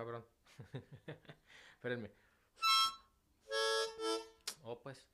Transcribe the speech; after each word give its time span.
cabrón. 0.00 0.24
Espérenme. 1.74 2.10
Oh, 4.62 4.80
pues. 4.80 5.04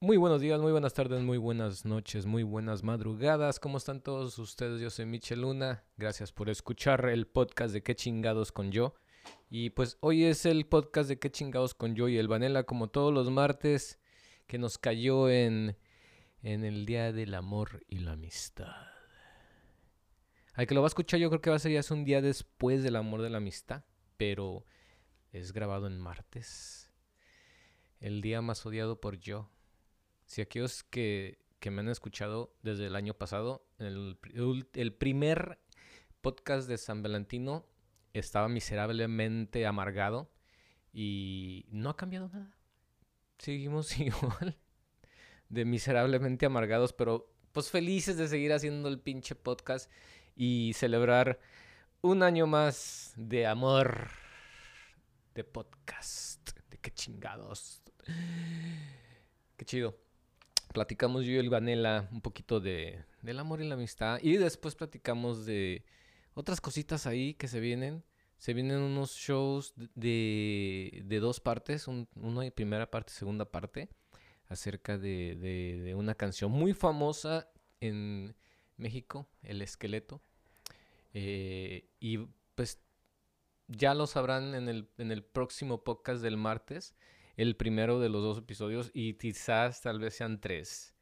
Muy 0.00 0.18
buenos 0.18 0.42
días, 0.42 0.60
muy 0.60 0.70
buenas 0.70 0.92
tardes, 0.92 1.22
muy 1.22 1.38
buenas 1.38 1.86
noches, 1.86 2.26
muy 2.26 2.42
buenas 2.42 2.82
madrugadas. 2.82 3.58
¿Cómo 3.58 3.78
están 3.78 4.02
todos 4.02 4.38
ustedes? 4.38 4.82
Yo 4.82 4.90
soy 4.90 5.06
Michel 5.06 5.40
Luna. 5.40 5.82
Gracias 5.96 6.30
por 6.30 6.50
escuchar 6.50 7.08
el 7.08 7.26
podcast 7.26 7.72
de 7.72 7.82
Qué 7.82 7.96
chingados 7.96 8.52
con 8.52 8.70
yo. 8.70 8.94
Y 9.48 9.70
pues 9.70 9.96
hoy 10.00 10.24
es 10.24 10.44
el 10.44 10.66
podcast 10.66 11.08
de 11.08 11.18
Qué 11.18 11.30
chingados 11.30 11.72
con 11.72 11.94
yo 11.94 12.06
y 12.06 12.18
el 12.18 12.28
Vanela, 12.28 12.64
como 12.64 12.90
todos 12.90 13.14
los 13.14 13.30
martes, 13.30 13.98
que 14.46 14.58
nos 14.58 14.76
cayó 14.76 15.30
en, 15.30 15.78
en 16.42 16.62
el 16.62 16.84
Día 16.84 17.12
del 17.12 17.32
Amor 17.32 17.86
y 17.88 18.00
la 18.00 18.12
Amistad. 18.12 18.74
Al 20.52 20.66
que 20.66 20.74
lo 20.74 20.82
va 20.82 20.86
a 20.86 20.88
escuchar, 20.88 21.18
yo 21.18 21.30
creo 21.30 21.40
que 21.40 21.48
va 21.48 21.56
a 21.56 21.60
ser 21.60 21.72
ya 21.72 21.94
un 21.94 22.04
día 22.04 22.20
después 22.20 22.82
del 22.82 22.96
amor 22.96 23.22
de 23.22 23.30
la 23.30 23.38
amistad, 23.38 23.84
pero 24.18 24.66
es 25.32 25.54
grabado 25.54 25.86
en 25.86 25.98
martes. 25.98 26.91
El 28.02 28.20
día 28.20 28.42
más 28.42 28.66
odiado 28.66 29.00
por 29.00 29.20
yo. 29.20 29.48
Si 30.26 30.40
aquellos 30.40 30.82
que, 30.82 31.38
que 31.60 31.70
me 31.70 31.82
han 31.82 31.88
escuchado 31.88 32.52
desde 32.62 32.86
el 32.86 32.96
año 32.96 33.14
pasado, 33.14 33.64
el, 33.78 34.18
el 34.74 34.92
primer 34.92 35.60
podcast 36.20 36.68
de 36.68 36.78
San 36.78 37.04
Valentino 37.04 37.64
estaba 38.12 38.48
miserablemente 38.48 39.66
amargado 39.66 40.32
y 40.92 41.64
no 41.70 41.90
ha 41.90 41.96
cambiado 41.96 42.28
nada. 42.28 42.58
Seguimos 43.38 43.96
igual 44.00 44.58
de 45.48 45.64
miserablemente 45.64 46.44
amargados, 46.44 46.92
pero 46.92 47.32
pues 47.52 47.70
felices 47.70 48.16
de 48.16 48.26
seguir 48.26 48.52
haciendo 48.52 48.88
el 48.88 48.98
pinche 48.98 49.36
podcast 49.36 49.88
y 50.34 50.72
celebrar 50.74 51.38
un 52.00 52.24
año 52.24 52.48
más 52.48 53.12
de 53.14 53.46
amor 53.46 54.08
de 55.34 55.44
podcast. 55.44 56.50
De 56.68 56.78
qué 56.78 56.90
chingados. 56.90 57.81
Qué 59.56 59.64
chido 59.64 59.96
platicamos 60.72 61.24
yo 61.26 61.32
y 61.32 61.36
el 61.36 61.50
Vanela 61.50 62.08
un 62.12 62.22
poquito 62.22 62.58
de, 62.58 63.04
del 63.20 63.38
amor 63.38 63.60
y 63.60 63.68
la 63.68 63.74
amistad. 63.74 64.18
Y 64.22 64.36
después 64.38 64.74
platicamos 64.74 65.44
de 65.44 65.84
otras 66.34 66.60
cositas 66.60 67.06
ahí 67.06 67.34
que 67.34 67.46
se 67.46 67.60
vienen. 67.60 68.02
Se 68.38 68.54
vienen 68.54 68.78
unos 68.78 69.12
shows 69.12 69.74
de, 69.76 71.02
de 71.04 71.20
dos 71.20 71.40
partes, 71.40 71.86
un, 71.86 72.08
una 72.16 72.50
primera 72.50 72.90
parte, 72.90 73.12
segunda 73.12 73.44
parte, 73.44 73.90
acerca 74.48 74.98
de, 74.98 75.36
de- 75.36 75.80
de 75.82 75.94
una 75.94 76.14
canción 76.14 76.50
muy 76.50 76.72
famosa 76.72 77.48
en 77.80 78.34
México, 78.76 79.28
El 79.42 79.62
Esqueleto. 79.62 80.22
Eh, 81.14 81.86
y 82.00 82.18
pues 82.54 82.80
ya 83.68 83.94
lo 83.94 84.06
sabrán 84.06 84.54
en 84.54 84.68
el, 84.68 84.88
en 84.98 85.12
el 85.12 85.22
próximo 85.22 85.84
podcast 85.84 86.22
del 86.22 86.36
martes 86.36 86.94
el 87.36 87.56
primero 87.56 88.00
de 88.00 88.08
los 88.08 88.22
dos 88.22 88.38
episodios 88.38 88.90
y 88.94 89.14
quizás 89.14 89.80
tal 89.80 89.98
vez 89.98 90.14
sean 90.14 90.40
tres. 90.40 90.94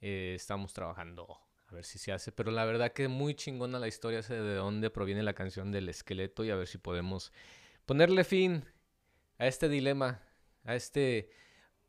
Eh, 0.00 0.34
estamos 0.36 0.72
trabajando 0.72 1.38
a 1.66 1.74
ver 1.74 1.84
si 1.84 1.98
se 1.98 2.12
hace, 2.12 2.30
pero 2.30 2.50
la 2.50 2.64
verdad 2.64 2.92
que 2.92 3.08
muy 3.08 3.34
chingona 3.34 3.78
la 3.78 3.88
historia 3.88 4.20
de 4.22 4.54
dónde 4.54 4.90
proviene 4.90 5.22
la 5.22 5.34
canción 5.34 5.72
del 5.72 5.88
esqueleto 5.88 6.44
y 6.44 6.50
a 6.50 6.56
ver 6.56 6.66
si 6.66 6.78
podemos 6.78 7.32
ponerle 7.86 8.24
fin 8.24 8.64
a 9.38 9.46
este 9.46 9.68
dilema, 9.68 10.22
a 10.64 10.74
este 10.74 11.30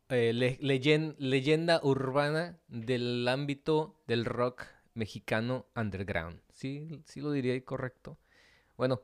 eh, 0.08 0.32
le- 0.32 0.58
leyen- 0.60 1.14
leyenda 1.18 1.80
urbana 1.82 2.58
del 2.68 3.26
ámbito 3.28 4.00
del 4.06 4.24
rock 4.24 4.64
mexicano 4.94 5.66
underground. 5.76 6.40
¿Sí, 6.52 7.02
sí 7.04 7.20
lo 7.20 7.30
diría 7.32 7.62
correcto? 7.64 8.18
Bueno, 8.76 9.02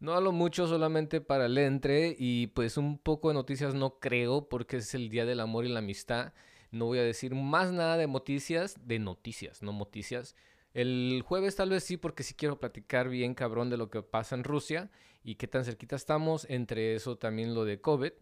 no 0.00 0.12
hablo 0.14 0.32
mucho 0.32 0.66
solamente 0.66 1.20
para 1.20 1.46
el 1.46 1.58
entre 1.58 2.14
y 2.18 2.48
pues 2.48 2.76
un 2.76 2.98
poco 2.98 3.28
de 3.28 3.34
noticias 3.34 3.74
no 3.74 3.98
creo 3.98 4.48
porque 4.48 4.76
es 4.78 4.94
el 4.94 5.08
Día 5.08 5.24
del 5.26 5.40
Amor 5.40 5.64
y 5.64 5.68
la 5.68 5.80
Amistad. 5.80 6.32
No 6.70 6.86
voy 6.86 6.98
a 6.98 7.02
decir 7.02 7.34
más 7.34 7.72
nada 7.72 7.96
de 7.96 8.06
noticias, 8.06 8.76
de 8.86 8.98
noticias, 8.98 9.62
no 9.62 9.72
noticias. 9.72 10.36
El 10.74 11.22
jueves 11.26 11.56
tal 11.56 11.70
vez 11.70 11.82
sí 11.84 11.96
porque 11.96 12.22
sí 12.22 12.34
quiero 12.34 12.60
platicar 12.60 13.08
bien 13.08 13.34
cabrón 13.34 13.70
de 13.70 13.76
lo 13.78 13.88
que 13.90 14.02
pasa 14.02 14.34
en 14.36 14.44
Rusia 14.44 14.90
y 15.24 15.36
qué 15.36 15.48
tan 15.48 15.64
cerquita 15.64 15.96
estamos. 15.96 16.46
Entre 16.50 16.94
eso 16.94 17.16
también 17.16 17.54
lo 17.54 17.64
de 17.64 17.80
COVID 17.80 18.12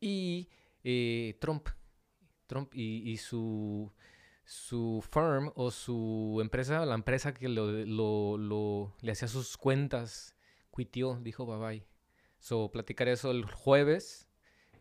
y 0.00 0.48
eh, 0.82 1.36
Trump. 1.40 1.68
Trump 2.46 2.74
y, 2.74 3.16
su, 3.18 3.92
su 4.44 5.04
firm 5.08 5.52
o 5.54 5.70
su 5.70 6.38
empresa, 6.40 6.84
la 6.84 6.94
empresa 6.94 7.32
que 7.32 7.48
lo- 7.48 7.70
lo- 8.38 8.96
le 9.00 9.12
hacía 9.12 9.28
sus 9.28 9.56
cuentas 9.56 10.34
cuitió, 10.70 11.18
dijo 11.22 11.46
bye 11.46 11.58
bye. 11.58 11.86
So, 12.38 12.70
platicaré 12.70 13.12
eso 13.12 13.30
el 13.30 13.44
jueves 13.44 14.28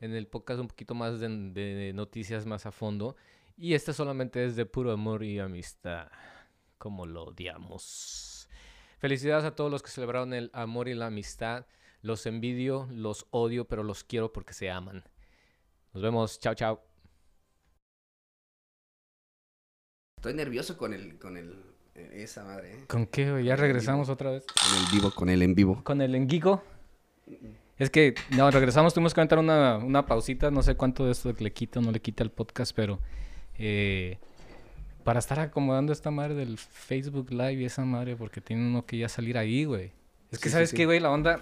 en 0.02 0.14
el 0.14 0.28
podcast 0.28 0.62
un 0.62 0.68
poquito 0.68 0.96
más 0.96 1.20
de, 1.20 1.92
noticias 1.94 2.46
más 2.46 2.66
a 2.66 2.72
fondo. 2.72 3.16
Y 3.58 3.74
este 3.74 3.94
solamente 3.94 4.46
es 4.46 4.56
de 4.56 4.66
puro 4.66 4.92
amor 4.92 5.24
y 5.24 5.40
amistad, 5.40 6.10
como 6.78 7.06
lo 7.06 7.26
odiamos. 7.26 8.48
Felicidades 9.00 9.46
a 9.46 9.56
todos 9.56 9.70
los 9.70 9.84
que 9.84 9.92
celebraron 9.92 10.34
el 10.34 10.50
amor 10.54 10.88
y 10.88 10.94
la 10.94 11.08
amistad. 11.08 11.66
Los 12.02 12.26
envidio, 12.26 12.88
los 12.92 13.28
odio, 13.32 13.68
pero 13.68 13.84
los 13.84 14.06
quiero 14.06 14.32
porque 14.32 14.54
se 14.54 14.72
aman. 14.72 15.04
Nos 15.94 16.02
vemos, 16.02 16.40
chao, 16.40 16.54
chao. 16.54 16.82
Estoy 20.16 20.34
nervioso 20.34 20.78
con 20.78 20.94
el, 20.94 21.18
con 21.18 21.36
el, 21.36 21.69
esa 22.14 22.44
madre, 22.44 22.74
¿eh? 22.74 22.84
¿Con 22.88 23.06
qué? 23.06 23.32
güey? 23.32 23.46
Ya 23.46 23.56
regresamos 23.56 24.10
otra 24.10 24.32
vez. 24.32 24.46
Con 24.46 24.78
el 24.78 24.92
vivo, 24.92 25.12
con 25.12 25.30
el 25.30 25.42
en 25.42 25.56
vivo. 25.56 25.84
Con 25.84 26.02
el 26.02 26.16
enguico. 26.16 26.64
Es 27.78 27.90
que, 27.90 28.16
no, 28.32 28.50
regresamos, 28.52 28.94
tuvimos 28.94 29.14
que 29.14 29.22
aventar 29.22 29.40
una, 29.40 29.78
una 29.78 30.06
pausita, 30.06 30.52
no 30.52 30.62
sé 30.62 30.76
cuánto 30.76 31.06
de 31.06 31.12
esto 31.14 31.34
le 31.38 31.54
quita 31.54 31.80
o 31.80 31.82
no 31.82 31.92
le 31.92 32.02
quita 32.02 32.24
el 32.24 32.30
podcast, 32.30 32.74
pero 32.76 33.00
eh, 33.58 34.18
para 35.04 35.20
estar 35.20 35.40
acomodando 35.40 35.94
esta 35.94 36.12
madre 36.12 36.36
del 36.36 36.58
Facebook 36.58 37.32
Live 37.32 37.54
y 37.54 37.66
esa 37.66 37.86
madre, 37.86 38.16
porque 38.18 38.42
tiene 38.42 38.68
uno 38.68 38.86
que 38.86 38.98
ya 38.98 39.08
salir 39.08 39.38
ahí, 39.38 39.64
güey. 39.64 39.92
Es 40.32 40.40
que, 40.40 40.50
Sí, 40.50 40.54
¿sabes 40.54 40.72
sí. 40.72 40.76
qué, 40.78 40.86
güey? 40.86 41.00
La 41.00 41.12
onda... 41.12 41.42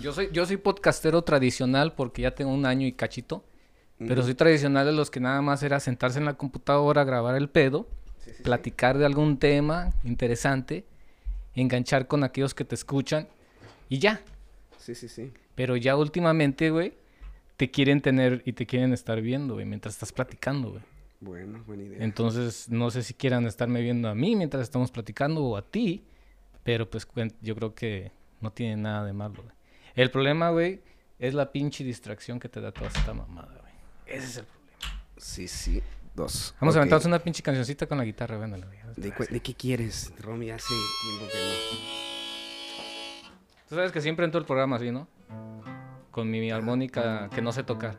Yo 0.00 0.12
soy, 0.12 0.28
yo 0.32 0.46
soy 0.46 0.58
podcastero 0.58 1.22
tradicional 1.22 1.94
porque 1.94 2.22
ya 2.22 2.34
tengo 2.34 2.52
un 2.52 2.66
año 2.66 2.86
y 2.86 2.92
cachito, 2.92 3.44
pero 3.98 4.22
soy 4.22 4.34
tradicional 4.34 4.86
de 4.86 4.92
los 4.92 5.10
que 5.10 5.18
nada 5.20 5.40
más 5.42 5.62
era 5.62 5.80
sentarse 5.80 6.18
en 6.18 6.24
la 6.24 6.34
computadora, 6.34 7.04
grabar 7.04 7.36
el 7.36 7.48
pedo, 7.48 7.88
Sí, 8.22 8.30
sí, 8.30 8.36
sí. 8.36 8.42
platicar 8.42 8.98
de 8.98 9.04
algún 9.06 9.38
tema 9.38 9.92
interesante, 10.04 10.84
enganchar 11.54 12.06
con 12.06 12.24
aquellos 12.24 12.54
que 12.54 12.64
te 12.64 12.74
escuchan 12.74 13.28
y 13.88 13.98
ya. 13.98 14.20
Sí, 14.78 14.94
sí, 14.94 15.08
sí. 15.08 15.32
Pero 15.54 15.76
ya 15.76 15.96
últimamente, 15.96 16.70
güey, 16.70 16.94
te 17.56 17.70
quieren 17.70 18.00
tener 18.00 18.42
y 18.44 18.52
te 18.52 18.66
quieren 18.66 18.92
estar 18.92 19.20
viendo, 19.20 19.54
güey, 19.54 19.66
mientras 19.66 19.94
estás 19.94 20.12
platicando, 20.12 20.70
güey. 20.70 20.82
Bueno, 21.20 21.62
buena 21.66 21.84
idea. 21.84 21.98
Entonces, 22.00 22.68
no 22.68 22.90
sé 22.90 23.02
si 23.02 23.14
quieran 23.14 23.46
estarme 23.46 23.80
viendo 23.80 24.08
a 24.08 24.14
mí 24.14 24.34
mientras 24.34 24.62
estamos 24.62 24.90
platicando 24.90 25.44
o 25.44 25.56
a 25.56 25.62
ti, 25.62 26.04
pero 26.64 26.90
pues 26.90 27.06
yo 27.40 27.54
creo 27.54 27.74
que 27.74 28.10
no 28.40 28.50
tiene 28.50 28.76
nada 28.76 29.04
de 29.04 29.12
malo, 29.12 29.42
güey. 29.42 29.54
El 29.94 30.10
problema, 30.10 30.50
güey, 30.50 30.80
es 31.18 31.34
la 31.34 31.52
pinche 31.52 31.84
distracción 31.84 32.40
que 32.40 32.48
te 32.48 32.60
da 32.60 32.72
toda 32.72 32.88
esta 32.88 33.14
mamada, 33.14 33.58
güey. 33.60 33.72
Ese 34.06 34.26
es 34.26 34.36
el 34.38 34.44
problema. 34.46 35.04
Sí, 35.18 35.46
sí. 35.46 35.82
Dos. 36.14 36.54
Vamos 36.60 36.74
Ok. 36.74 36.76
a 36.76 36.80
aventarnos 36.80 37.06
una 37.06 37.18
pinche 37.18 37.42
cancioncita 37.42 37.86
con 37.86 37.96
la 37.98 38.04
guitarra, 38.04 38.36
véndala, 38.36 38.66
güey. 38.66 38.78
¿De, 38.96 39.12
cu- 39.12 39.24
de 39.30 39.40
qué 39.40 39.54
quieres? 39.54 40.12
Romy 40.20 40.50
hace 40.50 40.74
tiempo 41.02 41.26
que 41.32 41.38
no. 41.38 41.52
Tú 43.68 43.74
sabes 43.76 43.92
que 43.92 44.00
siempre 44.02 44.24
entro 44.26 44.38
el 44.38 44.44
programa 44.46 44.76
así, 44.76 44.90
¿no? 44.90 45.08
Con 46.10 46.30
mi 46.30 46.50
armónica 46.50 47.30
que 47.34 47.40
no 47.40 47.52
sé 47.52 47.62
tocar. 47.62 47.96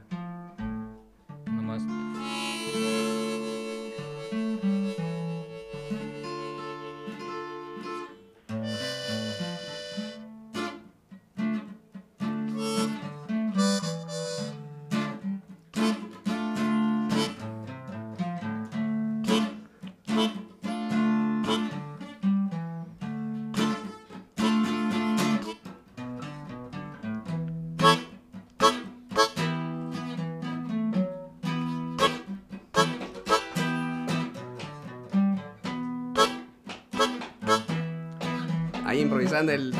Empezando 39.33 39.51
el. 39.51 39.73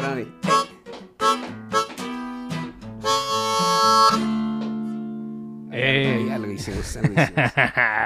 ¡Ey! 5.72 6.28
Ya 6.28 6.38
lo 6.38 6.52
hicimos, 6.52 6.96
lo 6.96 7.02
hicimos. 7.02 7.52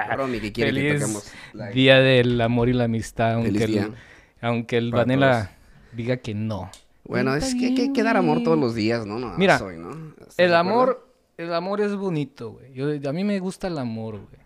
Romy, 0.17 0.39
que 0.39 0.51
quiere 0.51 0.71
que 0.71 0.77
Feliz 0.77 1.01
toquemos 1.01 1.31
la- 1.53 1.67
Día 1.69 1.99
del 1.99 2.39
amor 2.41 2.69
y 2.69 2.73
la 2.73 2.85
amistad, 2.85 3.33
aunque 3.35 3.63
el, 3.63 3.93
aunque 4.41 4.77
el 4.77 4.91
Vanela 4.91 5.51
diga 5.93 6.17
que 6.17 6.33
no. 6.33 6.69
Bueno, 7.05 7.35
es 7.35 7.55
que 7.55 7.67
hay 7.67 7.75
que, 7.75 7.93
que 7.93 8.03
dar 8.03 8.17
amor 8.17 8.43
todos 8.43 8.57
los 8.59 8.75
días, 8.75 9.05
¿no? 9.05 9.17
no 9.19 9.37
Mira, 9.37 9.57
soy, 9.59 9.77
¿no? 9.77 9.91
¿Estás 10.19 10.37
El 10.39 10.53
amor, 10.53 11.07
el 11.37 11.53
amor 11.53 11.79
es 11.81 11.95
bonito, 11.95 12.51
güey. 12.51 12.73
Yo- 12.73 13.09
a 13.09 13.13
mí 13.13 13.23
me 13.23 13.39
gusta 13.39 13.67
el 13.67 13.77
amor, 13.77 14.15
güey. 14.15 14.41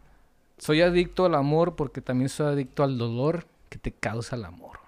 Soy 0.57 0.81
adicto 0.81 1.25
al 1.25 1.33
amor 1.33 1.75
porque 1.75 2.01
también 2.01 2.30
soy 2.30 2.53
adicto 2.53 2.83
al 2.83 2.98
dolor 3.00 3.45
que 3.69 3.80
te 3.80 3.92
causa 3.92 4.36
el 4.36 4.45
amor. 4.45 4.81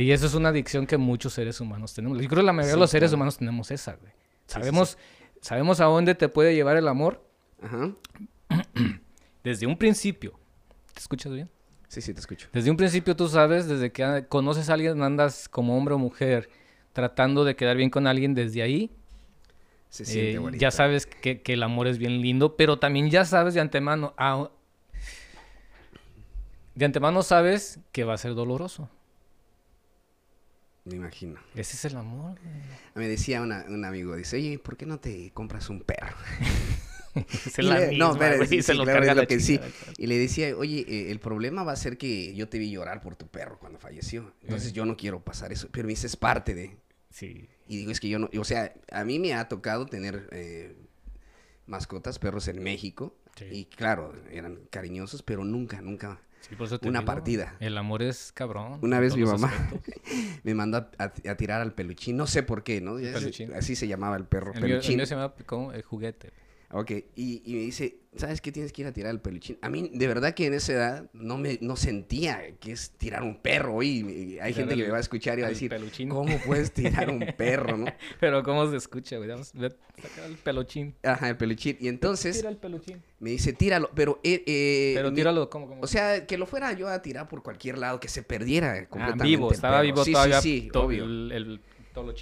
Y 0.00 0.12
eso 0.12 0.26
es 0.26 0.34
una 0.34 0.48
adicción 0.50 0.86
que 0.86 0.96
muchos 0.96 1.32
seres 1.34 1.60
humanos 1.60 1.92
tenemos. 1.94 2.18
Yo 2.20 2.28
creo 2.28 2.40
que 2.40 2.46
la 2.46 2.52
mayoría 2.52 2.72
Sí, 2.72 2.76
de 2.76 2.80
los 2.80 2.90
seres 2.90 3.10
claro. 3.10 3.16
humanos 3.18 3.38
tenemos 3.38 3.70
esa, 3.70 3.94
güey. 3.96 4.12
sí, 4.12 4.54
Sabemos, 4.54 4.98
sabemos 5.40 5.80
a 5.80 5.84
dónde 5.84 6.14
te 6.14 6.28
puede 6.28 6.54
llevar 6.54 6.76
el 6.76 6.88
amor 6.88 7.24
Ajá. 7.62 7.92
desde 9.44 9.66
un 9.66 9.76
principio. 9.76 10.38
¿Te 10.94 11.00
escuchas 11.00 11.32
bien? 11.32 11.50
Sí, 11.88 12.00
sí, 12.00 12.14
te 12.14 12.20
escucho. 12.20 12.48
Desde 12.52 12.70
un 12.70 12.76
principio 12.76 13.16
tú 13.16 13.28
sabes, 13.28 13.66
desde 13.66 13.90
que 13.90 14.24
conoces 14.28 14.70
a 14.70 14.74
alguien, 14.74 15.02
andas 15.02 15.48
como 15.48 15.76
hombre 15.76 15.94
o 15.94 15.98
mujer 15.98 16.48
tratando 16.92 17.44
de 17.44 17.56
quedar 17.56 17.76
bien 17.76 17.90
con 17.90 18.06
alguien 18.06 18.34
desde 18.34 18.62
ahí. 18.62 18.90
Se 19.88 20.04
siente 20.04 20.56
eh, 20.56 20.58
ya 20.58 20.70
sabes 20.70 21.06
que, 21.06 21.42
que 21.42 21.54
el 21.54 21.62
amor 21.64 21.88
es 21.88 21.98
bien 21.98 22.20
lindo, 22.20 22.56
pero 22.56 22.78
también 22.78 23.10
ya 23.10 23.24
sabes 23.24 23.54
de 23.54 23.60
antemano, 23.60 24.14
ah, 24.18 24.50
de 26.76 26.84
antemano 26.84 27.22
sabes 27.24 27.80
que 27.90 28.04
va 28.04 28.14
a 28.14 28.18
ser 28.18 28.34
doloroso. 28.34 28.88
Me 30.84 30.96
imagino. 30.96 31.38
Ese 31.54 31.76
es 31.76 31.84
el 31.84 31.96
amor. 31.96 32.38
Me 32.94 33.06
decía 33.08 33.42
una- 33.42 33.64
un 33.68 33.84
amigo, 33.84 34.16
dice, 34.16 34.36
oye, 34.36 34.58
¿por 34.58 34.76
qué 34.76 34.86
no 34.86 34.98
te 34.98 35.30
compras 35.32 35.68
un 35.70 35.80
perro? 35.82 36.16
Y 37.58 37.62
la 37.62 37.80
le- 37.80 37.88
misma, 37.88 38.12
no, 38.12 38.14
güey, 38.36 38.46
sí, 38.46 38.62
se 38.62 38.72
lo 38.72 38.84
claro, 38.84 39.00
carga 39.00 39.12
es 39.12 39.16
lo 39.16 39.22
la 39.22 39.26
que 39.26 39.40
sí. 39.40 39.58
claro. 39.58 39.72
Y 39.98 40.06
le 40.06 40.16
decía, 40.16 40.56
oye, 40.56 40.84
eh, 40.88 41.10
el 41.10 41.18
problema 41.18 41.64
va 41.64 41.72
a 41.72 41.76
ser 41.76 41.98
que 41.98 42.32
yo 42.36 42.48
te 42.48 42.58
vi 42.60 42.70
llorar 42.70 43.00
por 43.00 43.16
tu 43.16 43.26
perro 43.26 43.58
cuando 43.58 43.80
falleció. 43.80 44.32
Entonces 44.42 44.72
yo 44.72 44.84
no 44.86 44.96
quiero 44.96 45.20
pasar 45.24 45.52
eso. 45.52 45.68
Pero 45.72 45.86
me 45.86 45.90
dice, 45.92 46.06
es 46.06 46.16
parte 46.16 46.54
de... 46.54 46.76
Sí. 47.10 47.48
Y 47.66 47.78
digo, 47.78 47.90
es 47.90 47.98
que 47.98 48.08
yo 48.08 48.20
no... 48.20 48.30
O 48.38 48.44
sea, 48.44 48.72
a 48.92 49.02
mí 49.04 49.18
me 49.18 49.34
ha 49.34 49.48
tocado 49.48 49.86
tener 49.86 50.28
eh, 50.30 50.76
mascotas, 51.66 52.20
perros 52.20 52.46
en 52.46 52.62
México. 52.62 53.16
Sí. 53.36 53.46
Y 53.50 53.64
claro, 53.64 54.14
eran 54.30 54.60
cariñosos, 54.70 55.22
pero 55.24 55.44
nunca, 55.44 55.80
nunca... 55.82 56.20
Sí, 56.40 56.54
por 56.56 56.66
eso 56.66 56.78
te 56.78 56.88
Una 56.88 57.00
digo, 57.00 57.06
partida. 57.06 57.56
El 57.60 57.76
amor 57.76 58.02
es 58.02 58.32
cabrón. 58.32 58.78
Una 58.82 58.98
vez 58.98 59.14
mi 59.16 59.24
mamá. 59.24 59.52
Me 60.42 60.54
mandó 60.54 60.88
a, 60.98 61.08
tirar 61.36 61.60
al 61.60 61.74
peluchín. 61.74 62.16
No 62.16 62.26
sé 62.26 62.42
por 62.42 62.62
qué, 62.62 62.80
¿no? 62.80 62.96
Peluchín. 62.96 63.52
Así 63.54 63.76
se 63.76 63.86
llamaba 63.86 64.16
el 64.16 64.24
perro, 64.24 64.52
El 64.54 64.60
mío, 64.62 64.66
el 64.66 64.70
peluchín. 64.80 64.96
mío 64.96 65.06
se 65.06 65.14
llama 65.14 65.34
¿cómo? 65.46 65.72
el 65.72 65.82
juguete. 65.82 66.32
Ok, 66.72 66.92
y, 67.16 67.42
y 67.44 67.54
me 67.54 67.60
dice, 67.62 67.96
¿sabes 68.16 68.40
qué 68.40 68.52
tienes 68.52 68.72
que 68.72 68.82
ir 68.82 68.86
a 68.86 68.92
tirar 68.92 69.10
el 69.10 69.20
peluchín? 69.20 69.58
A 69.60 69.68
mí, 69.68 69.90
de 69.92 70.06
verdad 70.06 70.34
que 70.34 70.46
en 70.46 70.54
esa 70.54 70.72
edad 70.72 71.10
no 71.12 71.36
me 71.36 71.58
no 71.60 71.74
sentía 71.74 72.54
que 72.60 72.70
es 72.70 72.92
tirar 72.92 73.24
un 73.24 73.38
perro. 73.42 73.78
Me- 73.78 74.38
hay 74.40 74.52
gente 74.54 74.76
que 74.76 74.84
me 74.84 74.90
va 74.90 74.98
a 74.98 75.00
escuchar 75.00 75.36
y 75.38 75.42
va 75.42 75.48
a 75.48 75.50
decir, 75.50 75.68
peluchín. 75.68 76.08
¿cómo 76.08 76.38
puedes 76.46 76.70
tirar 76.70 77.10
un 77.10 77.18
perro, 77.36 77.76
no? 77.76 77.86
Pero 78.20 78.44
cómo 78.44 78.70
se 78.70 78.76
escucha, 78.76 79.16
güey. 79.16 79.28
Vamos, 79.28 79.50
ve, 79.52 79.72
el 80.26 80.36
peluchín. 80.36 80.94
Ajá, 81.02 81.30
el 81.30 81.36
peluchín. 81.36 81.76
Y 81.80 81.88
entonces 81.88 82.36
Tira 82.36 82.50
el 82.50 82.56
peluchín. 82.56 83.02
me 83.18 83.30
dice, 83.30 83.52
tíralo, 83.52 83.90
pero... 83.92 84.20
eh, 84.22 84.44
eh, 84.46 84.92
Pero 84.94 85.12
tíralo, 85.12 85.50
¿cómo? 85.50 85.66
cómo? 85.66 85.80
O 85.82 85.88
sea, 85.88 86.24
que 86.24 86.38
lo 86.38 86.46
fuera 86.46 86.72
yo 86.74 86.86
a 86.88 87.02
tirar 87.02 87.28
por 87.28 87.42
cualquier 87.42 87.78
lado, 87.78 87.98
que 87.98 88.06
se 88.06 88.22
perdiera 88.22 88.74
Ah, 88.74 88.86
completamente 88.88 89.24
vivo, 89.24 89.48
el 89.48 89.54
estaba 89.56 89.78
perro. 89.80 89.86
vivo 89.92 90.04
Sí, 90.04 90.12
todavía. 90.12 90.40
Sí, 90.40 90.60
sí, 90.60 90.68
to- 90.68 90.84
obvio. 90.84 91.02
El, 91.04 91.32
el 91.32 91.60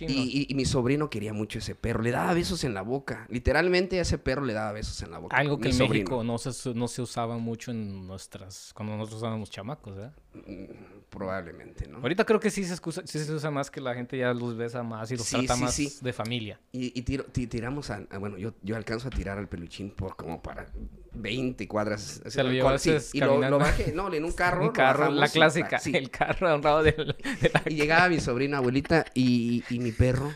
Y, 0.08 0.12
y- 0.40 0.46
y 0.48 0.54
mi 0.54 0.64
sobrino 0.64 1.10
quería 1.10 1.32
mucho 1.32 1.58
ese 1.58 1.74
perro. 1.74 2.02
Le 2.02 2.10
daba 2.10 2.34
besos 2.34 2.64
en 2.64 2.74
la 2.74 2.82
boca. 2.82 3.26
Literalmente 3.30 3.98
a 3.98 4.02
ese 4.02 4.18
perro 4.18 4.44
le 4.44 4.52
daba 4.52 4.72
besos 4.72 5.02
en 5.02 5.10
la 5.10 5.18
boca. 5.18 5.36
Algo 5.36 5.58
que 5.58 5.64
Mi 5.68 5.70
en 5.70 5.76
sobrino. 5.78 5.92
México 6.10 6.24
no 6.24 6.38
se, 6.38 6.74
no 6.74 6.88
se 6.88 7.02
usaba 7.02 7.38
mucho 7.38 7.70
en 7.70 8.06
nuestras... 8.06 8.72
Cuando 8.74 8.96
nosotros 8.96 9.18
estábamos 9.20 9.50
chamacos, 9.50 9.94
¿verdad? 9.96 10.12
Probablemente, 11.10 11.88
¿no? 11.88 11.98
Ahorita 11.98 12.24
creo 12.26 12.38
que 12.38 12.50
sí 12.50 12.64
se, 12.64 12.74
excusa- 12.74 13.02
sí 13.06 13.18
se 13.18 13.32
usa 13.32 13.50
más 13.50 13.70
que 13.70 13.80
la 13.80 13.94
gente 13.94 14.18
ya 14.18 14.34
los 14.34 14.56
besa 14.58 14.82
más 14.82 15.10
y 15.10 15.16
los 15.16 15.24
Sí, 15.26 15.36
trata 15.46 15.54
sí, 15.72 15.84
más 15.86 16.02
de 16.02 16.12
familia. 16.12 16.60
Y, 16.70 16.96
y 16.98 17.02
tiro- 17.02 17.24
ti- 17.24 17.46
tiramos 17.46 17.90
a, 17.90 18.02
a- 18.10 18.18
Bueno, 18.18 18.36
yo, 18.36 18.52
yo 18.62 18.76
alcanzo 18.76 19.08
a 19.08 19.10
tirar 19.10 19.38
al 19.38 19.48
peluchín 19.48 19.90
por 19.90 20.16
como 20.16 20.42
para 20.42 20.66
20 21.14 21.66
cuadras. 21.66 22.20
o 22.26 22.30
sea, 22.30 22.44
lo 22.44 22.52
llevaste 22.52 22.98
Y 23.14 23.20
lo, 23.20 23.40
lo 23.40 23.58
bajé, 23.58 23.92
no, 23.92 24.12
en 24.12 24.22
un 24.24 24.32
carro. 24.34 24.66
Un 24.66 24.72
carro, 24.72 25.04
la 25.10 25.22
bajamos 25.22 25.32
clásica. 25.32 25.80
El 25.86 26.10
carro 26.10 26.54
honrado 26.54 26.82
del, 26.82 26.94
de 27.40 27.50
la 27.54 27.62
Y 27.66 27.74
llegaba 27.74 28.08
mi 28.10 28.20
sobrina, 28.20 28.58
abuelita, 28.58 29.06
y, 29.14 29.64
y 29.70 29.78
mi 29.78 29.92
perro, 29.92 30.30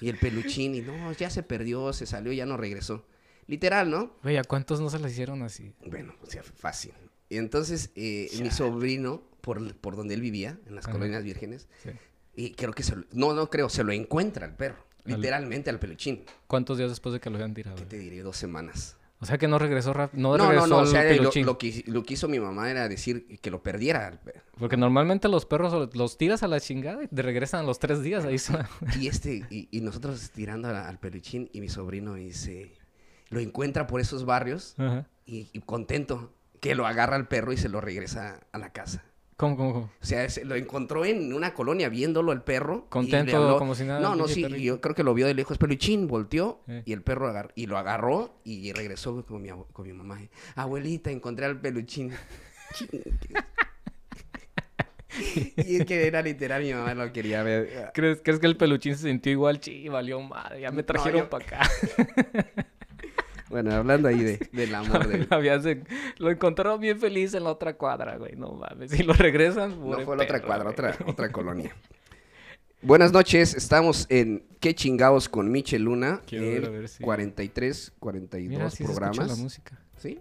y 0.00 0.08
el 0.08 0.16
peluchín, 0.18 0.74
y 0.74 0.80
no, 0.80 1.12
ya 1.12 1.28
se 1.28 1.42
perdió, 1.42 1.92
se 1.92 2.06
salió, 2.06 2.32
ya 2.32 2.46
no 2.46 2.56
regresó. 2.56 3.06
Literal, 3.46 3.90
¿no? 3.90 4.16
Güey, 4.22 4.38
¿a 4.38 4.44
cuántos 4.44 4.80
no 4.80 4.88
se 4.88 4.98
la 4.98 5.10
hicieron 5.10 5.42
así? 5.42 5.74
Bueno, 5.86 6.14
o 6.22 6.26
sea, 6.26 6.42
fácil. 6.42 6.94
Y 7.28 7.36
entonces, 7.36 7.90
eh, 7.94 8.30
mi 8.40 8.50
sobrino, 8.50 9.22
por, 9.44 9.74
por 9.76 9.94
donde 9.96 10.14
él 10.14 10.20
vivía, 10.20 10.58
en 10.66 10.74
las 10.74 10.86
Ajá. 10.86 10.92
colonias 10.92 11.22
vírgenes, 11.22 11.68
Sí. 11.82 11.90
y 12.34 12.50
creo 12.54 12.72
que 12.72 12.82
se 12.82 12.96
lo- 12.96 13.04
no, 13.12 13.34
no 13.34 13.50
creo, 13.50 13.68
se 13.68 13.84
lo 13.84 13.92
encuentra 13.92 14.46
el 14.46 14.54
perro. 14.54 14.84
Al- 15.06 15.16
Literalmente 15.16 15.68
al 15.70 15.78
peluchín. 15.78 16.24
¿Cuántos 16.46 16.78
días 16.78 16.88
después 16.90 17.12
de 17.12 17.20
que 17.20 17.28
lo 17.28 17.36
habían 17.36 17.52
tirado? 17.54 17.76
¿Qué 17.76 17.84
te 17.84 17.98
diré? 17.98 18.22
Dos 18.22 18.38
semanas. 18.38 18.96
O 19.20 19.26
sea 19.26 19.38
que 19.38 19.46
no 19.48 19.58
regresó 19.58 19.92
rápido. 19.92 20.22
No, 20.22 20.36
No, 20.36 20.44
no, 20.44 20.50
regresó 20.50 20.66
no. 20.68 20.76
O 20.78 20.80
el 20.82 20.86
sea, 20.88 21.02
lo, 21.04 21.08
peluchín. 21.10 21.46
lo 21.46 21.56
que, 21.58 21.84
lo 21.86 22.02
que 22.02 22.14
hizo 22.14 22.26
mi 22.28 22.40
mamá 22.40 22.70
era 22.70 22.88
decir 22.88 23.38
que 23.40 23.50
lo 23.50 23.62
perdiera. 23.62 24.06
al 24.06 24.18
perro. 24.18 24.40
Porque 24.58 24.76
normalmente 24.76 25.28
los 25.28 25.44
perros 25.46 25.94
los 25.94 26.18
tiras 26.18 26.42
a 26.42 26.48
la 26.48 26.58
chingada 26.60 27.04
y 27.04 27.08
te 27.08 27.22
regresan 27.22 27.60
a 27.60 27.62
los 27.64 27.78
tres 27.78 28.02
días. 28.02 28.24
Ahí 28.24 28.38
son- 28.38 28.64
Y 28.98 29.08
este, 29.08 29.46
y, 29.50 29.68
y 29.70 29.80
nosotros 29.82 30.30
tirando 30.30 30.68
al 30.68 30.98
peluchín, 30.98 31.48
y 31.52 31.60
mi 31.60 31.68
sobrino 31.68 32.14
dice, 32.14 32.72
lo 33.30 33.40
encuentra 33.40 33.86
por 33.86 34.00
esos 34.00 34.24
barrios 34.24 34.74
Ajá. 34.78 35.06
y, 35.26 35.48
y 35.52 35.60
contento 35.60 36.34
que 36.60 36.74
lo 36.74 36.86
agarra 36.86 37.16
al 37.16 37.28
perro 37.28 37.52
y 37.52 37.56
se 37.58 37.68
lo 37.68 37.80
regresa 37.82 38.40
a 38.52 38.58
la 38.58 38.72
casa. 38.72 39.04
¿Cómo, 39.36 39.56
cómo, 39.56 39.72
cómo? 39.72 39.90
O 40.00 40.06
sea, 40.06 40.28
se- 40.30 40.44
lo 40.44 40.54
encontró 40.54 41.04
en 41.04 41.32
una 41.32 41.54
colonia 41.54 41.88
viéndolo 41.88 42.30
al 42.30 42.44
perro. 42.44 42.86
Contento, 42.88 43.58
como 43.58 43.74
si 43.74 43.84
nada. 43.84 43.98
No, 44.00 44.12
el 44.12 44.18
no, 44.18 44.28
sí, 44.28 44.42
perrito. 44.42 44.60
yo 44.60 44.80
creo 44.80 44.94
que 44.94 45.02
lo 45.02 45.12
vio 45.14 45.26
de 45.26 45.34
lejos. 45.34 45.58
Peluchín 45.58 46.06
volteó 46.06 46.60
Eh. 46.68 46.82
y 46.86 46.92
el 46.92 47.02
perro 47.02 47.28
agar- 47.28 47.52
y 47.56 47.66
lo 47.66 47.76
agarró 47.76 48.38
y 48.44 48.72
regresó 48.72 49.24
con 49.26 49.42
mi, 49.42 49.48
con 49.72 49.86
mi 49.86 49.92
mamá. 49.92 50.20
Abuelita, 50.54 51.10
encontré 51.10 51.46
al 51.46 51.60
peluchín. 51.60 52.12
y 55.56 55.76
es 55.76 55.86
que 55.86 56.06
era 56.06 56.22
literal, 56.22 56.62
mi 56.62 56.72
mamá 56.72 56.94
lo 56.94 57.12
quería 57.12 57.42
ver. 57.42 57.90
¿Crees, 57.94 58.20
¿Crees 58.22 58.40
que 58.40 58.46
el 58.46 58.56
peluchín 58.56 58.96
se 58.96 59.08
sintió 59.08 59.30
igual? 59.32 59.60
Sí, 59.62 59.88
valió 59.88 60.20
madre. 60.20 60.60
Ya 60.60 60.70
me 60.70 60.78
No, 60.78 60.84
trajeron 60.84 61.20
yo- 61.22 61.30
para 61.30 61.44
acá. 61.44 61.60
Bueno, 63.54 63.72
hablando 63.72 64.08
ahí 64.08 64.18
de, 64.18 64.48
del 64.52 64.74
amor 64.74 65.06
de... 65.06 65.28
Lo 66.18 66.28
encontraron 66.28 66.80
bien 66.80 66.98
feliz 66.98 67.34
en 67.34 67.44
la 67.44 67.50
otra 67.52 67.76
cuadra, 67.76 68.16
güey. 68.16 68.34
No 68.34 68.50
mames. 68.50 68.90
Si 68.90 69.04
lo 69.04 69.12
regresan, 69.12 69.78
No 69.88 70.00
fue 70.00 70.16
la 70.16 70.24
otra 70.24 70.42
cuadra, 70.42 70.64
güey. 70.64 70.72
otra, 70.72 70.96
otra 71.06 71.30
colonia. 71.30 71.72
Buenas 72.82 73.12
noches, 73.12 73.54
estamos 73.54 74.06
en 74.08 74.44
¿Qué 74.58 74.74
chingados 74.74 75.28
con 75.28 75.52
Michel 75.52 75.82
Luna? 75.82 76.20
En 76.32 76.40
ver, 76.62 76.88
si- 76.88 77.04
43, 77.04 77.92
42 78.00 78.48
Mira, 78.50 78.70
sí 78.70 78.78
se 78.78 78.82
escucha 78.82 79.00
programas. 79.12 79.38
la 79.38 79.42
música. 79.44 79.78
¿Sí? 79.98 80.18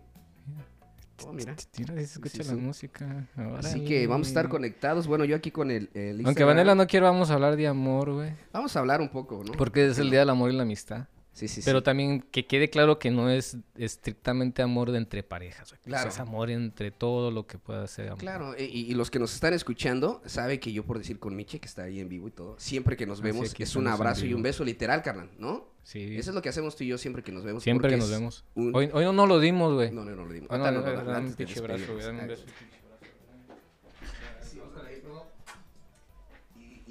Oh, 1.26 1.34
mira. 1.34 1.56
Sí 1.58 1.84
se 1.86 2.02
escucha 2.04 2.30
Sí, 2.30 2.38
la 2.38 2.44
sí. 2.44 2.56
música. 2.56 3.28
Así 3.58 3.84
que 3.84 4.06
vamos 4.06 4.28
a 4.28 4.30
estar 4.30 4.48
conectados. 4.48 5.08
Bueno, 5.08 5.26
yo 5.26 5.36
aquí 5.36 5.50
con 5.50 5.72
el, 5.72 5.90
el 5.96 6.24
Aunque. 6.24 6.44
Vanela 6.44 6.76
no 6.76 6.86
quiera, 6.86 7.10
vamos 7.10 7.32
a 7.32 7.34
hablar 7.34 7.56
de 7.56 7.66
amor, 7.66 8.12
güey. 8.12 8.30
Vamos 8.52 8.76
a 8.76 8.80
hablar 8.80 9.02
un 9.02 9.10
poco, 9.10 9.44
¿no? 9.44 9.54
Porque 9.54 9.88
es 9.88 9.98
el 9.98 10.12
Día 10.12 10.20
del 10.20 10.30
Amor 10.30 10.52
y 10.52 10.56
la 10.56 10.62
Amistad. 10.64 11.08
Sí, 11.34 11.48
sí, 11.48 11.62
sí. 11.62 11.66
Pero 11.66 11.82
también 11.82 12.22
que 12.32 12.46
quede 12.46 12.70
claro 12.70 13.00
que 13.00 13.10
no 13.10 13.28
es 13.30 13.58
estrictamente 13.76 14.62
amor 14.62 14.92
de 14.92 15.00
entre 15.00 15.24
parejas, 15.24 15.70
güey. 15.72 15.80
O 15.80 15.84
sea, 15.84 15.90
Claro. 15.90 16.10
es 16.10 16.20
amor 16.20 16.52
entre 16.52 16.92
todo 16.92 17.32
lo 17.32 17.48
que 17.48 17.58
pueda 17.58 17.88
ser 17.88 18.08
amor. 18.10 18.20
Claro, 18.20 18.56
e- 18.56 18.66
y, 18.66 18.82
y 18.92 18.94
los 18.94 19.10
que 19.10 19.18
nos 19.18 19.34
están 19.34 19.54
escuchando, 19.54 20.22
sabe 20.28 20.60
que 20.60 20.72
yo 20.72 20.84
por 20.84 21.00
decir 21.00 21.18
con 21.20 21.36
Miche, 21.36 21.60
que 21.60 21.68
está 21.68 21.84
ahí 21.84 22.00
en 22.00 22.08
vivo 22.08 22.28
y 22.28 22.32
todo, 22.32 22.56
siempre 22.60 22.96
que 22.96 23.08
nos 23.08 23.20
Ah, 23.22 23.24
vemos 23.24 23.54
es 23.60 23.76
un 23.76 23.88
abrazo 23.88 24.26
y 24.28 24.34
un 24.36 24.44
beso 24.44 24.64
literal, 24.64 25.02
carnal, 25.02 25.32
¿no? 25.40 25.74
Sí. 25.84 26.16
Eso 26.16 26.30
es 26.32 26.36
lo 26.36 26.42
que 26.42 26.50
hacemos 26.50 26.76
tú 26.76 26.84
y 26.84 26.88
yo 26.88 26.98
siempre 26.98 27.24
que 27.24 27.32
nos 27.32 27.44
vemos. 27.44 27.64
Siempre 27.64 27.90
que 27.90 27.98
nos 27.98 28.10
vemos. 28.12 28.46
un- 28.56 28.74
Hoy, 28.76 28.90
hoy 28.94 29.04
no, 29.04 29.12
no 29.12 29.26
lo 29.26 29.40
dimos, 29.40 29.74
güey. 29.74 29.92
No, 29.92 30.06
no, 30.06 30.16
no 30.16 30.26
lo 30.26 30.34
dimos. 30.34 30.50
Ah, 30.52 30.58
no, 30.58 30.72
no, 30.72 31.36
pinche 31.36 31.60
brazo, 31.62 31.94
güey, 31.94 32.06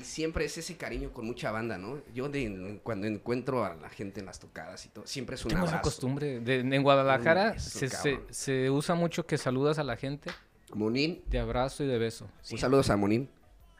Y, 0.02 0.04
siempre 0.04 0.44
es 0.44 0.58
ese 0.58 0.76
cariño 0.76 1.12
con 1.12 1.24
mucha 1.26 1.50
banda, 1.50 1.78
¿no? 1.78 1.98
Yo 2.14 2.28
de- 2.28 2.80
cuando 2.82 3.06
encuentro 3.06 3.64
a 3.64 3.74
la 3.76 3.88
gente 3.88 4.20
en 4.20 4.26
las 4.26 4.38
tocadas 4.38 4.84
y 4.86 4.88
todo, 4.90 5.06
siempre 5.06 5.36
es 5.36 5.44
un 5.44 5.50
Tengo 5.52 5.66
esa 5.66 5.80
costumbre. 5.80 6.40
De- 6.40 6.60
en 6.60 6.82
Guadalajara 6.82 7.52
Mm, 7.52 7.56
eso, 7.56 7.70
se, 7.78 7.88
se, 7.88 7.96
cabrón. 8.12 8.26
se 8.30 8.70
usa 8.70 8.94
mucho 8.94 9.26
que 9.26 9.38
saludas 9.38 9.78
a 9.78 9.84
la 9.84 9.96
gente 9.96 10.30
Monín, 10.74 11.22
de 11.28 11.38
abrazo 11.38 11.84
y 11.84 11.86
de 11.86 11.98
beso. 11.98 12.28
un 12.50 12.58
saludo 12.58 12.82
a 12.88 12.96
Monín. 12.96 13.28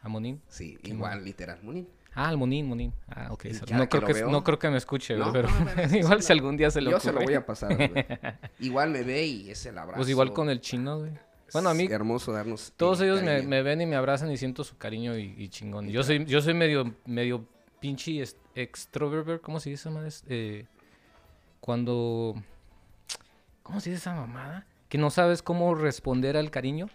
¿A 0.01 0.09
Monín? 0.09 0.41
Sí, 0.49 0.77
¿Qué 0.83 0.91
igual, 0.91 1.23
literal, 1.23 1.59
Monín. 1.63 1.87
Ah, 2.15 2.27
al 2.29 2.37
Monín, 2.37 2.67
Monín. 2.67 2.93
Ah, 3.07 3.29
ok. 3.31 3.45
No 3.71 3.89
creo 3.89 4.01
lo 4.01 4.07
que, 4.07 4.21
no 4.23 4.43
creo 4.43 4.59
que 4.59 4.69
me 4.69 4.77
escuche, 4.77 5.15
No, 5.17 5.31
pero 5.31 5.49
no, 5.49 5.59
no, 5.61 5.65
no, 5.87 5.95
igual 5.97 6.21
si 6.21 6.31
algún 6.31 6.55
día 6.57 6.69
se 6.69 6.79
le 6.81 6.91
Yo 6.91 6.97
ocurre. 6.97 7.11
se 7.13 7.19
lo 7.19 7.25
voy 7.25 7.33
a 7.33 7.45
pasar, 7.45 7.75
güey. 7.75 7.89
Igual 8.59 8.91
me 8.91 9.01
ve 9.01 9.25
y 9.25 9.49
es 9.49 9.65
el 9.65 9.77
abrazo. 9.77 9.97
Pues 9.97 10.09
igual 10.09 10.31
con 10.31 10.49
el 10.49 10.59
chino, 10.61 10.99
güey. 10.99 11.11
Bueno, 11.53 11.69
a 11.69 11.73
mí 11.73 11.85
hermoso 11.89 12.31
darnos. 12.31 12.73
Todos 12.75 12.99
el 13.01 13.07
ellos 13.07 13.23
me, 13.23 13.43
me 13.43 13.61
ven 13.61 13.79
y 13.81 13.85
me 13.85 13.95
abrazan 13.95 14.31
y 14.31 14.37
siento 14.37 14.63
su 14.63 14.77
cariño 14.77 15.17
y, 15.17 15.35
y 15.37 15.49
chingón. 15.49 15.87
Yo 15.89 16.03
soy, 16.03 16.25
yo 16.25 16.41
soy 16.41 16.53
medio, 16.53 16.95
medio 17.05 17.45
pinche 17.79 18.23
extrovert, 18.55 19.41
¿cómo 19.41 19.59
se 19.59 19.69
dice, 19.69 19.89
madre? 19.89 20.09
Eh, 20.27 20.65
cuando... 21.59 22.35
¿Cómo 23.61 23.79
se 23.79 23.91
dice 23.91 23.99
esa 24.01 24.15
mamada? 24.15 24.65
Que 24.89 24.97
no 24.97 25.09
sabes 25.09 25.41
cómo 25.41 25.75
responder 25.75 26.35
al 26.37 26.51
cariño. 26.51 26.89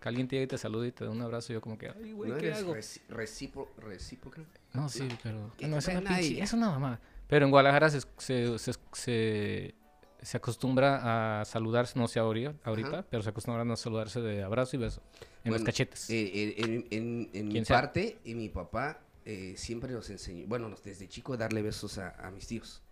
Que 0.00 0.08
alguien 0.08 0.26
te 0.26 0.36
llega 0.36 0.44
y 0.44 0.48
te 0.48 0.58
saluda 0.58 0.86
y 0.88 0.92
te 0.92 1.04
da 1.04 1.10
un 1.10 1.22
abrazo 1.22 1.52
y 1.52 1.54
yo 1.54 1.60
como 1.60 1.78
que, 1.78 1.88
ay, 1.88 2.12
güey, 2.12 2.30
¿No 2.32 2.36
¿qué 2.38 2.48
eres 2.48 2.58
hago? 2.58 2.74
recipro- 2.74 3.68
recíproca? 3.78 4.42
No, 4.72 4.88
sí, 4.88 5.08
pero... 5.22 5.52
¿Qué 5.56 5.68
No, 5.68 5.78
es 5.78 5.86
una 5.88 6.00
pinche... 6.00 6.42
Es 6.42 6.52
una 6.52 6.70
mamada. 6.70 7.00
Pero 7.28 7.44
en 7.46 7.50
Guadalajara 7.52 7.88
se, 7.88 8.00
se, 8.18 8.58
se, 8.58 8.72
se- 8.92 9.74
se 10.22 10.36
acostumbra 10.36 11.40
a 11.40 11.44
saludarse, 11.44 11.98
no 11.98 12.08
sé 12.08 12.18
ahorita, 12.20 12.58
Ajá. 12.88 13.06
pero 13.10 13.22
se 13.22 13.28
acostumbran 13.30 13.70
a 13.70 13.76
saludarse 13.76 14.20
de 14.20 14.42
abrazo 14.42 14.76
y 14.76 14.78
beso. 14.80 15.02
En 15.44 15.52
los 15.52 15.62
cachetes. 15.62 16.08
Eh, 16.10 16.30
eh, 16.34 16.54
en, 16.58 16.86
en- 16.90 17.30
en 17.32 17.48
mi 17.48 17.64
sea. 17.64 17.80
parte, 17.80 18.18
y 18.24 18.34
mi 18.34 18.48
papá 18.48 19.00
eh, 19.24 19.54
siempre 19.56 19.92
nos 19.92 20.08
enseñó, 20.10 20.46
bueno, 20.46 20.72
desde 20.84 21.08
chico 21.08 21.36
darle 21.36 21.62
besos 21.62 21.98
a, 21.98 22.10
a 22.26 22.30
mis 22.30 22.46
tíos 22.46 22.82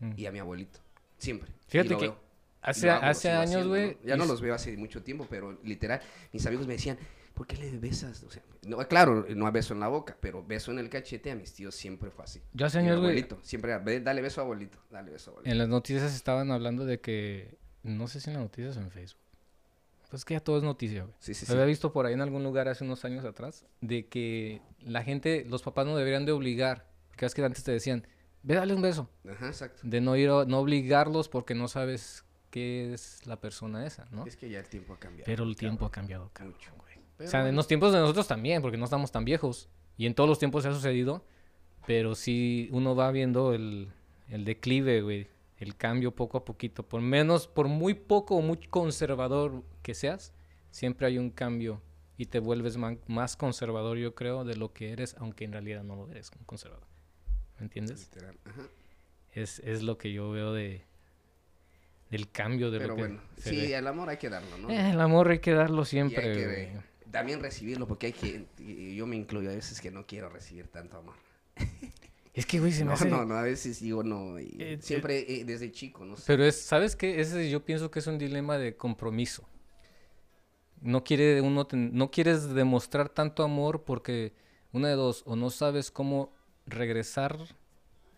Mm. 0.00 0.12
y 0.16 0.26
a 0.26 0.32
mi 0.32 0.38
abuelito. 0.38 0.78
Siempre. 1.16 1.50
Fíjate 1.66 1.88
que 1.96 2.02
veo. 2.02 2.20
hace, 2.60 2.88
años, 3.30 3.66
güey. 3.66 3.96
¿no? 4.02 4.06
Ya 4.06 4.16
no 4.16 4.26
los 4.26 4.40
veo 4.40 4.54
hace 4.54 4.76
mucho 4.76 5.02
tiempo, 5.02 5.26
pero 5.28 5.58
literal, 5.64 6.00
mis 6.32 6.46
amigos 6.46 6.66
me 6.68 6.74
decían, 6.74 6.96
¿por 7.38 7.46
qué 7.46 7.56
le 7.56 7.78
besas? 7.78 8.24
O 8.24 8.30
sea, 8.30 8.42
no, 8.66 8.76
claro, 8.88 9.24
no 9.34 9.50
beso 9.52 9.72
en 9.72 9.80
la 9.80 9.86
boca, 9.88 10.16
pero 10.20 10.44
beso 10.44 10.72
en 10.72 10.80
el 10.80 10.90
cachete 10.90 11.30
a 11.30 11.36
mis 11.36 11.54
tíos 11.54 11.74
siempre 11.76 12.10
fue 12.10 12.24
así. 12.24 12.42
Yo 12.52 12.66
hace 12.66 12.78
años, 12.80 13.00
güey, 13.00 13.24
siempre, 13.42 13.70
era, 13.70 13.80
"Ve, 13.82 14.00
dale 14.00 14.20
beso 14.20 14.40
a 14.40 14.44
abuelito, 14.44 14.78
dale 14.90 15.12
beso 15.12 15.30
a 15.30 15.32
abuelito. 15.34 15.50
en 15.52 15.58
las 15.58 15.68
noticias 15.68 16.14
estaban 16.14 16.50
hablando 16.50 16.84
de 16.84 17.00
que. 17.00 17.56
No 17.84 18.08
sé 18.08 18.20
si 18.20 18.28
en 18.30 18.34
las 18.34 18.42
noticias 18.42 18.76
o 18.76 18.80
en 18.80 18.90
Facebook. 18.90 19.22
Pues 20.10 20.24
que 20.24 20.34
ya 20.34 20.40
todo 20.40 20.56
es 20.56 20.62
noticia, 20.64 21.02
güey. 21.04 21.14
Sí, 21.20 21.32
sí, 21.34 21.46
sí. 21.46 21.52
había 21.52 21.64
visto 21.66 21.92
por 21.92 22.06
ahí 22.06 22.14
en 22.14 22.20
algún 22.22 22.42
lugar 22.42 22.66
hace 22.66 22.82
unos 22.82 23.04
años 23.04 23.24
atrás. 23.24 23.64
De 23.80 24.06
que 24.08 24.60
la 24.80 25.02
gente, 25.04 25.44
los 25.48 25.62
papás 25.62 25.86
no 25.86 25.96
deberían 25.96 26.26
de 26.26 26.32
obligar. 26.32 26.86
Porque 27.10 27.26
es 27.26 27.34
que 27.34 27.44
antes 27.44 27.62
te 27.62 27.72
decían, 27.72 28.06
ve, 28.42 28.54
dale 28.56 28.74
un 28.74 28.82
beso. 28.82 29.08
Ajá, 29.30 29.46
exacto. 29.48 29.80
De 29.84 30.00
no 30.00 30.16
ir, 30.16 30.30
a- 30.30 30.44
no 30.46 30.58
obligarlos 30.60 31.28
porque 31.28 31.54
no 31.54 31.68
sabes 31.68 32.24
qué 32.50 32.94
es 32.94 33.26
la 33.26 33.38
persona 33.40 33.86
esa, 33.86 34.06
¿no? 34.10 34.24
Es 34.26 34.36
que 34.36 34.48
ya 34.48 34.58
el 34.60 34.68
tiempo 34.68 34.94
ha 34.94 34.98
cambiado. 34.98 35.26
Pero 35.26 35.44
el 35.44 35.56
tiempo 35.56 35.84
ha 35.84 35.90
cambiado, 35.90 36.30
cabrón, 36.32 36.54
Mucho. 36.54 36.72
güey. 36.76 36.87
Pero 37.18 37.28
o 37.28 37.30
sea, 37.30 37.46
en 37.48 37.54
los 37.56 37.66
tiempos 37.68 37.92
de 37.92 37.98
nosotros 37.98 38.26
también, 38.26 38.62
porque 38.62 38.78
no 38.78 38.84
estamos 38.84 39.12
tan 39.12 39.24
viejos. 39.26 39.68
Y 39.98 40.06
en 40.06 40.14
todos 40.14 40.28
los 40.28 40.38
tiempos 40.38 40.62
se 40.62 40.70
ha 40.70 40.72
sucedido. 40.72 41.24
Pero 41.86 42.14
sí 42.14 42.68
uno 42.72 42.94
va 42.96 43.10
viendo 43.10 43.52
el, 43.54 43.88
el 44.28 44.44
declive, 44.44 45.02
güey. 45.02 45.28
El 45.58 45.76
cambio 45.76 46.14
poco 46.14 46.38
a 46.38 46.44
poquito. 46.44 46.82
Por 46.84 47.00
menos, 47.02 47.46
por 47.48 47.66
muy 47.68 47.94
poco 47.94 48.36
o 48.36 48.40
muy 48.40 48.58
conservador 48.58 49.62
que 49.82 49.94
seas, 49.94 50.32
siempre 50.70 51.06
hay 51.06 51.18
un 51.18 51.30
cambio. 51.30 51.82
Y 52.16 52.26
te 52.26 52.38
vuelves 52.40 52.76
man- 52.76 53.00
más 53.06 53.36
conservador, 53.36 53.96
yo 53.98 54.14
creo, 54.14 54.44
de 54.44 54.56
lo 54.56 54.72
que 54.72 54.90
eres, 54.92 55.14
aunque 55.18 55.44
en 55.44 55.52
realidad 55.52 55.82
no 55.84 55.96
lo 55.96 56.10
eres 56.10 56.30
un 56.38 56.44
conservador. 56.44 56.86
¿Me 57.58 57.64
entiendes? 57.64 58.08
Literal, 58.12 58.36
ajá. 58.44 58.62
Es, 59.32 59.58
es 59.60 59.82
lo 59.82 59.98
que 59.98 60.12
yo 60.12 60.30
veo 60.30 60.52
de 60.52 60.84
del 62.10 62.30
cambio 62.30 62.70
de 62.70 62.78
Pero 62.78 62.90
lo 62.90 62.96
que 62.96 63.02
bueno, 63.02 63.20
se 63.36 63.50
sí, 63.50 63.56
ve. 63.56 63.74
el 63.76 63.86
amor 63.86 64.08
hay 64.08 64.16
que 64.16 64.30
darlo, 64.30 64.56
¿no? 64.58 64.70
Eh, 64.70 64.90
el 64.92 65.00
amor 65.00 65.28
hay 65.30 65.40
que 65.40 65.52
darlo 65.52 65.82
Y 65.82 65.86
siempre, 65.86 66.28
hay 66.30 66.34
que. 66.36 66.80
También 67.10 67.40
recibirlo, 67.40 67.86
porque 67.86 68.06
hay 68.06 68.12
que, 68.12 68.46
y 68.58 68.96
yo 68.96 69.06
me 69.06 69.16
incluyo 69.16 69.50
a 69.50 69.54
veces 69.54 69.80
que 69.80 69.90
no 69.90 70.06
quiero 70.06 70.28
recibir 70.28 70.68
tanto 70.68 70.98
amor. 70.98 71.14
Es 72.34 72.46
que, 72.46 72.60
güey, 72.60 72.70
se 72.70 72.84
me 72.84 72.88
No, 72.88 72.92
hace... 72.94 73.10
no, 73.10 73.24
no, 73.24 73.34
a 73.34 73.42
veces 73.42 73.80
digo 73.80 74.04
no, 74.04 74.38
y 74.38 74.54
Eh, 74.60 74.78
siempre 74.80 75.24
eh, 75.40 75.44
desde 75.44 75.72
chico, 75.72 76.04
no 76.04 76.16
sé. 76.16 76.22
Pero 76.26 76.44
es, 76.44 76.60
¿sabes 76.60 76.94
qué? 76.94 77.20
Ese 77.20 77.50
yo 77.50 77.64
pienso 77.64 77.90
que 77.90 77.98
es 77.98 78.06
un 78.06 78.16
dilema 78.18 78.58
de 78.58 78.76
compromiso. 78.76 79.44
No 80.80 81.02
quiere 81.02 81.40
uno 81.40 81.66
ten- 81.66 81.90
no 81.94 82.10
quieres 82.10 82.54
demostrar 82.54 83.08
tanto 83.08 83.42
amor 83.42 83.82
porque 83.84 84.32
una 84.72 84.88
de 84.88 84.94
dos, 84.94 85.22
o 85.26 85.34
no 85.34 85.50
sabes 85.50 85.90
cómo 85.90 86.32
regresar 86.66 87.36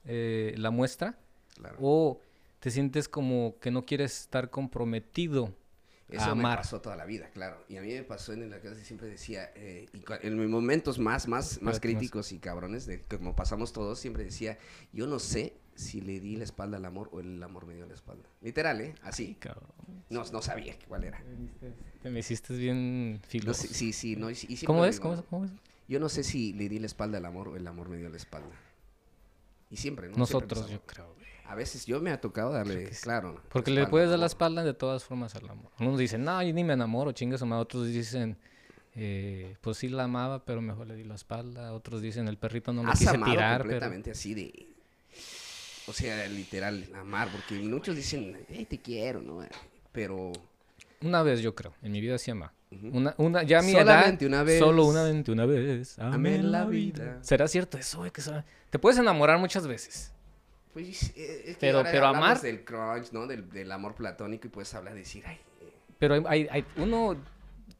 eh, 0.04 0.54
la 0.58 0.70
muestra, 0.70 1.18
Claro. 1.54 1.76
o 1.80 2.20
te 2.60 2.70
sientes 2.70 3.08
como 3.08 3.56
que 3.60 3.70
no 3.70 3.86
quieres 3.86 4.20
estar 4.20 4.50
comprometido 4.50 5.54
Eso 6.12 6.24
a 6.30 6.34
me 6.34 6.40
amar. 6.42 6.58
pasó 6.58 6.80
toda 6.80 6.96
la 6.96 7.04
vida, 7.04 7.30
claro. 7.30 7.64
Y 7.68 7.76
a 7.76 7.82
mí 7.82 7.88
me 7.92 8.02
pasó 8.02 8.32
en 8.32 8.48
la 8.50 8.60
clase, 8.60 8.84
siempre 8.84 9.08
decía, 9.08 9.50
eh, 9.54 9.86
y 9.92 10.02
en 10.26 10.38
mis 10.38 10.48
momentos 10.48 10.98
más, 10.98 11.28
más, 11.28 11.60
más 11.62 11.80
críticos 11.80 12.32
y 12.32 12.38
cabrones, 12.38 12.86
de 12.86 13.02
como 13.02 13.34
pasamos 13.36 13.72
todos, 13.72 13.98
siempre 13.98 14.24
decía, 14.24 14.58
yo 14.92 15.06
no 15.06 15.18
sé 15.18 15.54
si 15.74 16.00
le 16.00 16.20
di 16.20 16.36
la 16.36 16.44
espalda 16.44 16.76
al 16.76 16.84
amor 16.84 17.08
o 17.12 17.20
el 17.20 17.42
amor 17.42 17.66
me 17.66 17.74
dio 17.74 17.86
la 17.86 17.94
espalda. 17.94 18.28
Literal, 18.42 18.80
¿eh? 18.80 18.94
Así. 19.02 19.36
Cabrón, 19.38 19.64
No, 20.10 20.24
no 20.30 20.42
sabía 20.42 20.76
cuál 20.88 21.04
era. 21.04 21.22
te 22.02 22.10
me 22.10 22.18
hiciste 22.20 22.54
bien 22.54 23.14
No, 23.14 23.20
filoso. 23.26 23.62
sí, 23.62 23.68
sí, 23.74 23.92
sí, 23.92 24.16
no, 24.16 24.28
y, 24.30 24.32
y 24.32 24.36
siempre 24.36 24.66
¿Cómo 24.66 24.84
es? 24.84 24.96
digo, 24.96 25.02
¿Cómo 25.04 25.14
¿no? 25.14 25.20
es? 25.22 25.26
¿Cómo 25.28 25.44
es? 25.46 25.50
Yo 25.88 25.98
no 26.00 26.08
sé 26.08 26.22
si 26.22 26.52
le 26.52 26.68
di 26.68 26.78
la 26.78 26.86
espalda 26.86 27.18
al 27.18 27.24
amor 27.24 27.48
o 27.48 27.56
el 27.56 27.66
amor 27.66 27.88
me 27.88 27.96
dio 27.96 28.08
la 28.08 28.16
espalda. 28.16 28.54
Y 29.70 29.76
siempre, 29.76 30.08
¿no? 30.08 30.16
Nosotros, 30.16 30.68
yo 30.70 30.80
creo, 30.86 31.14
güey. 31.14 31.26
A 31.50 31.56
veces 31.56 31.84
yo 31.84 32.00
me 32.00 32.12
ha 32.12 32.20
tocado 32.20 32.52
darle, 32.52 32.94
sí. 32.94 33.02
claro. 33.02 33.42
Porque 33.48 33.72
le 33.72 33.84
puedes 33.88 34.08
dar 34.08 34.20
la 34.20 34.26
espalda 34.26 34.62
de 34.62 34.72
todas 34.72 35.02
formas 35.02 35.34
al 35.34 35.50
amor. 35.50 35.72
Unos 35.80 35.98
dicen, 35.98 36.22
no, 36.22 36.40
yo 36.44 36.54
ni 36.54 36.62
me 36.62 36.74
enamoro, 36.74 37.10
chingas 37.10 37.42
o. 37.42 37.58
Otros 37.58 37.88
dicen, 37.88 38.36
eh, 38.94 39.56
pues 39.60 39.78
sí 39.78 39.88
la 39.88 40.04
amaba, 40.04 40.44
pero 40.44 40.62
mejor 40.62 40.86
le 40.86 40.94
di 40.94 41.02
la 41.02 41.16
espalda. 41.16 41.72
Otros 41.72 42.02
dicen, 42.02 42.28
el 42.28 42.36
perrito 42.36 42.72
no 42.72 42.84
lo 42.84 42.92
quise 42.92 43.10
amado 43.10 43.32
tirar, 43.32 43.62
pero... 43.62 43.70
completamente 43.70 44.12
así 44.12 44.32
de... 44.32 44.68
O 45.88 45.92
sea, 45.92 46.24
literal, 46.28 46.88
amar, 46.94 47.28
porque 47.32 47.56
muchos 47.56 47.96
dicen, 47.96 48.46
"Ey, 48.48 48.64
te 48.66 48.78
quiero, 48.78 49.20
¿no? 49.20 49.44
Pero... 49.90 50.30
Una 51.00 51.24
vez, 51.24 51.40
yo 51.40 51.56
creo. 51.56 51.74
En 51.82 51.90
mi 51.90 52.00
vida 52.00 52.16
sí 52.18 52.30
ama. 52.30 52.52
ujú. 52.70 52.96
Una, 52.96 53.14
una, 53.18 53.42
ya 53.42 53.58
a 53.58 53.62
mi 53.62 53.72
Solamente 53.72 54.26
edad, 54.26 54.34
una 54.34 54.42
vez. 54.44 54.58
Solo 54.60 54.84
una 54.84 55.02
vez, 55.02 55.28
una 55.28 55.46
vez. 55.46 55.98
Amé 55.98 56.40
la 56.44 56.64
vida. 56.64 57.04
vida. 57.04 57.18
¿Será 57.22 57.48
cierto 57.48 57.76
eso, 57.76 57.98
güey? 57.98 58.12
Que 58.12 58.22
Te 58.70 58.78
puedes 58.78 59.00
enamorar 59.00 59.36
muchas 59.40 59.66
veces. 59.66 60.12
Pues, 60.72 61.10
eh, 61.16 61.42
es 61.46 61.54
que 61.56 61.60
Pero- 61.60 61.78
ahora 61.78 61.90
pero 61.90 62.06
amar- 62.06 62.40
del 62.40 62.64
crunch, 62.64 63.12
¿no? 63.12 63.26
Del, 63.26 63.48
del 63.50 63.70
amor 63.72 63.94
platónico 63.94 64.46
y 64.46 64.50
puedes 64.50 64.72
hablar, 64.74 64.94
decir, 64.94 65.24
ay, 65.26 65.36
eh, 65.60 65.72
Pero 65.98 66.14
hay, 66.14 66.22
hay- 66.28 66.48
hay- 66.50 66.64
uno... 66.76 67.16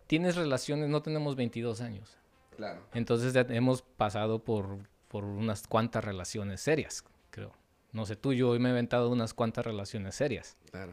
Tienes 0.07 0.35
relaciones, 0.35 0.89
no 0.89 1.03
tenemos 1.03 1.37
22 1.37 1.81
años. 1.81 2.17
claro. 2.57 2.83
Entonces 2.95 3.33
ya 3.33 3.43
hemos 3.51 3.83
pasado 3.83 4.43
por, 4.43 4.79
por 5.07 5.25
unas 5.25 5.67
cuantas 5.69 6.05
relaciones 6.05 6.61
serias, 6.61 7.05
creo. 7.31 7.53
No 7.93 8.07
sé 8.07 8.17
tú, 8.17 8.33
yo 8.33 8.51
me 8.59 8.69
he 8.69 8.73
inventado 8.73 9.09
unas 9.11 9.35
cuantas 9.35 9.65
relaciones 9.65 10.17
serias. 10.17 10.57
Claro. 10.73 10.91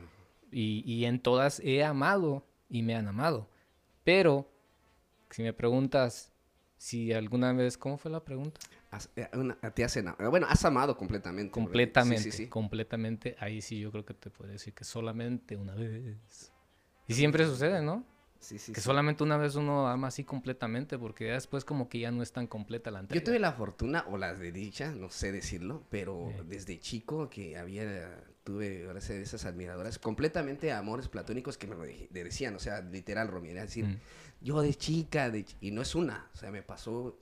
Y, 0.52 0.84
y 0.86 1.06
en 1.06 1.20
todas 1.20 1.60
he 1.62 1.84
amado 1.84 2.46
y 2.70 2.84
me 2.84 2.96
han 2.96 3.08
amado. 3.08 3.50
Pero, 4.04 4.48
si 5.32 5.42
me 5.42 5.52
preguntas 5.54 6.32
si 6.78 7.12
alguna 7.12 7.54
vez, 7.54 7.76
¿cómo 7.78 7.98
fue 7.98 8.12
la 8.12 8.24
pregunta? 8.24 8.60
Eh, 9.16 9.28
te 9.74 9.84
has 9.84 9.96
enamorado. 9.98 10.30
Bueno, 10.32 10.48
has 10.50 10.64
amado 10.66 10.96
completamente. 10.98 11.52
Completamente, 11.52 12.24
Sí, 12.24 12.32
sí, 12.32 12.38
sí. 12.46 12.48
completamente. 12.48 13.36
Ahí 13.40 13.62
sí 13.62 13.80
yo 13.80 13.92
creo 13.92 14.06
que 14.06 14.14
te 14.14 14.30
puedo 14.30 14.52
decir 14.52 14.74
que 14.74 14.84
solamente 14.84 15.56
una 15.56 15.76
vez. 15.76 16.52
Y 17.08 17.14
siempre 17.14 17.46
sucede, 17.46 17.82
¿no? 17.82 18.04
Sí, 18.40 18.60
sí, 18.60 18.72
que 18.72 18.82
sí. 18.82 18.86
solamente 18.86 19.24
una 19.24 19.36
vez 19.38 19.56
uno 19.56 19.88
ama 19.88 20.10
así 20.10 20.24
completamente, 20.24 20.98
porque 21.00 21.26
después 21.32 21.66
como 21.66 21.90
que 21.90 22.00
ya 22.00 22.12
no 22.12 22.22
es 22.22 22.32
tan 22.32 22.46
completa 22.46 22.92
la 22.92 23.00
entrega. 23.00 23.20
Yo 23.20 23.26
tuve 23.26 23.40
la 23.40 23.52
fortuna 23.54 24.06
o 24.10 24.18
la 24.18 24.34
desdicha, 24.36 24.92
no 24.92 25.10
sé 25.10 25.32
decirlo, 25.32 25.84
pero 25.90 26.32
desde 26.46 26.80
chico 26.80 27.30
que 27.32 27.58
había, 27.58 28.24
tuve 28.44 28.88
esas 29.00 29.44
admiradoras, 29.46 29.98
completamente 29.98 30.72
amores 30.72 31.08
platónicos 31.08 31.58
que 31.58 31.66
me 31.66 31.76
lo 31.76 31.82
de- 31.82 32.08
de- 32.12 32.24
decían, 32.26 32.56
o 32.56 32.60
sea, 32.60 32.82
literal, 32.82 33.28
Romy, 33.28 33.50
era 33.50 33.64
decir, 33.64 33.86
Mm. 33.86 33.98
yo 34.42 34.62
de 34.62 34.76
chica, 34.76 35.32
de 35.32 35.44
y 35.60 35.72
no 35.72 35.82
es 35.82 35.96
una, 35.96 36.30
o 36.32 36.38
sea, 36.38 36.52
me 36.52 36.62
pasó 36.62 37.18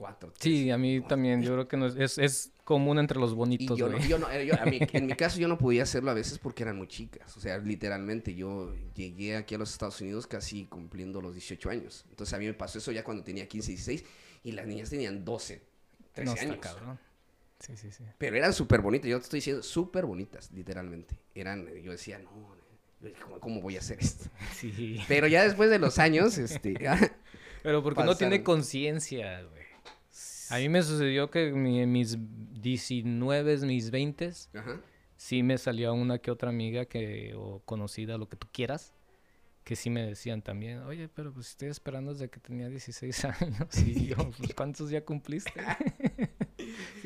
cuatro. 0.00 0.32
Sí, 0.40 0.70
a 0.70 0.78
mí 0.78 1.00
también, 1.02 1.42
yo 1.42 1.52
creo 1.52 1.68
que 1.68 1.76
no 1.76 1.86
es, 1.86 1.94
es, 1.96 2.18
es 2.18 2.52
común 2.64 2.98
entre 2.98 3.18
los 3.18 3.32
Y 3.32 3.34
bonitos, 3.34 3.78
yo, 3.78 3.88
no, 3.88 3.96
güey. 3.98 4.08
yo 4.08 4.18
no, 4.18 4.30
eh, 4.30 4.46
yo- 4.46 4.54
a 4.60 4.64
mí- 4.64 4.78
en 4.92 5.06
mi 5.06 5.12
caso 5.16 5.38
yo 5.38 5.46
no 5.48 5.58
podía 5.58 5.82
hacerlo 5.82 6.10
a 6.10 6.14
veces 6.14 6.38
porque 6.38 6.62
eran 6.62 6.76
muy 6.78 6.86
chicas. 6.88 7.36
O 7.36 7.40
sea, 7.40 7.58
literalmente 7.58 8.34
yo 8.34 8.74
llegué 8.94 9.36
aquí 9.36 9.54
a 9.54 9.58
los 9.58 9.70
Estados 9.72 10.00
Unidos 10.00 10.26
casi 10.26 10.64
cumpliendo 10.66 11.20
los 11.20 11.34
18 11.34 11.68
años. 11.70 12.04
Entonces 12.10 12.32
a 12.34 12.38
mí 12.38 12.46
me 12.46 12.54
pasó 12.54 12.78
eso 12.78 12.90
ya 12.92 13.04
cuando 13.04 13.22
tenía 13.22 13.46
15, 13.46 13.72
16 13.72 14.04
y 14.44 14.52
las 14.52 14.66
niñas 14.66 14.88
tenían 14.90 15.24
12, 15.24 15.62
13 16.14 16.24
no 16.26 16.32
está 16.32 16.44
años. 16.52 16.58
cabrón. 16.60 16.98
Sí, 17.58 17.76
sí, 17.76 17.90
sí. 17.92 18.04
Pero 18.16 18.36
eran 18.36 18.54
súper 18.54 18.80
bonitas, 18.80 19.10
yo 19.10 19.18
te 19.18 19.24
estoy 19.24 19.38
diciendo 19.38 19.62
súper 19.62 20.06
bonitas, 20.06 20.50
literalmente. 20.52 21.14
Eran, 21.34 21.66
yo 21.82 21.90
decía, 21.92 22.18
no, 22.18 22.30
¿cómo, 23.22 23.38
cómo 23.40 23.60
voy 23.60 23.76
a 23.76 23.80
hacer 23.80 23.98
esto? 24.00 24.30
Sí. 24.56 24.98
Pero 25.08 25.26
ya 25.26 25.42
después 25.44 25.68
de 25.68 25.78
los 25.78 25.98
años, 25.98 26.38
este, 26.38 26.74
Pero 27.62 27.82
porque 27.82 28.02
no 28.04 28.16
tiene 28.16 28.36
Pasaron. 28.38 28.44
conciencia, 28.44 29.42
güey. 29.42 29.59
A 30.50 30.58
mí 30.58 30.68
me 30.68 30.82
sucedió 30.82 31.30
que 31.30 31.48
en 31.48 31.62
mi- 31.62 31.86
mis 31.86 32.16
19, 32.60 33.56
mis 33.58 33.90
20, 33.90 34.32
ajá, 34.54 34.80
sí 35.16 35.42
me 35.42 35.58
salió 35.58 35.92
una 35.94 36.18
que 36.18 36.30
otra 36.30 36.50
amiga 36.50 36.84
que, 36.86 37.34
o 37.36 37.60
conocida, 37.64 38.18
lo 38.18 38.28
que 38.28 38.36
tú 38.36 38.46
quieras, 38.52 38.92
que 39.64 39.76
sí 39.76 39.90
me 39.90 40.02
decían 40.04 40.42
también, 40.42 40.78
oye, 40.80 41.08
pero 41.08 41.32
pues 41.32 41.50
estoy 41.50 41.68
esperando 41.68 42.12
desde 42.12 42.28
que 42.30 42.40
tenía 42.40 42.68
16 42.68 43.24
años. 43.40 43.78
Y 43.86 44.06
yo, 44.08 44.16
pues 44.38 44.54
¿cuántos 44.54 44.90
ya 44.90 45.04
cumpliste? 45.04 45.52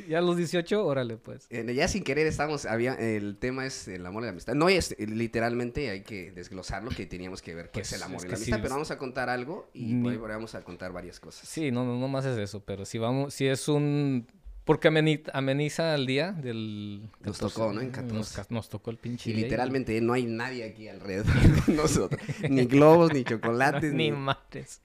Ya 0.08 0.18
a 0.18 0.22
los 0.22 0.36
18, 0.36 0.84
órale, 0.86 1.16
pues. 1.16 1.46
Eh, 1.50 1.72
ya 1.74 1.88
sin 1.88 2.04
querer 2.04 2.26
estamos, 2.26 2.66
había, 2.66 2.94
el 2.94 3.36
tema 3.38 3.66
es 3.66 3.88
el 3.88 4.04
amor 4.06 4.22
y 4.22 4.26
la 4.26 4.30
amistad. 4.32 4.54
No 4.54 4.68
es, 4.68 4.92
eh, 4.98 5.06
literalmente 5.06 5.90
hay 5.90 6.02
que 6.02 6.30
desglosarlo 6.32 6.90
que 6.90 7.06
teníamos 7.06 7.42
que 7.42 7.54
ver 7.54 7.66
qué 7.66 7.80
Pues, 7.80 7.92
es 7.92 7.98
el 7.98 8.02
amor 8.02 8.18
es 8.18 8.24
y 8.24 8.28
la 8.28 8.36
amistad, 8.36 8.58
pero 8.62 8.74
vamos 8.74 8.90
a 8.90 8.98
contar 8.98 9.28
algo 9.30 9.68
y 9.72 9.94
Ni- 9.94 10.16
vamos 10.16 10.54
a 10.54 10.62
contar 10.62 10.92
varias 10.92 11.20
cosas. 11.20 11.48
Sí, 11.48 11.70
no, 11.70 11.84
no, 11.84 11.98
no 11.98 12.08
más 12.08 12.24
es 12.26 12.38
eso, 12.38 12.60
pero 12.64 12.84
si 12.84 12.98
vamos, 12.98 13.34
si 13.34 13.46
es 13.46 13.68
un... 13.68 14.26
Porque 14.64 14.88
ameni- 14.88 15.22
ameniza 15.34 15.94
el 15.94 16.06
día 16.06 16.32
del... 16.32 17.10
Nos 17.20 17.36
tocó, 17.36 17.70
¿no? 17.74 17.82
En 17.82 17.88
Nos, 17.88 17.96
14. 17.96 18.34
ca- 18.36 18.46
nos 18.48 18.70
tocó 18.70 18.90
el 18.90 18.96
pinche 18.96 19.28
Y 19.28 19.34
día 19.34 19.44
literalmente 19.44 20.00
no 20.00 20.14
hay 20.14 20.24
nadie 20.24 20.64
aquí 20.64 20.88
alrededor 20.88 21.26
de 21.26 21.72
nosotros. 21.74 22.18
Ni 22.48 22.64
globos, 22.64 23.12
ni 23.12 23.24
chocolates, 23.24 23.92
ni 23.92 24.10
ni... 24.10 24.16
madres. 24.16 24.80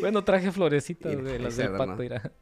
bueno, 0.00 0.24
traje 0.24 0.50
florecitas, 0.50 1.14
güey, 1.20 1.38
las 1.38 1.58
del 1.58 1.72
pato, 1.72 1.94
mira. 1.96 2.32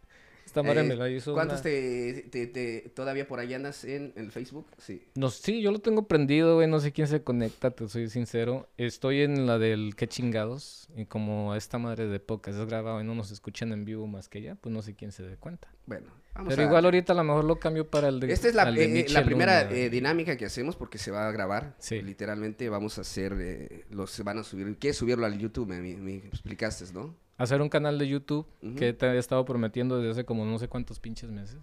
Esta 0.50 0.64
madre 0.64 0.80
Eh, 0.80 0.82
me 0.82 0.96
la 0.96 1.08
hizo 1.08 1.32
¿Cuántos 1.32 1.60
una- 1.60 1.62
te, 1.62 2.26
te, 2.28 2.46
te- 2.48 2.88
todavía 2.92 3.28
por 3.28 3.38
ahí 3.38 3.54
andas 3.54 3.84
en 3.84 4.12
el 4.16 4.32
Facebook? 4.32 4.66
Sí. 4.78 5.00
No, 5.14 5.30
sí, 5.30 5.62
yo 5.62 5.70
lo 5.70 5.78
tengo 5.78 6.08
prendido, 6.08 6.56
güey, 6.56 6.66
no 6.66 6.80
sé 6.80 6.90
quién 6.90 7.06
se 7.06 7.22
conecta, 7.22 7.70
te 7.70 7.88
soy 7.88 8.08
sincero. 8.10 8.68
Estoy 8.76 9.20
en 9.20 9.46
la 9.46 9.60
del 9.60 9.94
qué 9.94 10.08
chingados, 10.08 10.88
y 10.96 11.04
como 11.06 11.54
esta 11.54 11.78
madre 11.78 12.08
de 12.08 12.18
podcast 12.18 12.58
es 12.58 12.66
grabado 12.66 13.00
y 13.00 13.04
no 13.04 13.14
nos 13.14 13.30
escuchan 13.30 13.70
en 13.72 13.84
vivo 13.84 14.08
más 14.08 14.28
que 14.28 14.40
ella, 14.40 14.56
pues 14.56 14.72
no 14.72 14.82
sé 14.82 14.96
quién 14.96 15.12
se 15.12 15.22
dé 15.22 15.36
cuenta. 15.36 15.68
Bueno, 15.86 16.08
vamos 16.34 16.50
Pero 16.50 16.62
a... 16.62 16.66
igual 16.66 16.84
ahorita 16.84 17.12
a 17.12 17.16
lo 17.16 17.24
mejor 17.24 17.44
lo 17.44 17.58
cambio 17.58 17.88
para 17.88 18.08
el 18.08 18.20
de 18.20 18.32
Esta 18.32 18.48
es 18.48 18.54
la, 18.54 18.70
de 18.70 19.00
eh, 19.00 19.06
la 19.10 19.24
primera 19.24 19.64
Luna. 19.64 19.76
eh, 19.76 19.90
dinámica 19.90 20.36
que 20.36 20.44
hacemos 20.46 20.76
porque 20.76 20.98
se 20.98 21.10
va 21.10 21.28
a 21.28 21.32
grabar. 21.32 21.74
Sí. 21.78 22.00
Literalmente 22.02 22.68
vamos 22.68 22.98
a 22.98 23.02
hacer, 23.02 23.34
eh, 23.38 23.84
los 23.90 24.22
van 24.24 24.38
a 24.38 24.44
subir. 24.44 24.76
¿Quieres 24.78 24.96
subirlo 24.96 25.26
al 25.26 25.38
YouTube? 25.38 25.68
Me, 25.68 25.80
me- 25.80 26.16
explicaste, 26.16 26.84
¿no? 26.92 27.14
Hacer 27.38 27.62
un 27.62 27.68
canal 27.68 27.98
de 27.98 28.06
YouTube 28.08 28.46
Ujú. 28.62 28.74
que 28.76 28.92
te 28.92 29.06
he 29.06 29.18
estado 29.18 29.44
prometiendo 29.44 29.96
desde 29.98 30.10
hace 30.12 30.24
como 30.24 30.44
no 30.44 30.58
sé 30.58 30.68
cuántos 30.68 31.00
pinches 31.00 31.30
meses. 31.30 31.58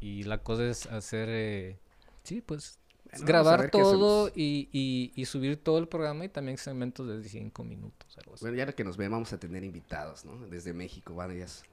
Y 0.00 0.22
la 0.22 0.38
cosa 0.38 0.64
es 0.66 0.86
hacer, 0.86 1.28
eh, 1.30 1.78
sí, 2.22 2.40
pues 2.40 2.78
Bueno, 3.10 3.26
grabar 3.26 3.64
qué 3.64 3.68
todo 3.68 4.28
y, 4.34 4.70
y, 4.72 5.12
y 5.14 5.24
subir 5.26 5.58
todo 5.58 5.76
el 5.78 5.88
programa 5.88 6.24
y 6.24 6.30
también 6.30 6.56
segmentos 6.56 7.06
de 7.06 7.22
5 7.28 7.64
minutos, 7.64 8.16
algo 8.16 8.32
así. 8.32 8.42
Bueno, 8.46 8.56
ya 8.56 8.72
que 8.72 8.82
nos 8.82 8.96
ven, 8.96 9.10
vamos 9.10 9.30
a 9.34 9.38
tener 9.38 9.62
invitados, 9.62 10.24
¿no? 10.24 10.38
Desde 10.46 10.72
México, 10.72 11.14
varias 11.14 11.64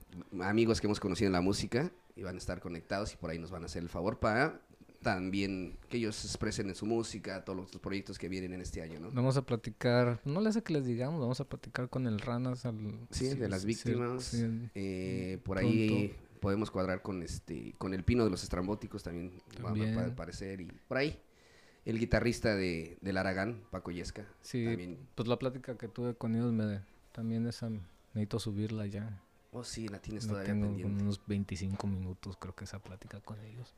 amigos 0.42 0.82
que 0.82 0.88
hemos 0.88 1.00
conocido 1.00 1.28
en 1.28 1.34
la 1.34 1.42
música 1.42 1.90
y 2.18 2.24
van 2.24 2.36
a 2.36 2.38
estar 2.40 2.60
conectados 2.60 3.14
y 3.14 3.18
por 3.18 3.30
ahí 3.30 3.40
nos 3.40 3.52
van 3.52 3.64
a 3.64 3.68
hacer 3.68 3.82
el 3.84 3.90
favor 3.90 4.20
para 4.20 4.60
también 5.02 5.78
que 5.90 5.98
ellos 5.98 6.16
se 6.16 6.28
expresen 6.28 6.68
en 6.70 6.76
su 6.76 6.86
música, 6.86 7.46
todos 7.46 7.72
los 7.72 7.82
proyectos 7.82 8.18
que 8.18 8.28
vienen 8.28 8.54
en 8.54 8.62
este 8.62 8.82
año, 8.82 9.00
¿no? 9.00 9.12
Vamos 9.12 9.38
a 9.38 9.44
platicar, 9.46 10.20
no 10.26 10.42
le 10.42 10.50
hace 10.50 10.64
que 10.64 10.74
les 10.74 10.86
digamos, 10.86 11.22
vamos 11.22 11.40
a 11.40 11.46
platicar 11.48 11.88
con 11.90 12.08
el 12.08 12.20
Ranas 12.20 12.66
al... 12.66 13.08
Sí, 13.12 13.28
de 13.36 13.48
las 13.48 13.64
víctimas. 13.64 14.24
sí. 14.24 14.70
eh, 14.74 15.40
por 15.46 15.58
pronto. 15.60 15.72
ahí 15.72 16.16
podemos 16.42 16.72
cuadrar 16.72 17.02
con 17.04 17.22
este, 17.22 17.74
con 17.78 17.94
el 17.94 18.04
Pino 18.04 18.24
de 18.24 18.32
los 18.32 18.42
Estrambóticos 18.44 19.04
también, 19.04 19.32
También. 19.62 19.96
va 19.98 20.02
a 20.02 20.08
aparecer 20.08 20.62
y 20.62 20.66
por 20.88 20.98
ahí 20.98 21.18
el 21.86 22.00
guitarrista 22.00 22.56
de 22.56 22.98
del 23.02 23.18
Aragán, 23.18 23.62
Paco 23.70 23.92
Yesca, 23.92 24.26
Sí, 24.42 24.66
también. 24.66 24.98
pues 25.16 25.28
la 25.30 25.38
plática 25.40 25.78
que 25.78 25.88
tuve 25.88 26.16
con 26.16 26.36
ellos 26.36 26.52
me... 26.52 26.82
También 27.12 27.48
esa... 27.48 27.70
Necesito 28.14 28.40
subirla 28.40 28.88
ya. 28.88 29.22
Oh, 29.52 29.64
sí, 29.64 29.88
la 29.88 30.00
tienes 30.00 30.28
todavía 30.28 30.52
tengo 30.54 30.68
pendiente. 30.68 31.02
unos 31.04 31.22
25 31.26 31.88
minutos 31.88 32.38
creo 32.38 32.54
que 32.56 32.66
esa 32.66 32.80
plática 32.80 33.20
con 33.22 33.40
ellos. 33.42 33.74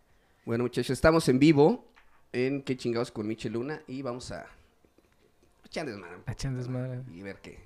Bueno, 0.46 0.64
muchachos, 0.64 0.92
estamos 0.92 1.28
en 1.30 1.40
vivo 1.40 1.86
en 2.34 2.62
Qué 2.64 2.76
chingados 2.78 3.12
con 3.12 3.28
Michel 3.28 3.54
Luna 3.54 3.82
y 3.88 4.02
vamos 4.02 4.32
a 4.32 4.46
echar 5.66 5.86
desmadre 5.86 6.18
A 6.26 6.32
echar 6.32 6.54
desmadre. 6.56 7.02
y 7.14 7.22
ver 7.22 7.38
qué. 7.42 7.60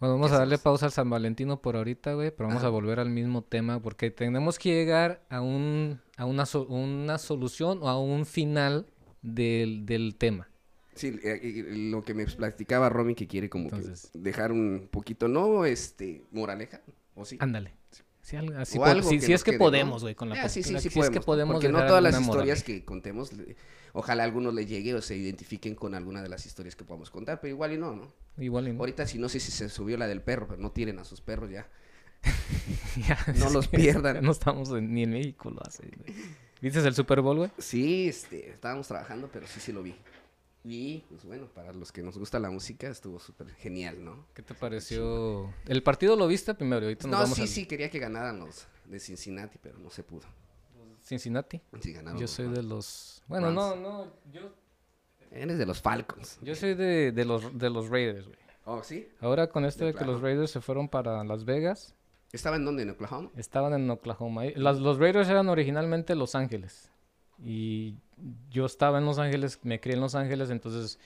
Bueno, 0.00 0.14
vamos 0.14 0.30
¿Qué 0.30 0.34
a 0.36 0.38
darle 0.40 0.54
hacemos? 0.56 0.64
pausa 0.64 0.86
al 0.86 0.92
San 0.92 1.08
Valentino 1.10 1.60
por 1.62 1.76
ahorita, 1.76 2.14
güey, 2.14 2.30
pero 2.34 2.48
vamos 2.48 2.64
a 2.64 2.68
volver 2.70 2.98
al 2.98 3.10
mismo 3.10 3.42
tema 3.42 3.80
porque 3.80 4.10
tenemos 4.10 4.58
que 4.58 4.70
llegar 4.70 5.22
a 5.30 5.40
un 5.40 6.00
a 6.16 6.24
una, 6.24 6.44
so- 6.46 6.66
una 6.66 7.18
solución 7.18 7.78
o 7.82 7.88
a 7.88 8.00
un 8.00 8.26
final 8.26 8.86
del, 9.22 9.86
del 9.86 10.16
tema. 10.16 10.48
Sí, 10.94 11.08
eh, 11.22 11.40
eh, 11.42 11.64
lo 11.90 12.02
que 12.04 12.14
me 12.14 12.26
platicaba 12.26 12.88
Romy 12.88 13.14
que 13.14 13.26
quiere 13.28 13.48
como 13.48 13.64
Entonces- 13.64 14.10
que 14.12 14.18
dejar 14.18 14.50
un 14.52 14.88
poquito, 14.90 15.28
no, 15.28 15.64
este, 15.64 16.22
moraleja, 16.32 16.80
o 17.14 17.24
sí. 17.24 17.36
Ándale. 17.40 17.74
Sí, 18.22 18.36
algo 18.36 18.56
así 18.56 18.78
O 18.78 18.82
po- 18.82 18.86
algo 18.86 19.08
si, 19.08 19.16
que 19.18 19.22
si 19.26 19.32
nos 19.32 19.40
es 19.40 19.44
que 19.44 19.52
podemos, 19.54 20.02
güey, 20.02 20.14
con 20.14 20.28
la 20.28 20.36
Ah, 20.44 20.48
sí, 20.48 20.62
sí, 20.62 20.68
sí 20.78 20.90
si 20.90 21.00
es 21.00 21.10
que 21.10 21.20
podemos, 21.20 21.24
podemos 21.24 21.54
porque 21.54 21.68
no 21.70 21.84
todas 21.86 22.02
las 22.02 22.20
historias 22.20 22.62
que 22.62 22.84
contemos, 22.84 23.32
le- 23.32 23.56
ojalá 23.94 24.22
a 24.22 24.26
algunos 24.26 24.54
les 24.54 24.68
llegue 24.68 24.94
o 24.94 25.02
se 25.02 25.16
identifiquen 25.16 25.74
con 25.74 25.94
alguna 25.96 26.22
de 26.22 26.28
las 26.28 26.46
historias 26.46 26.76
que 26.76 26.84
podamos 26.84 27.10
contar, 27.10 27.40
pero 27.40 27.50
igual 27.52 27.72
y 27.72 27.78
no, 27.78 27.96
¿no? 27.96 28.12
Igual 28.38 28.68
y 28.68 28.72
no. 28.74 28.78
Ahorita 28.78 29.06
sí, 29.08 29.18
no 29.18 29.28
sé 29.28 29.40
si 29.40 29.50
se 29.50 29.68
subió 29.68 29.96
la 29.96 30.06
del 30.06 30.22
perro, 30.22 30.46
pero 30.46 30.60
no 30.62 30.70
tiren 30.70 31.00
a 31.00 31.04
sus 31.04 31.20
perros 31.20 31.50
ya. 31.50 31.68
Ya, 33.08 33.18
no 33.38 33.50
los 33.50 33.66
pierdan. 33.68 34.16
ya 34.16 34.20
No 34.20 34.30
estamos 34.32 34.70
en- 34.70 34.92
ni 34.94 35.02
en 35.02 35.10
México 35.10 35.50
lo 35.50 35.60
hace. 35.66 35.82
¿Viste 36.60 36.78
el 36.78 36.94
Super 36.94 37.20
Bowl, 37.22 37.38
güey? 37.38 37.50
Sí, 37.58 38.08
este, 38.08 38.50
estábamos 38.50 38.86
trabajando, 38.86 39.28
pero 39.32 39.46
sí, 39.48 39.58
sí 39.58 39.72
lo 39.72 39.82
vi. 39.82 39.96
Y, 40.64 40.98
pues 41.08 41.24
bueno, 41.24 41.46
para 41.46 41.72
los 41.72 41.90
que 41.90 42.02
nos 42.02 42.16
gusta 42.16 42.38
la 42.38 42.48
música, 42.50 42.88
estuvo 42.88 43.18
súper 43.18 43.48
genial, 43.54 44.04
¿no? 44.04 44.26
¿Qué 44.32 44.42
te 44.42 44.54
pareció? 44.54 45.52
El 45.66 45.82
partido 45.82 46.14
lo 46.14 46.28
viste 46.28 46.54
primero, 46.54 46.84
ahorita 46.86 47.08
nos 47.08 47.10
No, 47.12 47.22
vamos 47.22 47.36
sí, 47.36 47.46
sí, 47.48 47.66
quería 47.66 47.90
que 47.90 47.98
ganaran 47.98 48.38
los 48.38 48.66
de 48.84 49.00
Cincinnati, 49.00 49.58
pero 49.60 49.78
no 49.78 49.90
se 49.90 50.04
pudo. 50.04 50.22
Cincinnati. 51.02 51.60
Sí, 51.80 51.92
ganaron 51.92 52.20
Yo 52.20 52.28
soy 52.28 52.48
de 52.48 52.62
los 52.62 53.22
Bueno, 53.26 53.50
no, 53.50 53.70
Rams. 53.70 53.82
no, 53.82 54.06
yo 54.32 54.54
Eres 55.32 55.58
de 55.58 55.66
los 55.66 55.80
Falcons. 55.80 56.38
yo 56.42 56.54
soy 56.54 56.74
de, 56.74 57.10
de 57.10 57.24
los 57.24 57.58
de 57.58 57.70
los 57.70 57.88
Raiders, 57.88 58.26
güey. 58.26 58.38
Oh, 58.64 58.82
¿sí? 58.84 59.08
Ahora 59.20 59.48
con 59.48 59.64
esto 59.64 59.84
De 59.84 59.92
de 59.92 59.98
que 59.98 60.04
los. 60.04 60.20
Raiders 60.20 60.50
se 60.52 60.60
fueron 60.60 60.88
para 60.88 61.24
Las 61.24 61.44
Vegas, 61.44 61.96
¿Estaba 62.30 62.54
en 62.56 62.64
dónde? 62.64 62.84
¿En 62.84 62.90
Oklahoma? 62.90 63.30
estaban 63.36 63.74
en 63.74 63.90
Oklahoma. 63.90 64.44
Las, 64.54 64.78
los 64.78 64.98
Raiders 64.98 65.28
eran 65.28 65.48
originalmente 65.48 66.14
Los 66.14 66.34
Ángeles. 66.36 66.91
Y 67.44 67.96
yo 68.50 68.66
estaba 68.66 68.98
en 68.98 69.04
Los 69.04 69.18
Ángeles, 69.18 69.58
me 69.62 69.80
crié 69.80 69.94
en 69.96 70.00
Los 70.00 70.14
Ángeles, 70.14 70.50
entonces 70.50 70.98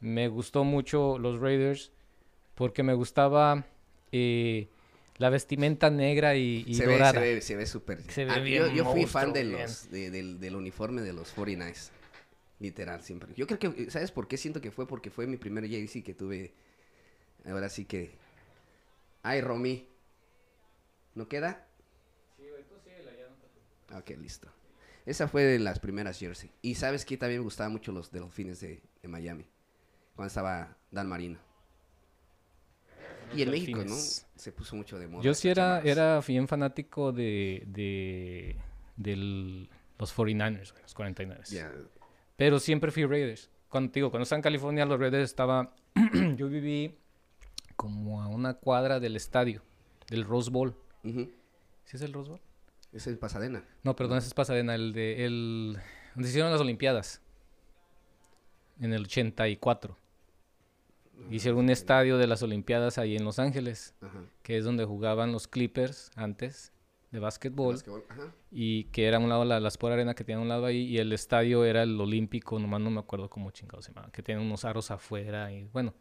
me 0.00 0.28
gustó 0.28 0.64
mucho 0.64 1.18
los 1.18 1.40
Raiders 1.40 1.92
porque 2.54 2.82
me 2.82 2.94
gustaba 2.94 3.64
eh, 4.12 4.68
la 5.16 5.30
vestimenta 5.30 5.90
negra 5.90 6.36
y, 6.36 6.64
y 6.66 6.74
se, 6.74 6.86
ve, 6.86 6.92
dorada. 6.92 7.12
se 7.12 7.34
ve, 7.34 7.40
se 7.40 7.56
ve 7.56 7.66
súper. 7.66 8.02
Se 8.10 8.24
ve 8.24 8.32
Ah, 8.32 8.38
bien 8.40 8.68
yo, 8.68 8.74
yo 8.74 8.84
fui 8.84 9.06
fan 9.06 9.32
de 9.32 9.44
los, 9.44 9.90
de- 9.90 10.10
del, 10.10 10.40
del 10.40 10.56
uniforme 10.56 11.02
de 11.02 11.12
los 11.12 11.34
49ers. 11.36 11.90
Literal, 12.60 13.02
siempre. 13.02 13.32
Yo 13.36 13.46
creo 13.46 13.58
que, 13.60 13.88
¿sabes 13.90 14.10
por 14.10 14.26
qué 14.26 14.36
siento 14.36 14.60
que 14.60 14.72
fue? 14.72 14.86
Porque 14.86 15.10
fue 15.10 15.26
mi 15.28 15.36
primer 15.36 15.68
jersey 15.68 16.02
que 16.02 16.12
tuve. 16.14 16.52
Ahora 17.46 17.68
sí 17.68 17.84
que. 17.84 18.10
Ay, 19.22 19.40
Romy. 19.40 19.86
¿No 21.14 21.28
queda? 21.28 21.66
Ok, 23.94 24.10
listo. 24.18 24.48
Esa 25.08 25.26
fue 25.28 25.42
de 25.44 25.58
las 25.58 25.78
primeras 25.80 26.18
jersey. 26.18 26.50
Y 26.62 26.74
sabes 26.74 27.04
que 27.04 27.16
también 27.16 27.40
me 27.40 27.44
gustaban 27.44 27.72
mucho 27.72 27.92
los 27.92 28.10
de 28.12 28.20
los 28.20 28.32
fines 28.32 28.60
de, 28.60 28.82
de 29.02 29.08
Miami. 29.08 29.46
Cuando 30.14 30.28
estaba 30.28 30.76
Dan 30.90 31.08
Marino. 31.08 31.38
Y 33.34 33.42
en 33.42 33.50
México, 33.50 33.84
¿no? 33.84 33.94
Se 33.94 34.52
puso 34.52 34.74
mucho 34.76 34.98
de 34.98 35.06
moda. 35.06 35.22
Yo 35.22 35.34
sí 35.34 35.48
era, 35.48 35.80
era 35.80 36.20
bien 36.26 36.48
fanático 36.48 37.12
de, 37.12 37.62
de, 37.66 38.56
del- 38.96 39.68
los 39.98 40.16
49ers, 40.16 40.70
güey, 40.72 40.82
los 40.82 40.96
49ers. 40.96 41.48
Ya, 41.50 41.72
Pero 42.36 42.58
siempre 42.58 42.90
fui 42.90 43.04
Raiders. 43.04 43.50
Cuando, 43.68 43.92
digo, 43.92 44.10
cuando 44.10 44.22
estaba 44.22 44.38
en 44.38 44.42
California, 44.42 44.86
los 44.86 44.98
Raiders 44.98 45.24
estaba... 45.24 45.74
yo 46.36 46.48
viví 46.48 46.96
como 47.76 48.22
a 48.22 48.28
una 48.28 48.54
cuadra 48.54 48.98
del 49.00 49.16
estadio, 49.16 49.62
del 50.08 50.24
Rose 50.24 50.50
Bowl. 50.50 50.74
ujú. 51.04 51.30
¿Sí 51.84 51.96
es 51.96 52.02
el 52.02 52.12
Rose 52.12 52.30
Bowl? 52.30 52.40
Es 52.92 53.06
el 53.06 53.18
Pasadena. 53.18 53.64
No, 53.82 53.94
perdón, 53.96 54.18
ese 54.18 54.28
es 54.28 54.34
Pasadena, 54.34 54.74
el 54.74 54.92
de... 54.92 55.24
El, 55.26 55.76
donde 56.14 56.28
se 56.28 56.30
hicieron 56.30 56.50
las 56.50 56.60
Olimpiadas. 56.60 57.20
En 58.80 58.92
el 58.92 59.02
84. 59.04 59.96
Hicieron 61.30 61.60
un 61.60 61.70
estadio 61.70 62.16
de 62.16 62.26
las 62.28 62.42
Olimpiadas 62.42 62.96
ahí 62.96 63.16
en 63.16 63.24
Los 63.24 63.38
Ángeles, 63.40 63.94
Ajá. 64.00 64.20
que 64.42 64.56
es 64.56 64.64
donde 64.64 64.84
jugaban 64.84 65.32
los 65.32 65.48
Clippers 65.48 66.10
antes 66.14 66.72
de 67.10 67.18
básquetbol. 67.18 67.76
Ajá. 68.08 68.32
y 68.52 68.84
que 68.84 69.06
era 69.06 69.16
a 69.16 69.20
un 69.20 69.28
lado 69.28 69.44
la, 69.44 69.58
la 69.60 69.68
Sport 69.68 69.94
Arena 69.94 70.14
que 70.14 70.22
tenía 70.24 70.38
a 70.38 70.42
un 70.42 70.48
lado 70.48 70.64
ahí 70.66 70.82
y 70.84 70.98
el 70.98 71.12
estadio 71.12 71.64
era 71.64 71.82
el 71.82 72.00
olímpico, 72.00 72.58
nomás 72.58 72.80
no 72.80 72.90
me 72.90 73.00
acuerdo 73.00 73.28
cómo 73.28 73.50
chingado 73.50 73.82
se 73.82 73.92
llamaba, 73.92 74.12
que 74.12 74.22
tenía 74.22 74.40
unos 74.40 74.64
aros 74.64 74.90
afuera 74.90 75.50
y 75.52 75.64
bueno, 75.72 75.92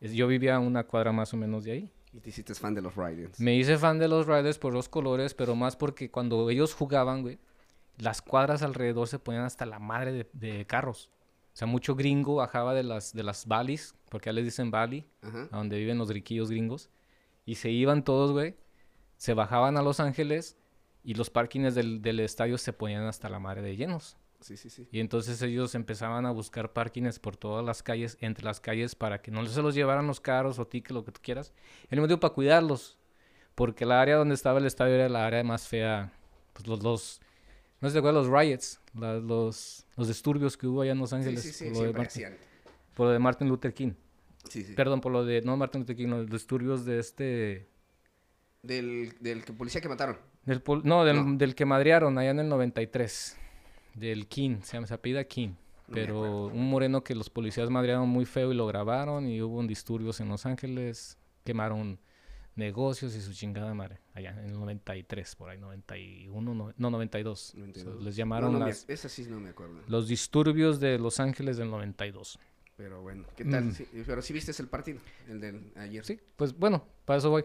es- 0.00 0.12
yo 0.12 0.26
vivía 0.28 0.56
a 0.56 0.60
una 0.60 0.84
cuadra 0.84 1.12
más 1.12 1.34
o 1.34 1.36
menos 1.36 1.64
de 1.64 1.72
ahí. 1.72 1.92
Y 2.12 2.20
te 2.20 2.30
hiciste 2.30 2.54
fan 2.54 2.74
de 2.74 2.80
los 2.82 2.96
Riders. 2.96 3.38
Me 3.38 3.54
hice 3.54 3.76
fan 3.76 3.98
de 3.98 4.08
los 4.08 4.26
Riders 4.26 4.58
por 4.58 4.72
los 4.72 4.88
colores, 4.88 5.34
pero 5.34 5.54
más 5.54 5.76
porque 5.76 6.10
cuando 6.10 6.48
ellos 6.50 6.74
jugaban, 6.74 7.22
güey, 7.22 7.38
las 7.98 8.22
cuadras 8.22 8.62
alrededor 8.62 9.08
se 9.08 9.18
ponían 9.18 9.44
hasta 9.44 9.66
la 9.66 9.78
madre 9.78 10.12
de, 10.12 10.30
de 10.32 10.66
carros. 10.66 11.10
O 11.52 11.56
sea, 11.58 11.66
mucho 11.66 11.96
gringo 11.96 12.36
bajaba 12.36 12.72
de 12.72 12.84
las, 12.84 13.12
de 13.12 13.22
las 13.24 13.46
valleys, 13.46 13.94
porque 14.08 14.26
ya 14.28 14.32
les 14.32 14.44
dicen 14.44 14.70
valley, 14.70 15.06
Ajá. 15.22 15.48
a 15.50 15.56
donde 15.56 15.78
viven 15.78 15.98
los 15.98 16.08
riquillos 16.08 16.50
gringos. 16.50 16.88
Y 17.44 17.56
se 17.56 17.70
iban 17.70 18.04
todos, 18.04 18.32
güey. 18.32 18.56
Se 19.16 19.34
bajaban 19.34 19.76
a 19.76 19.82
Los 19.82 19.98
Ángeles 20.00 20.56
y 21.02 21.14
los 21.14 21.28
parkings 21.30 21.74
del, 21.74 22.00
del 22.02 22.20
estadio 22.20 22.56
se 22.58 22.72
ponían 22.72 23.04
hasta 23.04 23.28
la 23.28 23.40
madre 23.40 23.62
de 23.62 23.76
llenos. 23.76 24.16
Sí, 24.40 24.56
sí, 24.56 24.70
sí. 24.70 24.88
Y 24.92 25.00
entonces 25.00 25.42
ellos 25.42 25.74
empezaban 25.74 26.24
a 26.24 26.30
buscar 26.30 26.72
parkings 26.72 27.18
por 27.18 27.36
todas 27.36 27.64
las 27.64 27.82
calles, 27.82 28.16
entre 28.20 28.44
las 28.44 28.60
calles, 28.60 28.94
para 28.94 29.20
que 29.20 29.30
no 29.32 29.44
se 29.46 29.62
los 29.62 29.74
llevaran 29.74 30.06
los 30.06 30.20
carros 30.20 30.58
o 30.60 30.66
tickets, 30.66 30.94
lo 30.94 31.04
que 31.04 31.10
tú 31.12 31.20
quieras. 31.22 31.52
El 31.90 32.00
motivo 32.00 32.20
para 32.20 32.34
cuidarlos. 32.34 32.98
Porque 33.56 33.84
la 33.84 34.00
área 34.00 34.16
donde 34.16 34.34
estaba 34.36 34.60
el 34.60 34.66
estadio 34.66 34.94
era 34.94 35.08
la 35.08 35.26
área 35.26 35.42
más 35.42 35.66
fea. 35.66 36.12
Pues 36.52 36.68
los, 36.68 36.82
los 36.84 37.20
No 37.80 37.88
sé 37.88 37.92
si 37.92 37.94
te 37.94 37.98
acuerdas 37.98 38.26
los 38.26 38.40
riots, 38.40 38.80
la- 38.94 39.14
los, 39.18 39.84
los 39.96 40.06
disturbios 40.08 40.56
que 40.56 40.66
hubo 40.68 40.82
allá 40.82 40.92
en 40.92 40.98
Los 40.98 41.12
Ángeles 41.12 41.42
sí, 41.42 41.52
sí, 41.52 41.64
por, 41.70 41.78
lo 41.78 41.80
de 41.80 41.92
Martin, 41.92 42.06
hacían. 42.06 42.36
por 42.94 43.06
lo 43.06 43.12
de 43.12 43.18
Martin 43.18 43.48
Luther 43.48 43.74
King. 43.74 43.92
Sí, 44.48 44.62
sí. 44.62 44.74
Perdón, 44.74 45.00
por 45.00 45.10
lo 45.12 45.24
de, 45.24 45.42
no 45.42 45.56
Martin 45.56 45.80
Luther 45.80 45.96
King, 45.96 46.06
los 46.08 46.30
disturbios 46.30 46.84
de 46.84 47.00
este... 47.00 47.68
Del, 48.62 49.14
del 49.20 49.44
que- 49.44 49.52
policía 49.52 49.80
que 49.80 49.88
mataron. 49.88 50.18
Del 50.44 50.62
no, 50.84 51.04
del, 51.04 51.16
No. 51.32 51.36
del 51.36 51.54
que 51.56 51.64
madrearon 51.64 52.16
allá 52.18 52.30
en 52.30 52.38
el 52.40 52.48
93. 52.48 53.36
Del 53.98 54.26
King, 54.28 54.60
se 54.62 54.76
llama, 54.76 54.86
se 54.86 54.94
apellida 54.94 55.24
King. 55.24 55.48
No 55.88 55.94
me 55.94 56.00
Pero 56.02 56.46
un 56.46 56.68
moreno 56.70 57.02
que 57.02 57.14
los 57.14 57.30
policías 57.30 57.70
madrearon 57.70 58.08
muy 58.08 58.24
feo 58.26 58.52
y 58.52 58.54
lo 58.54 58.66
grabaron 58.66 59.26
y 59.26 59.40
hubo 59.40 59.58
un 59.58 59.66
disturbios 59.66 60.20
en 60.20 60.28
Los 60.28 60.44
Ángeles. 60.46 61.16
Quemaron 61.44 61.98
negocios 62.56 63.14
y 63.14 63.20
su 63.22 63.32
chingada 63.32 63.72
madre. 63.72 63.98
Allá 64.14 64.30
en 64.30 64.38
el 64.50 64.52
93, 64.52 65.34
por 65.36 65.48
ahí, 65.48 65.58
91, 65.58 66.54
no, 66.54 66.72
no 66.76 66.90
92. 66.90 67.40
O 67.40 67.52
sea, 67.52 67.60
92. 67.60 68.02
les 68.02 68.14
No, 68.14 68.18
llamaron 68.18 68.52
no 68.52 68.58
me- 68.58 68.66
las- 68.66 68.84
esa 68.88 69.08
sí 69.08 69.26
no 69.30 69.40
me 69.40 69.50
acuerdo. 69.50 69.80
los 69.86 70.08
disturbios 70.08 70.78
de 70.80 70.98
Los 70.98 71.20
Ángeles 71.20 71.56
del 71.56 71.70
92. 71.70 72.38
Pero 72.76 73.00
bueno, 73.02 73.24
¿qué 73.36 73.44
tal? 73.44 73.64
Mm. 73.66 73.72
Sí, 73.72 73.86
pero 74.06 74.20
sí 74.22 74.32
viste 74.32 74.52
el 74.60 74.68
partido, 74.68 75.00
el 75.28 75.40
del 75.40 75.72
ayer. 75.76 76.04
Sí, 76.04 76.18
pues 76.36 76.56
bueno, 76.56 76.84
para 77.04 77.18
eso 77.18 77.30
voy. 77.30 77.44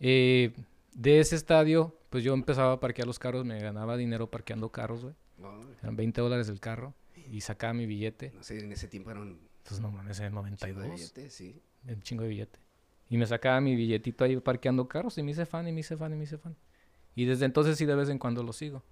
Eh, 0.00 0.52
de 0.94 1.20
ese 1.20 1.36
estadio, 1.36 1.94
pues 2.10 2.24
yo 2.24 2.32
empezaba 2.34 2.72
a 2.72 2.80
parquear 2.80 3.06
los 3.06 3.18
carros, 3.18 3.44
me 3.44 3.60
ganaba 3.60 3.96
dinero 3.96 4.28
parqueando 4.30 4.70
carros, 4.70 5.02
güey. 5.02 5.14
Eran 5.82 5.96
20 5.96 6.20
dólares 6.20 6.48
el 6.48 6.60
carro 6.60 6.94
y 7.30 7.40
sacaba 7.40 7.72
mi 7.74 7.86
billete. 7.86 8.32
no 8.34 8.42
sé, 8.42 8.58
en 8.58 8.72
ese 8.72 8.88
tiempo 8.88 9.10
eran 9.10 9.38
Entonces, 9.58 9.80
no 9.80 9.90
mames, 9.90 10.18
en 10.20 10.26
el 10.26 10.30
chingo 10.56 10.80
de 10.80 10.88
92. 10.88 10.94
billetes, 10.94 11.32
sí. 11.34 11.62
Un 11.86 12.02
chingo 12.02 12.22
de 12.24 12.28
billete. 12.30 12.58
Y 13.10 13.16
me 13.16 13.26
sacaba 13.26 13.60
mi 13.60 13.74
billetito 13.74 14.24
ahí 14.24 14.36
parqueando 14.38 14.86
carros 14.88 15.16
y 15.18 15.22
me 15.22 15.30
hice 15.30 15.46
fan 15.46 15.66
y 15.68 15.72
me 15.72 15.80
hice 15.80 15.96
fan 15.96 16.12
y 16.12 16.16
me 16.16 16.24
hice 16.24 16.38
fan. 16.38 16.56
Y 17.14 17.24
desde 17.24 17.44
entonces 17.46 17.76
sí 17.78 17.84
de 17.86 17.94
vez 17.94 18.08
en 18.08 18.18
cuando 18.18 18.42
lo 18.42 18.52
sigo. 18.52 18.82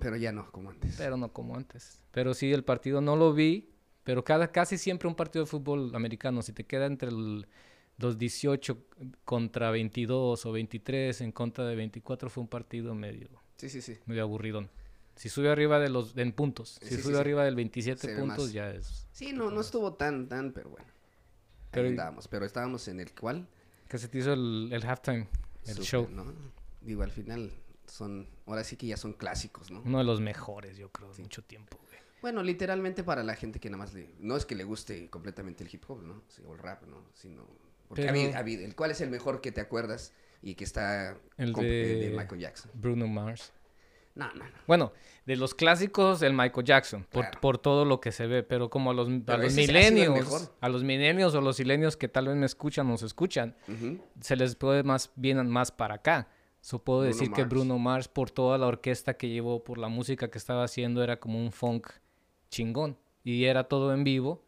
Pero 0.00 0.16
ya 0.16 0.32
no, 0.32 0.50
como 0.50 0.70
antes. 0.70 0.94
Pero 0.96 1.16
no 1.16 1.32
como 1.32 1.56
antes. 1.56 2.02
Pero 2.10 2.34
sí, 2.34 2.52
el 2.52 2.64
partido 2.64 3.00
no 3.00 3.16
lo 3.16 3.32
vi. 3.32 3.70
Pero 4.04 4.24
cada, 4.24 4.50
casi 4.50 4.78
siempre 4.78 5.08
un 5.08 5.14
partido 5.14 5.44
de 5.44 5.50
fútbol 5.50 5.94
americano, 5.94 6.42
si 6.42 6.52
te 6.52 6.64
queda 6.64 6.86
entre 6.86 7.08
el- 7.08 7.46
los 7.98 8.18
18 8.18 8.84
contra 9.24 9.70
22 9.70 10.44
o 10.44 10.52
23 10.52 11.20
en 11.20 11.30
contra 11.30 11.64
de 11.66 11.76
24, 11.76 12.28
fue 12.28 12.42
un 12.42 12.48
partido 12.48 12.94
medio, 12.96 13.28
Sí, 13.56 13.68
sí, 13.68 13.80
sí. 13.80 13.96
medio 14.06 14.22
aburridón. 14.22 14.68
Si 15.16 15.28
sube 15.28 15.50
arriba 15.50 15.78
de 15.78 15.88
los 15.90 16.16
en 16.16 16.32
puntos, 16.32 16.78
si 16.82 16.96
Sí, 16.96 17.02
sube 17.02 17.14
sí. 17.14 17.20
arriba 17.20 17.44
del 17.44 17.54
27 17.54 18.00
Se 18.00 18.14
ve 18.14 18.20
puntos, 18.20 18.44
más. 18.46 18.52
ya 18.52 18.70
es. 18.70 19.06
Sí, 19.12 19.32
no, 19.32 19.50
no 19.50 19.60
estuvo 19.60 19.94
tan, 19.94 20.28
tan, 20.28 20.52
pero 20.52 20.70
bueno. 20.70 20.86
Pero- 21.70 21.88
andábamos, 21.88 22.28
pero 22.28 22.44
estábamos 22.44 22.88
en 22.88 23.00
el 23.00 23.12
cual. 23.14 23.46
Que 23.88 23.98
se 23.98 24.08
te 24.08 24.18
hizo 24.18 24.32
el, 24.32 24.70
el 24.72 24.84
halftime, 24.86 25.28
el 25.66 25.74
Súper, 25.74 25.84
show. 25.84 26.08
¿no? 26.10 26.32
Digo, 26.80 27.02
al 27.02 27.10
final 27.10 27.52
son, 27.86 28.26
ahora 28.46 28.64
sí 28.64 28.76
que 28.76 28.86
ya 28.86 28.96
son 28.96 29.12
clásicos, 29.12 29.70
¿no? 29.70 29.82
Uno 29.84 29.98
de 29.98 30.04
los 30.04 30.20
mejores, 30.20 30.76
yo 30.76 30.90
creo, 30.90 31.12
de 31.12 31.22
mucho 31.22 31.42
tiempo, 31.42 31.78
güey. 31.86 31.92
Bueno, 32.22 32.42
literalmente 32.42 33.02
para 33.04 33.22
la 33.22 33.34
gente 33.34 33.58
que 33.60 33.68
nada 33.68 33.78
más 33.84 33.92
le... 33.94 34.14
No 34.20 34.36
es 34.36 34.46
que 34.46 34.54
le 34.54 34.64
guste 34.64 35.10
completamente 35.10 35.64
el 35.64 35.70
hip 35.74 35.82
hop, 35.88 36.02
¿no? 36.02 36.22
Sí, 36.28 36.42
o 36.46 36.52
el 36.54 36.58
rap, 36.58 36.84
¿no? 36.86 37.04
Sino... 37.14 37.46
Porque 37.88 38.04
Pero- 38.06 38.36
habido- 38.38 38.64
el 38.64 38.74
cuál 38.76 38.92
es 38.92 39.00
el 39.00 39.10
mejor 39.10 39.40
que 39.40 39.52
te 39.52 39.60
acuerdas 39.60 40.12
y 40.40 40.54
que 40.54 40.64
está... 40.64 41.18
El 41.36 41.52
comp- 41.52 41.62
de- 41.62 42.14
Michael 42.16 42.40
Jackson. 42.40 42.70
Bruno 42.74 43.06
Mars. 43.08 43.52
No, 44.14 44.26
no, 44.34 44.44
no. 44.44 44.50
Bueno, 44.66 44.92
de 45.24 45.36
los 45.36 45.54
clásicos, 45.54 46.20
el 46.22 46.32
Michael 46.34 46.66
Jackson, 46.66 47.04
por, 47.10 47.22
Claro. 47.24 47.40
por 47.40 47.58
todo 47.58 47.84
lo 47.84 48.00
que 48.00 48.12
se 48.12 48.26
ve, 48.26 48.42
pero 48.42 48.68
como 48.68 48.90
a 48.90 48.94
los, 48.94 49.08
a 49.26 49.36
los 49.38 49.54
milenios, 49.54 50.52
a 50.60 50.68
los 50.68 50.84
milenios 50.84 51.34
o 51.34 51.40
los 51.40 51.56
silenios 51.56 51.96
que 51.96 52.08
tal 52.08 52.26
vez 52.28 52.36
me 52.36 52.46
escuchan 52.46 52.90
o 52.90 52.96
se 52.98 53.06
escuchan, 53.06 53.56
se 54.20 54.36
les 54.36 54.54
puede 54.54 54.82
más 54.82 55.10
bien 55.16 55.48
más 55.48 55.70
para 55.72 55.94
acá. 55.96 56.28
So, 56.60 56.78
puedo 56.78 57.00
Bruno 57.00 57.12
decir 57.14 57.32
que. 57.32 57.44
Bruno 57.44 57.78
Mars, 57.78 58.06
por 58.08 58.30
toda 58.30 58.56
la 58.58 58.66
orquesta 58.66 59.14
que 59.14 59.28
llevó, 59.28 59.64
por 59.64 59.78
la 59.78 59.88
música 59.88 60.30
que 60.30 60.38
estaba 60.38 60.62
haciendo, 60.64 61.02
era 61.02 61.18
como 61.18 61.38
un 61.42 61.50
funk 61.50 61.88
chingón. 62.50 62.96
Y 63.24 63.44
era 63.44 63.64
todo 63.64 63.92
en 63.94 64.04
vivo 64.04 64.44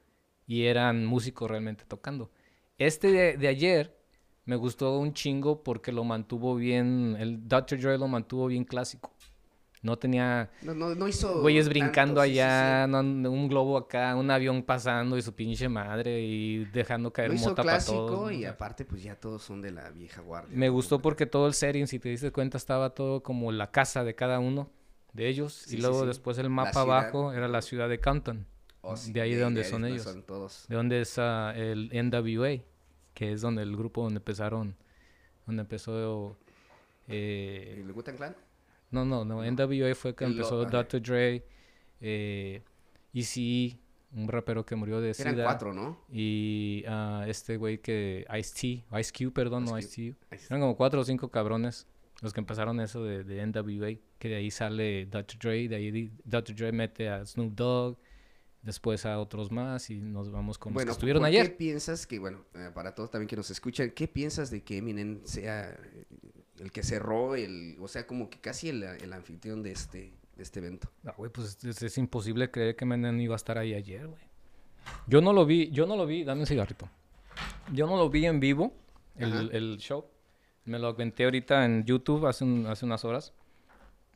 y 0.46 0.64
eran 0.66 1.06
músicos 1.06 1.50
realmente 1.50 1.84
tocando. 1.86 2.30
Este 2.76 3.10
de, 3.10 3.36
de 3.36 3.48
ayer 3.48 3.96
me 4.44 4.56
gustó 4.56 4.98
un 4.98 5.14
chingo 5.14 5.62
porque 5.62 5.90
lo 5.90 6.04
mantuvo 6.04 6.54
bien, 6.54 7.16
el 7.18 7.48
Dr. 7.48 7.80
Dre 7.80 7.98
lo 7.98 8.08
mantuvo 8.08 8.46
bien 8.46 8.64
clásico. 8.64 9.12
No 9.84 9.98
tenía 9.98 10.48
No, 10.62 10.72
no, 10.74 10.94
no 10.94 11.06
hizo... 11.06 11.42
güeyes 11.42 11.66
tanto, 11.66 11.78
brincando 11.78 12.22
sí, 12.22 12.28
sí, 12.30 12.34
sí. 12.34 12.40
allá, 12.40 12.86
no- 12.86 13.00
un 13.30 13.48
globo 13.48 13.76
acá, 13.76 14.16
un 14.16 14.30
avión 14.30 14.62
pasando 14.62 15.18
y 15.18 15.22
su 15.22 15.34
pinche 15.34 15.68
madre 15.68 16.22
y 16.22 16.64
dejando 16.64 17.12
caer 17.12 17.34
hizo 17.34 17.50
mota 17.50 17.62
para 17.62 17.84
todos. 17.84 18.32
y 18.32 18.46
aparte 18.46 18.86
pues 18.86 19.02
ya 19.02 19.14
todos 19.14 19.42
son 19.42 19.60
de 19.60 19.72
la 19.72 19.90
vieja 19.90 20.22
guardia. 20.22 20.56
Me 20.56 20.70
gustó 20.70 21.00
porque 21.00 21.26
todo 21.26 21.46
el 21.46 21.52
setting, 21.52 21.86
si 21.86 21.98
te 21.98 22.08
diste 22.08 22.32
cuenta, 22.32 22.56
estaba 22.56 22.94
todo 22.94 23.22
como 23.22 23.52
la 23.52 23.70
casa 23.70 24.04
de 24.04 24.14
cada 24.14 24.38
uno 24.38 24.70
de 25.12 25.28
ellos. 25.28 25.52
Sí, 25.52 25.76
y 25.76 25.80
luego 25.82 26.06
después 26.06 26.38
el 26.38 26.48
mapa 26.48 26.80
abajo 26.80 27.34
era 27.34 27.46
la 27.46 27.60
ciudad 27.60 27.86
de 27.90 28.00
Compton. 28.00 28.46
Oh, 28.80 28.94
de 28.96 29.20
ahí 29.20 29.34
de 29.34 29.42
donde 29.42 29.64
ahí 29.64 29.70
son 29.70 29.84
ellos. 29.84 30.02
Son 30.02 30.22
todos. 30.22 30.64
De 30.66 30.76
donde 30.76 31.02
es 31.02 31.18
ah, 31.18 31.52
el 31.54 31.90
NWA, 31.92 32.62
que 33.12 33.32
es 33.32 33.42
donde 33.42 33.62
el 33.62 33.76
grupo 33.76 34.02
donde 34.02 34.16
empezaron, 34.18 34.74
donde 35.46 35.60
empezó... 35.60 36.38
eh, 37.06 37.84
¿El 37.86 38.16
Clan? 38.16 38.34
No, 38.94 39.04
no, 39.04 39.24
no, 39.24 39.42
NWA 39.42 39.94
fue 39.94 40.14
que 40.14 40.24
El 40.24 40.32
empezó. 40.32 40.64
Dr. 40.64 41.02
Dre, 41.02 41.44
eh, 42.00 42.62
Eazy, 43.12 43.78
un 44.12 44.28
rapero 44.28 44.64
que 44.64 44.76
murió 44.76 45.00
de 45.00 45.10
Eran 45.18 45.34
SIDA. 45.34 45.44
cuatro, 45.44 45.74
¿no? 45.74 46.00
Y 46.10 46.84
ah, 46.86 47.24
este 47.26 47.56
güey 47.56 47.78
que, 47.78 48.26
Ice-T, 48.38 48.84
Ice 49.00 49.12
Cube, 49.12 49.32
perdón, 49.32 49.64
no 49.64 49.78
Ice 49.78 49.88
Ice-T. 50.02 50.16
Está. 50.30 50.54
Eran 50.54 50.60
como 50.60 50.76
cuatro 50.76 51.00
o 51.00 51.04
cinco 51.04 51.28
cabrones 51.28 51.86
los 52.22 52.32
que 52.32 52.40
empezaron 52.40 52.80
eso 52.80 53.04
de, 53.04 53.24
de 53.24 53.44
NWA, 53.46 53.98
que 54.18 54.28
de 54.28 54.36
ahí 54.36 54.50
sale 54.50 55.06
Dr. 55.06 55.38
Dre, 55.38 55.68
de 55.68 55.76
ahí 55.76 56.12
Dr. 56.24 56.54
Dre 56.54 56.72
mete 56.72 57.08
a 57.08 57.26
Snoop 57.26 57.54
Dogg, 57.54 57.98
después 58.62 59.04
a 59.04 59.18
otros 59.18 59.52
más 59.52 59.90
y 59.90 60.00
nos 60.00 60.30
vamos 60.30 60.56
con 60.58 60.72
los 60.72 60.84
que 60.84 60.90
estuvieron 60.90 61.20
¿por 61.20 61.28
ayer. 61.28 61.50
¿qué 61.50 61.56
piensas 61.56 62.06
que, 62.06 62.18
bueno, 62.18 62.44
eh, 62.54 62.70
para 62.74 62.94
todos 62.94 63.10
también 63.10 63.28
que 63.28 63.36
nos 63.36 63.50
escuchan, 63.50 63.90
¿qué 63.90 64.08
piensas 64.08 64.50
de 64.50 64.62
que 64.62 64.78
Eminem 64.78 65.20
sea 65.24 65.70
eh, 65.70 66.06
el 66.60 66.70
que 66.72 66.82
cerró, 66.82 67.34
el, 67.34 67.76
o 67.80 67.88
sea, 67.88 68.06
como 68.06 68.30
que 68.30 68.38
casi 68.40 68.68
el, 68.68 68.82
el 68.82 69.12
anfitrión 69.12 69.62
de 69.62 69.72
este, 69.72 70.12
de 70.36 70.42
este 70.42 70.60
evento? 70.60 70.88
No, 71.02 71.12
güey, 71.16 71.30
pues 71.30 71.58
es, 71.64 71.82
es 71.82 71.98
imposible 71.98 72.50
creer 72.50 72.76
que 72.76 72.84
Menem 72.84 73.20
iba 73.20 73.34
a 73.34 73.36
estar 73.36 73.58
ahí 73.58 73.74
ayer, 73.74 74.06
güey. 74.06 74.22
Yo 75.06 75.20
no 75.20 75.32
lo 75.32 75.46
vi, 75.46 75.70
yo 75.70 75.86
no 75.86 75.96
lo 75.96 76.06
vi, 76.06 76.24
dame 76.24 76.40
un 76.42 76.46
cigarrito. 76.46 76.88
Yo 77.72 77.86
no 77.86 77.96
lo 77.96 78.10
vi 78.10 78.26
en 78.26 78.38
vivo, 78.38 78.72
el, 79.16 79.50
el 79.52 79.76
show. 79.78 80.04
Me 80.66 80.78
lo 80.78 80.88
aventé 80.88 81.24
ahorita 81.24 81.64
en 81.64 81.84
YouTube 81.84 82.26
hace, 82.26 82.44
un- 82.44 82.66
hace 82.66 82.84
unas 82.84 83.04
horas. 83.04 83.32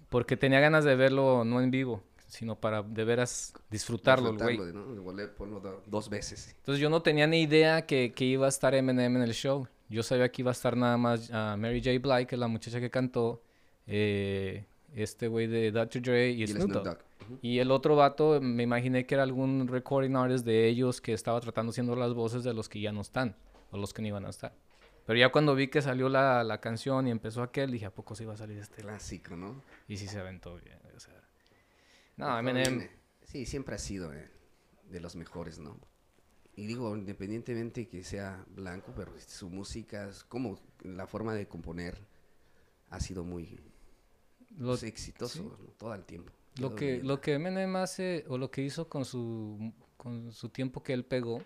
Porque 0.08 0.36
tenía 0.36 0.60
ganas 0.60 0.84
de 0.84 0.94
verlo 0.96 1.44
no 1.44 1.60
en 1.60 1.70
vivo, 1.70 2.02
sino 2.26 2.54
para 2.56 2.82
de 2.82 3.04
veras 3.04 3.52
disfrutarlo, 3.70 4.34
güey. 4.34 4.56
Disfrutarlo, 4.58 5.46
¿no? 5.46 5.82
Dos 5.86 6.08
veces. 6.08 6.54
Entonces 6.56 6.80
yo 6.80 6.88
no 6.90 7.02
tenía 7.02 7.26
ni 7.26 7.42
idea 7.42 7.84
que, 7.86 8.12
que 8.14 8.24
iba 8.24 8.46
a 8.46 8.48
estar 8.48 8.74
Eminem 8.74 9.16
en 9.16 9.22
el 9.22 9.32
show. 9.34 9.66
Yo 9.88 10.02
sabía 10.02 10.30
que 10.30 10.42
iba 10.42 10.50
a 10.50 10.52
estar 10.52 10.76
nada 10.76 10.96
más 10.96 11.30
ah, 11.32 11.56
Mary 11.58 11.82
J. 11.82 11.98
Blige, 11.98 12.26
que 12.26 12.34
es 12.34 12.38
la 12.38 12.48
muchacha 12.48 12.80
que 12.80 12.90
cantó, 12.90 13.42
eh, 13.86 14.66
este 14.94 15.28
güey 15.28 15.46
de 15.46 15.70
Dr. 15.70 16.02
Dre 16.02 16.30
y, 16.30 16.40
Y 16.40 16.42
el 16.42 16.48
Snoop 16.50 16.70
Dogg. 16.70 16.84
Dogg. 16.84 16.98
Ujú. 17.22 17.38
Y 17.42 17.58
el 17.58 17.70
otro 17.70 17.96
vato, 17.96 18.40
me 18.40 18.62
imaginé 18.62 19.06
que 19.06 19.14
era 19.14 19.22
algún 19.22 19.66
recording 19.68 20.14
artist 20.14 20.44
de 20.44 20.66
ellos 20.68 21.00
que 21.00 21.12
estaba 21.12 21.40
tratando 21.40 21.70
haciendo 21.70 21.96
las 21.96 22.14
voces 22.14 22.44
de 22.44 22.54
los 22.54 22.68
que 22.68 22.80
ya 22.80 22.92
no 22.92 23.00
están, 23.00 23.36
o 23.70 23.78
los 23.78 23.92
que 23.92 24.02
no 24.02 24.08
iban 24.08 24.24
a 24.26 24.30
estar. 24.30 24.54
Pero 25.06 25.18
ya 25.18 25.30
cuando 25.30 25.54
vi 25.54 25.68
que 25.68 25.80
salió 25.80 26.10
la, 26.10 26.44
la 26.44 26.60
canción 26.60 27.08
y 27.08 27.10
empezó 27.10 27.42
aquel, 27.42 27.70
dije, 27.70 27.86
¿a 27.86 27.94
poco 27.94 28.14
se 28.14 28.24
iba 28.24 28.34
a 28.34 28.36
salir 28.36 28.58
este? 28.58 28.82
Clásico, 28.82 29.36
¿no? 29.36 29.62
Y 29.88 29.96
sí 29.96 30.06
se 30.06 30.18
aventó 30.18 30.56
bien. 30.56 30.78
o 30.94 31.00
sea. 31.00 31.14
No, 32.16 32.38
Eminem. 32.38 32.88
Sí, 33.22 33.46
siempre 33.46 33.74
ha 33.74 33.78
sido 33.78 34.12
eh, 34.12 34.28
de 34.90 35.00
los 35.00 35.16
mejores, 35.16 35.58
¿no? 35.58 35.78
Y 36.58 36.66
digo, 36.66 36.96
independientemente 36.96 37.86
que 37.86 38.02
sea 38.02 38.44
blanco, 38.48 38.92
pero 38.96 39.12
su 39.20 39.48
música, 39.48 40.08
es 40.08 40.24
como 40.24 40.58
la 40.82 41.06
forma 41.06 41.32
de 41.32 41.46
componer 41.46 41.96
ha 42.90 42.98
sido 42.98 43.22
muy 43.22 43.60
lo, 44.56 44.70
pues, 44.70 44.82
exitoso 44.82 45.38
sí. 45.38 45.44
¿no? 45.44 45.72
todo 45.78 45.94
el 45.94 46.04
tiempo. 46.04 46.32
lo 46.58 46.74
que, 46.74 46.94
bien. 46.94 47.06
lo 47.06 47.20
que 47.20 47.34
Eminem 47.34 47.76
hace, 47.76 48.24
o 48.28 48.38
lo 48.38 48.50
que 48.50 48.62
hizo 48.62 48.88
con 48.88 49.04
su, 49.04 49.72
con 49.96 50.32
su 50.32 50.48
tiempo 50.48 50.82
que 50.82 50.94
él 50.94 51.04
pegó, 51.04 51.40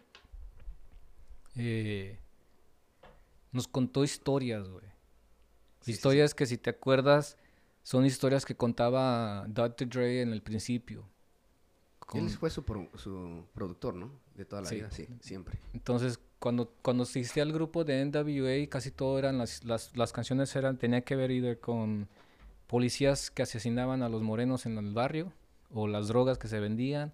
eh, 1.56 2.18
nos 3.52 3.68
contó 3.68 4.04
historias, 4.04 4.66
güey. 4.68 4.84
Sí, 4.86 4.88
sí, 4.88 5.84
sí. 5.84 5.90
historias 5.92 6.34
que 6.34 6.46
si 6.46 6.56
te 6.56 6.70
acuerdas, 6.70 7.36
son 7.82 8.06
historias 8.06 8.46
que 8.46 8.54
contaba 8.56 9.44
Dr. 9.48 9.88
Dre 9.90 10.22
en 10.22 10.32
el 10.32 10.42
principio. 10.42 11.06
Con- 11.98 12.20
Él 12.20 12.30
fue 12.30 12.48
su, 12.48 12.62
pro- 12.64 12.88
su 12.94 13.44
productor, 13.52 13.94
¿no? 13.94 14.21
De 14.36 14.44
toda 14.44 14.62
la 14.62 14.68
Sí. 14.68 14.76
vida, 14.76 14.90
sí, 14.90 15.06
siempre. 15.20 15.58
Entonces, 15.74 16.18
cuando, 16.38 16.72
cuando 16.82 17.02
existía 17.04 17.42
el 17.42 17.52
grupo 17.52 17.84
de 17.84 18.00
NWA, 18.04 18.66
casi 18.68 18.90
todo 18.90 19.18
eran 19.18 19.38
las, 19.38 19.64
las, 19.64 19.96
las 19.96 20.12
canciones 20.12 20.54
eran, 20.56 20.78
tenía 20.78 21.02
que 21.02 21.14
ver 21.16 21.30
either 21.30 21.60
con 21.60 22.08
policías 22.66 23.30
que 23.30 23.42
asesinaban 23.42 24.02
a 24.02 24.08
los 24.08 24.22
morenos 24.22 24.64
en 24.66 24.78
el 24.78 24.92
barrio, 24.94 25.32
o 25.70 25.86
las 25.86 26.08
drogas 26.08 26.38
que 26.38 26.48
se 26.48 26.60
vendían, 26.60 27.12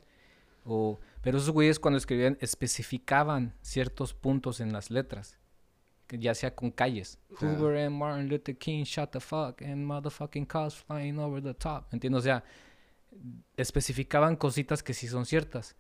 o... 0.64 0.98
Pero 1.22 1.38
esos 1.38 1.50
güeyes 1.50 1.78
cuando 1.80 1.98
escribían 1.98 2.38
especificaban 2.40 3.52
ciertos 3.60 4.14
puntos 4.14 4.60
en 4.60 4.72
las 4.72 4.90
letras, 4.90 5.36
que 6.06 6.18
ya 6.18 6.34
sea 6.34 6.54
con 6.54 6.70
calles. 6.70 7.18
Claro. 7.38 7.56
Hoover 7.58 7.76
and 7.84 7.96
Martin 7.96 8.28
Luther 8.28 8.56
King 8.56 8.84
shot 8.84 9.10
the 9.10 9.20
fuck 9.20 9.60
and 9.62 9.84
motherfucking 9.84 10.46
cars 10.46 10.74
flying 10.76 11.18
over 11.18 11.42
the 11.42 11.54
top. 11.54 11.92
¿Entiendes? 11.92 12.20
O 12.20 12.22
sea, 12.22 12.44
especificaban 13.56 14.36
cositas 14.36 14.82
que 14.82 14.94
sí 14.94 15.08
son 15.08 15.26
ciertas. 15.26 15.76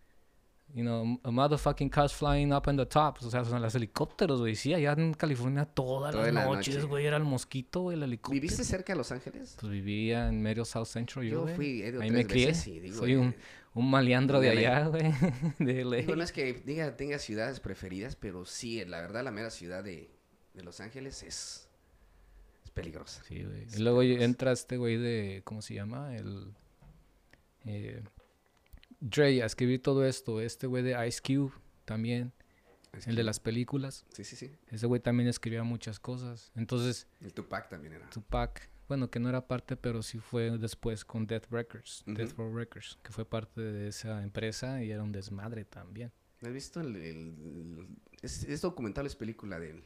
You 0.74 0.82
know, 0.84 1.18
a 1.24 1.30
motherfucking 1.30 1.88
cars 1.90 2.12
flying 2.12 2.52
up 2.52 2.68
in 2.68 2.76
the 2.76 2.84
top. 2.84 3.16
O 3.22 3.30
sea, 3.30 3.42
son 3.44 3.62
los 3.62 3.74
helicópteros, 3.74 4.40
güey. 4.40 4.54
Sí, 4.54 4.74
allá 4.74 4.92
en 4.92 5.14
California 5.14 5.64
todas 5.64 6.12
Toda 6.12 6.26
las 6.26 6.34
la 6.34 6.44
noches, 6.44 6.74
noche. 6.76 6.86
güey, 6.86 7.06
era 7.06 7.16
el 7.16 7.24
mosquito, 7.24 7.80
güey, 7.82 7.96
el 7.96 8.02
helicóptero. 8.02 8.40
¿Viviste 8.42 8.64
cerca 8.64 8.92
de 8.92 8.98
Los 8.98 9.10
Ángeles? 9.10 9.56
Pues 9.58 9.72
vivía 9.72 10.28
en 10.28 10.42
medio 10.42 10.64
South 10.66 10.84
Central 10.86 11.24
yo, 11.24 11.48
Yo 11.48 11.54
fui, 11.54 11.82
he 11.82 11.88
ido 11.88 12.02
Ahí 12.02 12.10
tres 12.10 12.18
me 12.18 12.26
crié. 12.26 12.46
veces 12.48 12.66
y 12.68 12.80
digo, 12.80 12.98
Soy 12.98 13.12
eh, 13.12 13.18
un, 13.18 13.34
un 13.74 13.90
maleandro 13.90 14.40
de 14.40 14.50
de 14.50 14.58
allá, 14.58 14.86
güey. 14.88 15.10
de 15.58 15.84
LA. 15.84 15.96
Digo, 15.96 16.16
no 16.16 16.22
es 16.22 16.32
que 16.32 16.52
diga, 16.52 16.96
tenga 16.96 17.18
ciudades 17.18 17.60
preferidas, 17.60 18.14
pero 18.14 18.44
sí, 18.44 18.84
la 18.84 19.00
verdad, 19.00 19.24
la 19.24 19.30
mera 19.30 19.48
ciudad 19.50 19.82
de, 19.82 20.10
de 20.52 20.62
Los 20.62 20.80
Ángeles 20.80 21.22
es, 21.22 21.66
es 22.62 22.70
peligrosa. 22.72 23.22
Sí, 23.26 23.42
güey. 23.42 23.66
Y 23.74 23.78
luego 23.78 24.00
peligroso. 24.00 24.24
entra 24.26 24.52
este 24.52 24.76
güey 24.76 24.98
de, 24.98 25.40
¿cómo 25.44 25.62
se 25.62 25.74
llama? 25.74 26.14
El... 26.14 26.52
Eh, 27.64 28.02
Dre 29.00 29.42
a 29.42 29.46
escribir 29.46 29.82
todo 29.82 30.04
esto. 30.04 30.40
Este 30.40 30.66
güey 30.66 30.82
de 30.82 31.06
Ice 31.08 31.20
Cube 31.22 31.52
también. 31.84 32.32
El 33.06 33.14
de 33.16 33.22
las 33.22 33.38
películas. 33.38 34.04
Sí, 34.12 34.24
sí, 34.24 34.34
sí. 34.34 34.50
Ese 34.68 34.86
güey 34.86 35.00
también 35.00 35.28
escribía 35.28 35.62
muchas 35.62 36.00
cosas. 36.00 36.50
Entonces, 36.56 37.06
El 37.20 37.32
Tupac 37.34 37.68
también 37.68 37.92
era. 37.92 38.08
Tupac, 38.10 38.70
bueno, 38.88 39.10
que 39.10 39.20
no 39.20 39.28
era 39.28 39.46
parte, 39.46 39.76
pero 39.76 40.02
sí 40.02 40.18
fue 40.18 40.56
después 40.58 41.04
con 41.04 41.26
Death 41.26 41.46
Records, 41.50 42.02
Death. 42.06 42.32
Row 42.36 42.52
Records, 42.56 42.98
que 43.02 43.12
fue 43.12 43.24
parte 43.28 43.60
de 43.60 43.88
esa 43.88 44.22
empresa 44.22 44.82
y 44.82 44.90
era 44.90 45.02
un 45.02 45.12
desmadre 45.12 45.64
también. 45.64 46.10
¿Has 46.42 46.52
visto 46.52 46.80
el... 46.80 46.96
el- 46.96 47.04
el- 47.04 47.88
es, 48.22 48.42
es 48.44 48.62
documental, 48.62 49.06
es 49.06 49.14
película 49.14 49.60
del, 49.60 49.84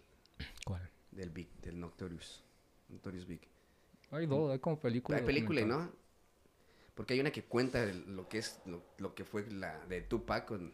¿Cuál? 0.64 0.88
del 1.10 1.30
Big, 1.30 1.50
del 1.60 1.78
Notorious. 1.80 2.42
Notorious 2.88 3.26
Big. 3.26 3.40
Hay 4.10 4.26
dos, 4.26 4.52
hay 4.52 4.58
como 4.60 4.78
película. 4.78 5.18
Hay 5.18 5.24
película. 5.24 5.64
¿no? 5.66 5.92
Porque 6.94 7.14
hay 7.14 7.20
una 7.20 7.30
que 7.30 7.44
cuenta 7.44 7.84
lo 7.86 8.28
que 8.28 8.38
es 8.38 8.60
lo, 8.66 8.82
lo 8.98 9.14
que 9.14 9.24
fue 9.24 9.46
la 9.50 9.78
de 9.86 10.02
Tupac 10.02 10.44
con 10.46 10.72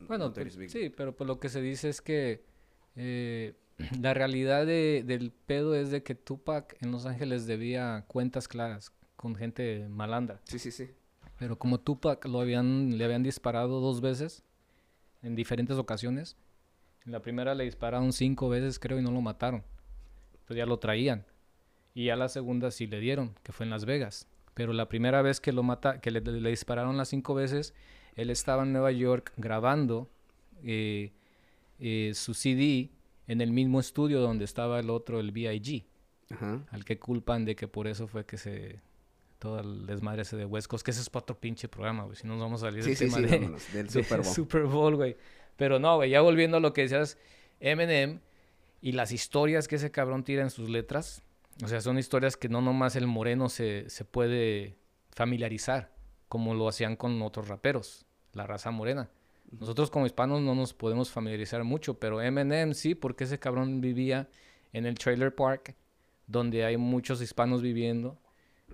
Bueno, 0.00 0.26
Notorious 0.26 0.54
pe- 0.56 0.60
Big. 0.62 0.70
sí, 0.70 0.90
pero 0.90 1.14
pues 1.16 1.26
lo 1.28 1.38
que 1.38 1.48
se 1.48 1.60
dice 1.62 1.88
es 1.88 2.00
que 2.02 2.42
eh, 2.96 3.54
la 4.00 4.14
realidad 4.14 4.66
de- 4.66 5.04
del 5.06 5.30
pedo 5.32 5.74
es 5.74 5.90
de 5.90 6.02
que 6.02 6.14
Tupac 6.14 6.76
en 6.82 6.90
Los 6.90 7.06
Ángeles 7.06 7.46
debía 7.46 8.04
cuentas 8.08 8.48
claras 8.48 8.92
con 9.16 9.34
gente 9.36 9.86
malandra. 9.88 10.40
sí, 10.44 10.58
sí, 10.58 10.70
sí. 10.70 10.90
Pero 11.38 11.58
como 11.58 11.78
Tupac 11.78 12.24
lo 12.26 12.40
habían, 12.40 12.96
le 12.98 13.04
habían 13.04 13.22
disparado 13.22 13.80
dos 13.80 14.00
veces 14.00 14.42
en 15.22 15.34
diferentes 15.36 15.76
ocasiones, 15.76 16.36
en 17.04 17.12
la 17.12 17.20
primera 17.20 17.54
le 17.54 17.64
dispararon 17.64 18.12
cinco 18.12 18.48
veces 18.48 18.78
creo 18.78 18.98
y 18.98 19.02
no 19.02 19.10
lo 19.12 19.20
mataron. 19.20 19.62
Entonces 20.32 20.56
ya 20.56 20.66
lo 20.66 20.78
traían. 20.78 21.24
Y 21.94 22.06
ya 22.06 22.16
la 22.16 22.28
segunda 22.28 22.70
sí 22.70 22.86
le 22.86 23.00
dieron, 23.00 23.34
que 23.42 23.52
fue 23.52 23.64
en 23.64 23.70
Las 23.70 23.84
Vegas. 23.84 24.26
Pero 24.56 24.72
la 24.72 24.88
primera 24.88 25.20
vez 25.20 25.38
que 25.38 25.52
lo 25.52 25.62
mata, 25.62 26.00
que 26.00 26.10
le, 26.10 26.20
le 26.20 26.50
dispararon 26.50 26.96
las 26.96 27.10
cinco 27.10 27.34
veces, 27.34 27.74
él 28.14 28.30
estaba 28.30 28.62
en 28.62 28.72
Nueva 28.72 28.90
York 28.90 29.32
grabando 29.36 30.08
eh, 30.64 31.12
eh, 31.78 32.12
su 32.14 32.32
CD 32.32 32.90
en 33.28 33.40
el 33.42 33.52
mismo 33.52 33.78
estudio 33.78 34.20
donde 34.20 34.46
estaba 34.46 34.80
el 34.80 34.88
otro, 34.90 35.20
el 35.20 35.30
B.I.G 35.30 35.84
al 36.70 36.84
que 36.84 36.98
culpan 36.98 37.44
de 37.44 37.54
que 37.54 37.68
por 37.68 37.86
eso 37.86 38.06
fue 38.06 38.24
que 38.24 38.36
se 38.36 38.80
todo 39.38 39.60
el 39.60 39.86
desmadre 39.86 40.22
ese 40.22 40.36
de 40.36 40.46
West 40.46 40.66
Coast, 40.66 40.84
que 40.84 40.90
ese 40.90 41.02
es 41.02 41.10
para 41.10 41.22
otro 41.22 41.38
pinche 41.38 41.68
programa, 41.68 42.04
güey, 42.04 42.16
si 42.16 42.26
no 42.26 42.32
nos 42.34 42.42
vamos 42.42 42.62
a 42.62 42.66
salir 42.66 42.82
Sí, 42.82 42.90
del 42.90 42.96
sí, 42.96 43.04
tema 43.04 43.16
sí, 43.16 43.22
de, 43.22 43.38
vámonos, 43.38 43.72
del 43.72 43.86
de 43.90 43.92
Super 43.92 44.22
Bowl. 44.22 44.34
Super 44.34 44.62
Bowl, 44.64 44.96
güey. 44.96 45.16
Pero 45.56 45.78
no, 45.78 45.96
güey, 45.96 46.10
ya 46.10 46.22
volviendo 46.22 46.56
a 46.56 46.60
lo 46.60 46.72
que 46.72 46.82
decías, 46.82 47.18
Eminem 47.60 48.20
y 48.80 48.92
las 48.92 49.12
historias 49.12 49.68
que 49.68 49.76
ese 49.76 49.90
cabrón 49.90 50.24
tira 50.24 50.42
en 50.42 50.50
sus 50.50 50.70
letras, 50.70 51.22
o 51.62 51.68
sea, 51.68 51.80
son 51.80 51.98
historias 51.98 52.36
que 52.36 52.48
no 52.48 52.60
nomás 52.60 52.96
el 52.96 53.06
moreno 53.06 53.48
se, 53.48 53.88
se 53.88 54.04
puede 54.04 54.78
familiarizar, 55.10 55.92
como 56.28 56.54
lo 56.54 56.68
hacían 56.68 56.96
con 56.96 57.20
otros 57.22 57.48
raperos, 57.48 58.06
la 58.32 58.46
raza 58.46 58.70
morena. 58.70 59.10
Nosotros 59.50 59.90
como 59.90 60.06
hispanos 60.06 60.42
no 60.42 60.54
nos 60.54 60.74
podemos 60.74 61.10
familiarizar 61.10 61.64
mucho, 61.64 61.98
pero 61.98 62.20
Eminem 62.20 62.74
sí, 62.74 62.94
porque 62.94 63.24
ese 63.24 63.38
cabrón 63.38 63.80
vivía 63.80 64.28
en 64.72 64.84
el 64.86 64.98
trailer 64.98 65.34
park, 65.34 65.74
donde 66.26 66.64
hay 66.64 66.76
muchos 66.76 67.22
hispanos 67.22 67.62
viviendo, 67.62 68.18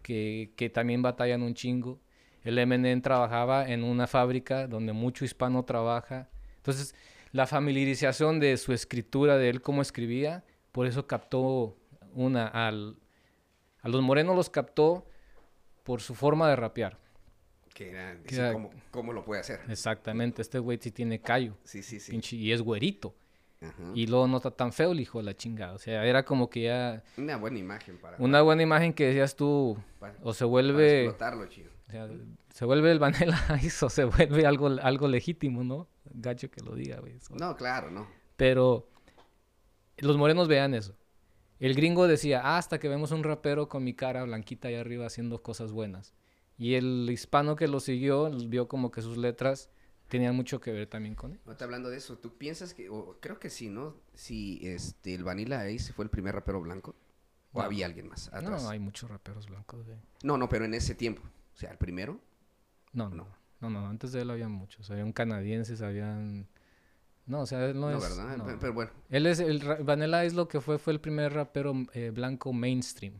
que, 0.02 0.52
que 0.56 0.70
también 0.70 1.02
batallan 1.02 1.42
un 1.42 1.54
chingo. 1.54 2.00
El 2.42 2.58
Eminem 2.58 3.02
trabajaba 3.02 3.68
en 3.68 3.84
una 3.84 4.06
fábrica 4.06 4.66
donde 4.66 4.92
mucho 4.92 5.24
hispano 5.24 5.64
trabaja. 5.64 6.30
Entonces, 6.56 6.94
la 7.30 7.46
familiarización 7.46 8.40
de 8.40 8.56
su 8.56 8.72
escritura, 8.72 9.36
de 9.36 9.50
él 9.50 9.62
cómo 9.62 9.82
escribía, 9.82 10.44
por 10.72 10.86
eso 10.86 11.06
captó 11.06 11.76
una 12.12 12.46
al... 12.46 12.96
A 13.82 13.88
los 13.88 14.00
morenos 14.02 14.36
los 14.36 14.48
captó 14.50 15.06
por 15.82 16.00
su 16.00 16.14
forma 16.14 16.48
de 16.48 16.56
rapear. 16.56 16.98
Que 17.74 17.90
era, 17.90 18.16
Que 18.22 18.34
era- 18.36 18.52
¿cómo, 18.52 18.70
cómo 18.90 19.12
lo 19.12 19.24
puede 19.24 19.40
hacer? 19.40 19.60
Exactamente, 19.68 20.42
este 20.42 20.58
güey 20.58 20.78
sí 20.80 20.90
tiene 20.92 21.20
callo, 21.20 21.56
Sí, 21.64 21.82
sí, 21.82 21.98
sí. 21.98 22.12
pinche, 22.12 22.36
y 22.36 22.52
es 22.52 22.62
güerito. 22.62 23.14
Ajá. 23.60 23.92
Y 23.94 24.06
luego 24.08 24.26
no 24.26 24.36
está 24.38 24.50
tan 24.50 24.72
feo 24.72 24.92
el 24.92 25.00
hijo 25.00 25.18
de 25.18 25.24
la 25.24 25.36
chingada. 25.36 25.72
O 25.74 25.78
sea, 25.78 26.04
era 26.04 26.24
como 26.24 26.50
que 26.50 26.62
ya 26.62 27.02
Una 27.16 27.36
buena 27.36 27.58
imagen 27.58 27.96
para, 27.98 28.16
una 28.18 28.42
buena 28.42 28.62
imagen 28.62 28.92
que 28.92 29.06
decías 29.06 29.34
tú, 29.36 29.78
para, 30.00 30.16
o 30.22 30.34
se 30.34 30.44
vuelve, 30.44 31.04
explotarlo, 31.04 31.46
chido. 31.46 31.70
o 31.88 31.90
sea, 31.90 32.08
se 32.50 32.64
vuelve 32.64 32.90
el 32.92 32.98
Vanilla 32.98 33.38
Ice 33.62 33.84
o 33.84 33.88
se 33.88 34.04
vuelve 34.04 34.46
algo, 34.46 34.66
algo 34.82 35.08
legítimo, 35.08 35.62
¿no? 35.64 35.88
Gacho 36.12 36.50
que 36.50 36.60
lo 36.60 36.74
diga, 36.74 37.00
güey. 37.00 37.14
No, 37.30 37.56
claro, 37.56 37.90
no. 37.90 38.06
Pero 38.36 38.88
los 39.98 40.16
morenos 40.16 40.48
vean 40.48 40.74
eso. 40.74 40.96
El 41.62 41.74
gringo 41.76 42.08
decía, 42.08 42.40
"Ah, 42.42 42.58
hasta 42.58 42.80
que 42.80 42.88
vemos 42.88 43.12
un 43.12 43.22
rapero 43.22 43.68
con 43.68 43.84
mi 43.84 43.94
cara 43.94 44.24
blanquita 44.24 44.66
ahí 44.66 44.74
arriba 44.74 45.06
haciendo 45.06 45.42
cosas 45.42 45.70
buenas. 45.70 46.12
Y 46.58 46.74
el 46.74 47.08
hispano 47.08 47.54
que 47.54 47.68
lo 47.68 47.78
siguió 47.78 48.30
vio 48.48 48.66
como 48.66 48.90
que 48.90 49.00
sus 49.00 49.16
letras 49.16 49.70
tenían 50.08 50.34
mucho 50.34 50.60
que 50.60 50.72
ver 50.72 50.88
también 50.88 51.14
con 51.14 51.32
él. 51.32 51.40
No 51.46 51.56
te 51.56 51.62
hablando 51.62 51.88
de 51.88 51.98
eso, 51.98 52.18
¿tú 52.18 52.36
piensas 52.36 52.74
que, 52.74 52.88
o 52.90 53.16
creo 53.20 53.38
que 53.38 53.48
sí, 53.48 53.68
¿no? 53.68 53.94
Si 54.12 54.58
este, 54.66 55.14
el 55.14 55.22
Vanilla 55.22 55.60
Ace 55.62 55.92
fue 55.92 56.04
el 56.04 56.10
primer 56.10 56.34
rapero 56.34 56.60
blanco, 56.60 56.96
o 57.52 57.60
No. 57.60 57.64
había 57.64 57.86
alguien 57.86 58.08
más 58.08 58.26
atrás. 58.32 58.62
No, 58.64 58.68
hay 58.68 58.80
muchos 58.80 59.08
raperos 59.08 59.46
blancos, 59.46 59.86
no, 60.24 60.36
no, 60.36 60.48
pero 60.48 60.64
en 60.64 60.74
ese 60.74 60.96
tiempo, 60.96 61.22
o 61.54 61.56
sea, 61.56 61.70
el 61.70 61.78
primero, 61.78 62.18
No, 62.92 63.08
no, 63.08 63.26
no, 63.60 63.70
no, 63.70 63.86
antes 63.88 64.10
de 64.12 64.22
él 64.22 64.30
había 64.30 64.48
muchos. 64.48 64.90
Habían 64.90 65.12
canadienses, 65.12 65.80
habían... 65.80 66.46
No, 67.26 67.42
o 67.42 67.46
sea, 67.46 67.66
él 67.66 67.78
no, 67.78 67.90
no, 67.90 67.98
es... 67.98 68.02
¿verdad? 68.02 68.36
no. 68.36 68.44
Pero, 68.44 68.58
pero 68.58 68.72
bueno, 68.72 68.90
Él 69.10 69.26
es 69.26 69.38
el... 69.38 69.60
Vanilla 69.60 70.24
es 70.24 70.34
lo 70.34 70.48
que 70.48 70.60
fue, 70.60 70.78
fue 70.78 70.92
el 70.92 71.00
primer 71.00 71.32
rapero 71.32 71.74
eh, 71.94 72.10
blanco 72.10 72.52
mainstream. 72.52 73.14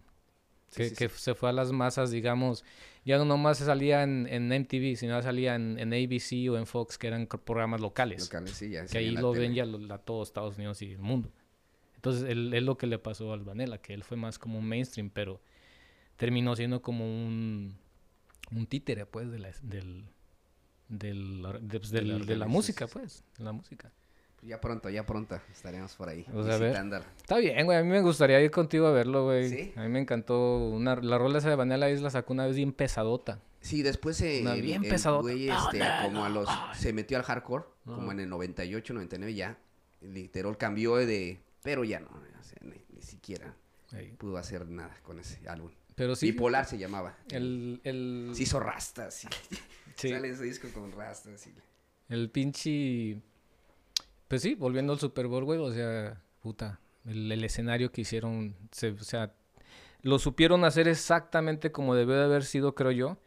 sí, 0.71 0.77
que, 0.77 0.89
sí, 0.89 0.95
que 0.97 1.09
sí. 1.09 1.15
se 1.19 1.35
fue 1.35 1.51
a 1.51 1.53
las 1.53 1.71
masas, 1.73 2.11
digamos, 2.11 2.65
ya 3.05 3.19
no 3.19 3.25
nomás 3.25 3.59
salía 3.59 4.03
en, 4.03 4.27
en 4.29 4.49
MTV, 4.49 4.97
sino 4.97 5.21
salía 5.23 5.55
en, 5.55 5.79
en 5.79 5.93
ABC 5.93 6.51
o 6.51 6.57
en 6.57 6.67
Fox, 6.67 6.99
que 6.99 7.09
eran 7.09 7.27
programas 7.27 7.81
locales, 7.81 8.23
locales, 8.23 8.53
sí, 8.53 8.71
ya 8.71 8.87
que 8.87 8.99
ahí 8.99 9.11
lo 9.11 9.33
ven 9.33 9.55
ya 9.55 9.65
a 9.65 9.99
todo 9.99 10.23
Estados 10.23 10.57
Unidos 10.57 10.83
y 10.83 10.93
el 10.93 10.99
mundo. 10.99 11.31
Entonces, 11.97 12.29
él, 12.29 12.53
es 12.53 12.63
lo 12.63 12.77
que 12.77 12.87
le 12.87 12.99
pasó 12.99 13.33
al 13.33 13.45
Vanilla, 13.45 13.79
que 13.79 13.95
él 13.95 14.03
fue 14.03 14.17
más 14.17 14.39
como 14.39 14.59
un 14.59 14.67
mainstream, 14.67 15.11
pero 15.11 15.41
terminó 16.17 16.55
siendo 16.57 16.83
como 16.83 17.05
un, 17.05 17.77
un 18.51 18.67
títere, 18.67 19.07
pues, 19.07 19.31
de 19.31 19.39
la, 19.39 19.51
del, 19.63 20.05
del, 20.99 21.43
de, 21.63 21.79
pues, 21.79 21.91
de 21.91 22.01
De 22.01 22.07
la, 22.37 22.45
de 22.45 22.51
música, 22.51 22.87
pues, 22.87 23.25
de 23.39 23.45
la 23.45 23.53
música. 23.53 23.91
Ya 24.43 24.61
pronto, 24.61 24.91
ya 24.91 25.07
pronto 25.07 25.39
estaremos 25.53 25.95
por 25.95 26.09
ahí. 26.09 26.27
O 26.35 26.43
sea, 26.43 26.55
a 26.55 26.59
ver. 26.59 26.69
visitándola. 26.71 27.05
Está 27.17 27.39
bien, 27.39 27.65
güey. 27.65 27.79
A 27.79 27.83
mí 27.83 27.89
me 27.89 28.01
gustaría 28.03 28.41
ir 28.41 28.51
contigo 28.51 28.87
a 28.89 28.91
verlo, 28.91 29.25
güey. 29.25 29.49
¿Sí? 29.49 29.73
A 29.77 29.83
mí 29.83 29.89
me 29.89 30.01
encantó. 30.01 30.59
Una, 30.69 30.97
la 30.97 31.17
rola 31.17 31.39
esa 31.39 31.49
de 31.49 31.55
Vanilla 31.55 31.89
Ice 31.91 32.03
la 32.03 32.11
sacó 32.11 32.33
una 32.33 32.47
vez 32.47 32.57
bien 32.57 32.73
pesadota. 32.73 33.39
Sí, 33.61 33.83
después 33.83 34.17
se 34.17 34.41
el- 34.43 34.61
bien 34.63 34.83
el 34.83 34.91
pesadota. 34.91 35.23
güey, 35.23 35.49
este, 35.49 35.81
como 36.03 36.25
a 36.25 36.29
los 36.29 36.49
se 36.75 36.93
metió 36.93 37.17
al 37.17 37.23
hardcore, 37.23 37.65
como 37.85 38.11
en 38.11 38.19
el 38.19 38.29
98, 38.29 38.93
99 38.95 39.33
ya, 39.35 39.57
literal 40.01 40.59
cambió 40.59 40.97
de, 40.97 41.39
pero 41.63 41.85
ya 41.85 42.01
no, 42.01 42.09
o 42.09 42.43
sea, 42.43 42.59
ni, 42.63 42.75
ni 42.93 43.03
siquiera 43.03 43.55
Ey. 43.93 44.09
pudo 44.19 44.37
hacer 44.39 44.69
nada 44.69 44.97
con 45.05 45.21
ese 45.21 45.49
álbum. 45.49 45.71
Pero 45.95 46.17
sí. 46.17 46.33
Bipolar 46.33 46.65
se 46.65 46.79
llamaba. 46.79 47.17
El, 47.31 47.81
el, 47.85 48.31
Se 48.35 48.43
hizo 48.45 48.59
rastas, 48.61 49.15
sí. 49.15 49.29
sí, 49.97 50.09
Sale 50.11 50.29
ese 50.31 50.45
disco 50.45 50.69
con 50.73 50.93
rastas. 50.93 51.47
y- 51.47 51.55
el 52.09 52.31
pinche. 52.31 53.21
Pues 54.29 54.43
sí, 54.43 54.55
volviendo 54.55 54.93
al 54.93 54.99
Super 54.99 55.27
Bowl, 55.27 55.45
güey. 55.45 55.59
O 55.61 55.73
sea, 55.73 56.21
puta. 56.41 56.81
El, 57.05 57.31
el 57.33 57.45
escenario 57.45 57.91
que 57.93 58.01
hicieron. 58.03 58.55
se- 58.71 58.91
o 58.93 59.05
sea, 59.05 59.35
lo 60.03 60.19
supieron 60.19 60.65
hacer 60.65 60.89
exactamente 60.89 61.71
como 61.73 61.95
debió 61.95 62.15
de 62.17 62.25
haber 62.25 62.45
sido, 62.45 62.75
creo 62.75 62.91
yo. 62.93 63.19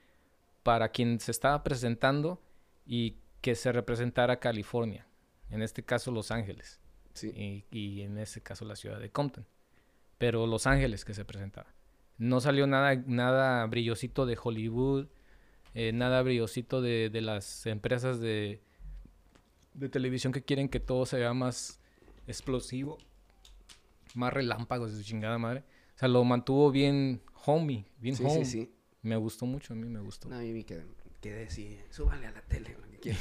Para 0.63 0.89
quien 0.89 1.19
se 1.19 1.31
estaba 1.31 1.63
presentando 1.63 2.41
y 2.87 3.17
que 3.41 3.53
se 3.55 3.71
representara 3.71 4.39
California. 4.39 5.05
En 5.51 5.61
este 5.61 5.83
caso, 5.83 6.11
Los 6.11 6.31
Ángeles. 6.31 6.79
Sí. 7.13 7.29
y, 7.29 7.65
y 7.71 8.01
en 8.01 8.17
ese 8.17 8.41
caso 8.41 8.65
la 8.65 8.75
ciudad 8.75 8.99
de 8.99 9.09
Compton. 9.09 9.45
Pero 10.17 10.47
Los 10.47 10.65
Ángeles 10.67 11.05
que 11.05 11.13
se 11.13 11.23
presentaba. 11.23 11.67
No 12.17 12.39
salió 12.41 12.65
nada, 12.67 12.95
nada 13.07 13.65
brillosito 13.65 14.25
de 14.25 14.37
Hollywood, 14.41 15.07
eh, 15.73 15.91
nada 15.91 16.21
brillosito 16.21 16.81
de, 16.81 17.09
de 17.09 17.21
las 17.21 17.65
empresas 17.65 18.19
de, 18.19 18.61
de 19.73 19.89
televisión 19.89 20.31
que 20.31 20.43
quieren 20.43 20.69
que 20.69 20.79
todo 20.79 21.05
se 21.05 21.17
vea 21.17 21.33
más 21.33 21.79
explosivo, 22.27 22.97
más 24.13 24.33
relámpagos 24.33 24.91
de 24.91 24.97
su 24.97 25.03
chingada 25.03 25.37
madre. 25.37 25.63
O 25.95 25.97
sea, 25.99 26.07
lo 26.07 26.23
mantuvo 26.23 26.71
bien 26.71 27.21
homey, 27.45 27.85
bien 27.99 28.15
Sí, 28.15 28.23
home, 28.25 28.45
sí, 28.45 28.51
sí. 28.63 28.71
Me 29.01 29.15
gustó 29.17 29.45
mucho, 29.45 29.73
a 29.73 29.75
mí 29.75 29.87
me 29.87 29.99
gustó. 29.99 30.29
No, 30.29 30.35
a 30.35 30.39
mí 30.39 30.51
me 30.51 30.63
quedé, 30.65 30.83
quedé 31.21 31.45
así, 31.45 31.77
súbale 31.89 32.25
a 32.27 32.31
la 32.31 32.41
tele, 32.41 32.75
lo 32.81 32.89
que 32.91 32.97
quiero. 32.99 33.19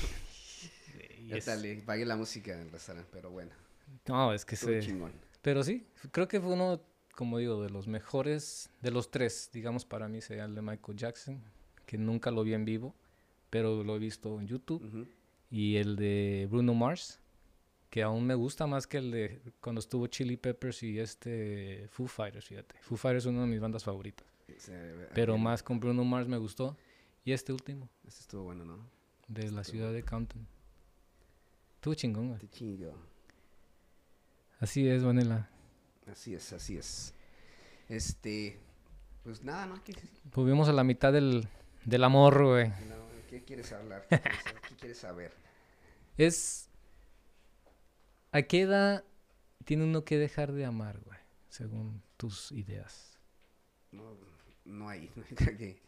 Y 1.21 1.27
Ya 1.29 1.41
tal, 1.41 1.83
pagué 1.85 2.05
la 2.05 2.17
música 2.17 2.53
en 2.53 2.61
el 2.61 2.71
restaurante, 2.71 3.09
pero 3.13 3.31
bueno, 3.31 3.51
No, 4.07 4.33
es 4.33 4.45
que 4.45 4.55
estuvo 4.55 4.71
se... 4.73 4.81
chingón. 4.81 5.13
Pero 5.43 5.63
sí, 5.63 5.87
creo 6.11 6.27
que 6.29 6.41
fue 6.41 6.53
uno, 6.53 6.81
como 7.15 7.39
digo, 7.39 7.63
de 7.63 7.71
los 7.71 7.87
mejores, 7.87 8.71
de 8.83 8.91
los 8.91 9.11
tres, 9.11 9.51
digamos, 9.53 9.85
para 9.85 10.09
mí 10.09 10.21
sería 10.21 10.45
el 10.45 10.55
de 10.55 10.63
Michael 10.63 10.99
Jackson, 10.99 11.41
que 11.87 11.99
nunca 11.99 12.31
lo 12.31 12.43
vi 12.45 12.55
en 12.55 12.65
vivo, 12.65 12.95
pero 13.51 13.85
lo 13.85 13.97
he 13.97 13.99
visto 13.99 14.41
en 14.41 14.47
YouTube. 14.47 15.09
Y 15.51 15.77
el 15.77 15.97
de 15.97 16.49
Bruno 16.51 16.75
Mars, 16.75 17.21
que 17.91 18.03
aún 18.03 18.27
me 18.27 18.35
gusta 18.35 18.67
más 18.67 18.87
que 18.87 18.99
el 18.99 19.11
de 19.11 19.41
cuando 19.61 19.79
estuvo 19.79 20.07
Chili 20.09 20.37
Peppers 20.37 20.83
y 20.83 20.99
este 20.99 21.87
Foo 21.91 22.07
Fighters, 22.07 22.47
fíjate. 22.47 22.75
Foo 22.81 22.97
Fighters 22.97 23.25
es 23.25 23.31
una 23.31 23.43
de 23.43 23.47
mis 23.47 23.61
bandas 23.61 23.85
favoritas, 23.85 24.27
pero 25.15 25.39
más 25.39 25.63
con 25.63 25.79
Bruno 25.79 26.05
Mars 26.05 26.27
me 26.27 26.39
gustó. 26.39 26.77
Y 27.25 27.33
este 27.33 27.53
último, 27.53 27.89
Ese 28.07 28.21
estuvo 28.21 28.43
bueno, 28.45 28.65
¿no? 28.65 28.79
de 29.29 29.51
la 29.51 29.65
ciudad 29.65 29.93
de 29.93 30.03
Compton. 30.03 30.47
Estuvo 31.77 31.95
chingón, 31.95 32.29
güey. 32.29 32.41
Te 32.41 32.49
chingo. 32.49 32.93
Así 34.61 34.87
es, 34.89 35.03
Vanilla. 35.05 35.49
Así 36.11 36.35
es, 36.35 36.53
así 36.53 36.77
es. 36.77 37.15
Este, 37.89 38.59
pues 39.23 39.43
nada, 39.43 39.67
¿no? 39.67 39.83
¿Qué, 39.85 39.95
Volvimos 40.35 40.69
a 40.69 40.73
la 40.73 40.85
mitad 40.85 41.13
del, 41.13 41.49
del 41.85 42.05
amor, 42.05 42.45
güey. 42.45 42.69
no, 42.69 43.07
¿qué 43.29 43.43
quieres 43.45 43.73
hablar? 43.73 44.07
¿Qué 44.11 44.21
quieres, 44.21 44.45
qué 44.69 44.77
quieres 44.77 44.99
saber? 44.99 45.33
Es... 46.17 46.69
¿A 48.33 48.43
qué 48.43 48.63
edad 48.63 49.05
tiene 49.65 49.85
uno 49.85 50.05
que 50.05 50.19
dejar 50.19 50.53
de 50.53 50.65
amar, 50.65 50.99
güey? 51.01 51.19
Según 51.49 52.03
tus 52.17 52.51
ideas. 52.53 53.19
No, 53.93 54.17
no 54.65 54.89
hay, 54.89 55.11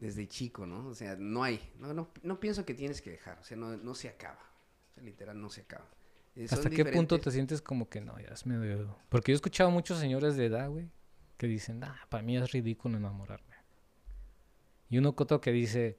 desde 0.00 0.28
chico, 0.28 0.66
¿no? 0.66 0.86
O 0.88 0.94
sea, 0.94 1.16
no 1.16 1.42
hay, 1.42 1.60
no, 1.78 1.92
no, 1.92 2.10
no 2.22 2.40
pienso 2.40 2.64
que 2.64 2.74
tienes 2.74 3.02
que 3.02 3.10
dejar, 3.10 3.38
o 3.38 3.44
sea, 3.44 3.56
no, 3.56 3.76
no 3.76 3.94
se 3.94 4.08
acaba, 4.08 4.40
o 4.90 4.94
sea, 4.94 5.02
literal 5.02 5.40
no 5.40 5.50
se 5.50 5.62
acaba. 5.62 5.88
¿Hasta 6.50 6.70
qué 6.70 6.84
punto 6.84 7.18
te 7.20 7.30
sientes 7.30 7.60
como 7.62 7.88
que 7.88 8.00
no, 8.00 8.18
ya 8.18 8.28
es 8.28 8.46
medio... 8.46 8.96
Porque 9.08 9.32
yo 9.32 9.34
he 9.34 9.36
escuchado 9.36 9.70
a 9.70 9.72
muchos 9.72 9.98
señores 9.98 10.36
de 10.36 10.46
edad, 10.46 10.68
güey, 10.68 10.88
que 11.36 11.46
dicen, 11.46 11.82
ah, 11.84 12.06
para 12.08 12.22
mí 12.22 12.36
es 12.36 12.52
ridículo 12.52 12.96
enamorarme. 12.96 13.54
Y 14.88 14.98
uno 14.98 15.14
otro 15.16 15.40
que 15.40 15.52
dice, 15.52 15.98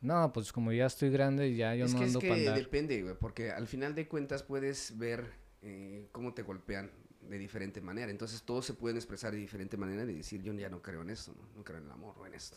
no, 0.00 0.32
pues 0.32 0.52
como 0.52 0.72
ya 0.72 0.86
estoy 0.86 1.10
grande, 1.10 1.54
ya 1.54 1.74
yo 1.74 1.84
es 1.84 1.92
no 1.92 1.98
que, 1.98 2.04
es 2.04 2.10
ando 2.10 2.20
que 2.20 2.28
para 2.28 2.38
andar. 2.40 2.56
depende, 2.56 3.02
güey, 3.02 3.14
porque 3.18 3.50
al 3.50 3.66
final 3.66 3.94
de 3.94 4.08
cuentas 4.08 4.42
puedes 4.42 4.96
ver 4.98 5.30
eh, 5.62 6.08
cómo 6.12 6.32
te 6.32 6.42
golpean 6.42 6.90
de 7.28 7.38
diferente 7.38 7.80
manera. 7.80 8.10
Entonces 8.10 8.42
todos 8.42 8.64
se 8.64 8.74
pueden 8.74 8.96
expresar 8.96 9.32
de 9.32 9.38
diferente 9.38 9.76
manera 9.76 10.02
y 10.04 10.14
decir, 10.14 10.42
yo 10.42 10.52
ya 10.54 10.68
no 10.70 10.80
creo 10.80 11.02
en 11.02 11.10
esto, 11.10 11.34
¿no? 11.36 11.46
no 11.56 11.64
creo 11.64 11.78
en 11.78 11.84
el 11.84 11.90
amor 11.90 12.16
o 12.18 12.26
en 12.26 12.34
esto. 12.34 12.56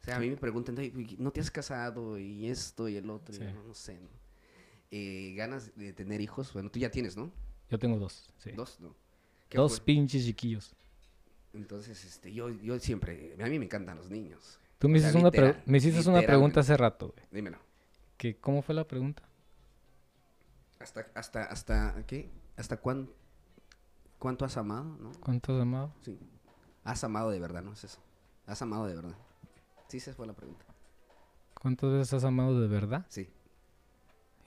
O 0.00 0.04
sea, 0.04 0.16
a 0.16 0.20
mí 0.20 0.30
me 0.30 0.36
preguntan, 0.36 0.78
"Oye, 0.78 0.92
¿no 1.18 1.30
te 1.32 1.40
has 1.40 1.50
casado 1.50 2.18
y 2.18 2.48
esto 2.48 2.88
y 2.88 2.96
el 2.96 3.08
otro? 3.10 3.34
Y 3.34 3.38
Sí. 3.38 3.44
yo, 3.44 3.52
no, 3.52 3.62
no 3.64 3.74
sé, 3.74 3.98
¿no? 3.98 4.08
Eh, 4.90 5.34
ganas 5.36 5.74
de 5.76 5.92
tener 5.92 6.20
hijos, 6.20 6.52
bueno, 6.52 6.70
tú 6.70 6.78
ya 6.78 6.90
tienes, 6.90 7.16
¿no? 7.16 7.30
Yo 7.70 7.78
tengo 7.78 7.98
dos, 7.98 8.30
sí. 8.38 8.52
Dos, 8.52 8.80
¿no? 8.80 8.94
¿Qué 9.48 9.58
Dos 9.58 9.76
fue? 9.78 9.84
pinches 9.86 10.24
chiquillos. 10.24 10.74
Entonces, 11.52 12.04
este, 12.04 12.32
yo, 12.32 12.50
yo 12.50 12.78
siempre, 12.78 13.36
a 13.42 13.46
mí 13.46 13.58
me 13.58 13.64
encantan 13.66 13.96
los 13.96 14.08
niños. 14.10 14.58
Tú 14.78 14.88
me 14.88 14.98
O 14.98 15.00
sea, 15.00 15.10
hiciste, 15.10 15.20
una, 15.20 15.30
literal- 15.30 15.62
me 15.66 15.78
hiciste 15.78 16.08
una 16.08 16.22
pregunta 16.22 16.60
hace 16.60 16.76
rato, 16.76 17.08
güey. 17.14 17.26
Dímelo. 17.30 17.58
que 18.16 18.36
¿Cómo 18.38 18.62
fue 18.62 18.74
la 18.74 18.86
pregunta? 18.86 19.22
¿Hasta, 20.78 21.06
hasta, 21.14 21.44
hasta, 21.44 22.04
qué? 22.06 22.30
¿Hasta 22.56 22.76
cuán, 22.76 23.10
cuánto 24.18 24.44
has 24.44 24.56
amado, 24.56 24.96
no? 25.00 25.12
¿Cuánto 25.20 25.54
has 25.54 25.62
amado? 25.62 25.92
Sí. 26.02 26.18
Has 26.84 27.02
amado 27.04 27.30
de 27.30 27.40
verdad, 27.40 27.62
¿no? 27.62 27.72
Es 27.72 27.84
eso. 27.84 27.98
Has 28.46 28.62
amado 28.62 28.86
de 28.86 28.94
verdad. 28.94 29.16
Sí, 29.88 29.96
esa 29.98 30.12
fue 30.14 30.26
la 30.26 30.34
pregunta. 30.34 30.64
¿Cuántas 31.60 31.90
veces 31.90 32.12
has 32.14 32.24
amado 32.24 32.60
de 32.60 32.68
verdad? 32.68 33.04
Sí. 33.08 33.28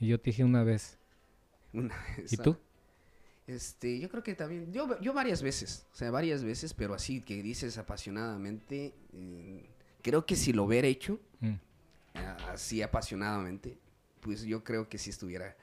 Y 0.01 0.07
yo 0.07 0.19
te 0.19 0.31
dije 0.31 0.43
una 0.43 0.63
vez. 0.63 0.97
Una 1.71 1.95
¿Y 2.17 2.25
esa- 2.33 2.43
tú? 2.43 2.57
Este, 3.47 3.99
yo 3.99 4.09
creo 4.09 4.23
que 4.23 4.35
también, 4.35 4.71
yo, 4.71 4.99
yo 5.01 5.13
varias 5.13 5.41
veces, 5.41 5.85
o 5.91 5.95
sea, 5.95 6.09
varias 6.11 6.43
veces, 6.43 6.73
pero 6.73 6.93
así 6.93 7.21
que 7.21 7.41
dices 7.43 7.77
apasionadamente, 7.77 8.93
eh, 9.13 9.69
creo 10.01 10.25
que 10.25 10.35
si 10.35 10.53
lo 10.53 10.63
hubiera 10.65 10.87
hecho, 10.87 11.19
Mm. 11.41 11.55
así 12.49 12.81
apasionadamente, 12.81 13.77
pues 14.21 14.43
yo 14.43 14.63
creo 14.63 14.87
que 14.89 14.97
si 14.97 15.09
estuviera 15.09 15.55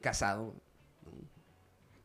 casado. 0.00 0.54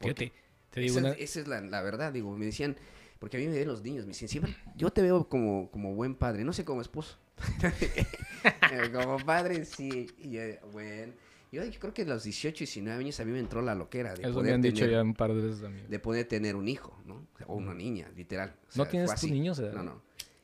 ¿no? 0.01 0.15
Te 0.15 0.31
digo 0.79 0.97
esa, 0.97 0.99
una... 0.99 1.09
es, 1.11 1.21
esa 1.31 1.39
es 1.41 1.47
la, 1.47 1.61
la 1.61 1.81
verdad, 1.81 2.13
digo, 2.13 2.35
me 2.35 2.45
decían, 2.45 2.77
porque 3.19 3.37
a 3.37 3.39
mí 3.41 3.47
me 3.47 3.53
ven 3.57 3.67
los 3.67 3.83
niños, 3.83 4.05
me 4.05 4.13
decían, 4.13 4.29
siempre, 4.29 4.55
yo 4.75 4.91
te 4.91 5.01
veo 5.01 5.27
como, 5.27 5.69
como 5.69 5.93
buen 5.95 6.15
padre, 6.15 6.43
no 6.43 6.53
sé 6.53 6.63
como 6.63 6.81
esposo. 6.81 7.17
Eh, 7.61 8.89
como 8.93 9.17
padre, 9.17 9.65
sí. 9.65 10.07
Y 10.19 10.31
yo, 10.31 10.41
bueno, 10.71 11.13
yo, 11.51 11.63
yo 11.65 11.79
creo 11.79 11.93
que 11.93 12.01
a 12.03 12.05
los 12.05 12.23
18, 12.23 12.59
19 12.59 12.99
años 13.03 13.19
a 13.19 13.25
mí 13.25 13.31
me 13.31 13.39
entró 13.39 13.61
la 13.61 13.75
loquera 13.75 14.13
de 14.13 14.25
me 14.27 14.33
poder 14.33 14.53
han 14.55 14.61
dicho 14.61 14.75
tener- 14.85 14.91
ya 14.91 15.01
un 15.01 15.13
par 15.13 15.33
de 15.33 15.41
veces 15.41 15.63
a 15.63 15.69
mí. 15.69 15.81
de 15.87 15.99
poder 15.99 16.27
tener 16.27 16.55
un 16.55 16.67
hijo, 16.67 16.97
¿no? 17.05 17.27
O 17.47 17.55
una 17.55 17.73
niña, 17.73 18.09
literal. 18.15 18.55
O 18.75 18.77
¿No 18.77 18.85
tienes 18.87 19.09
tus 19.15 19.29
niños? 19.31 19.59
eh? 19.59 19.71
No, 19.73 19.83
no. 19.83 20.01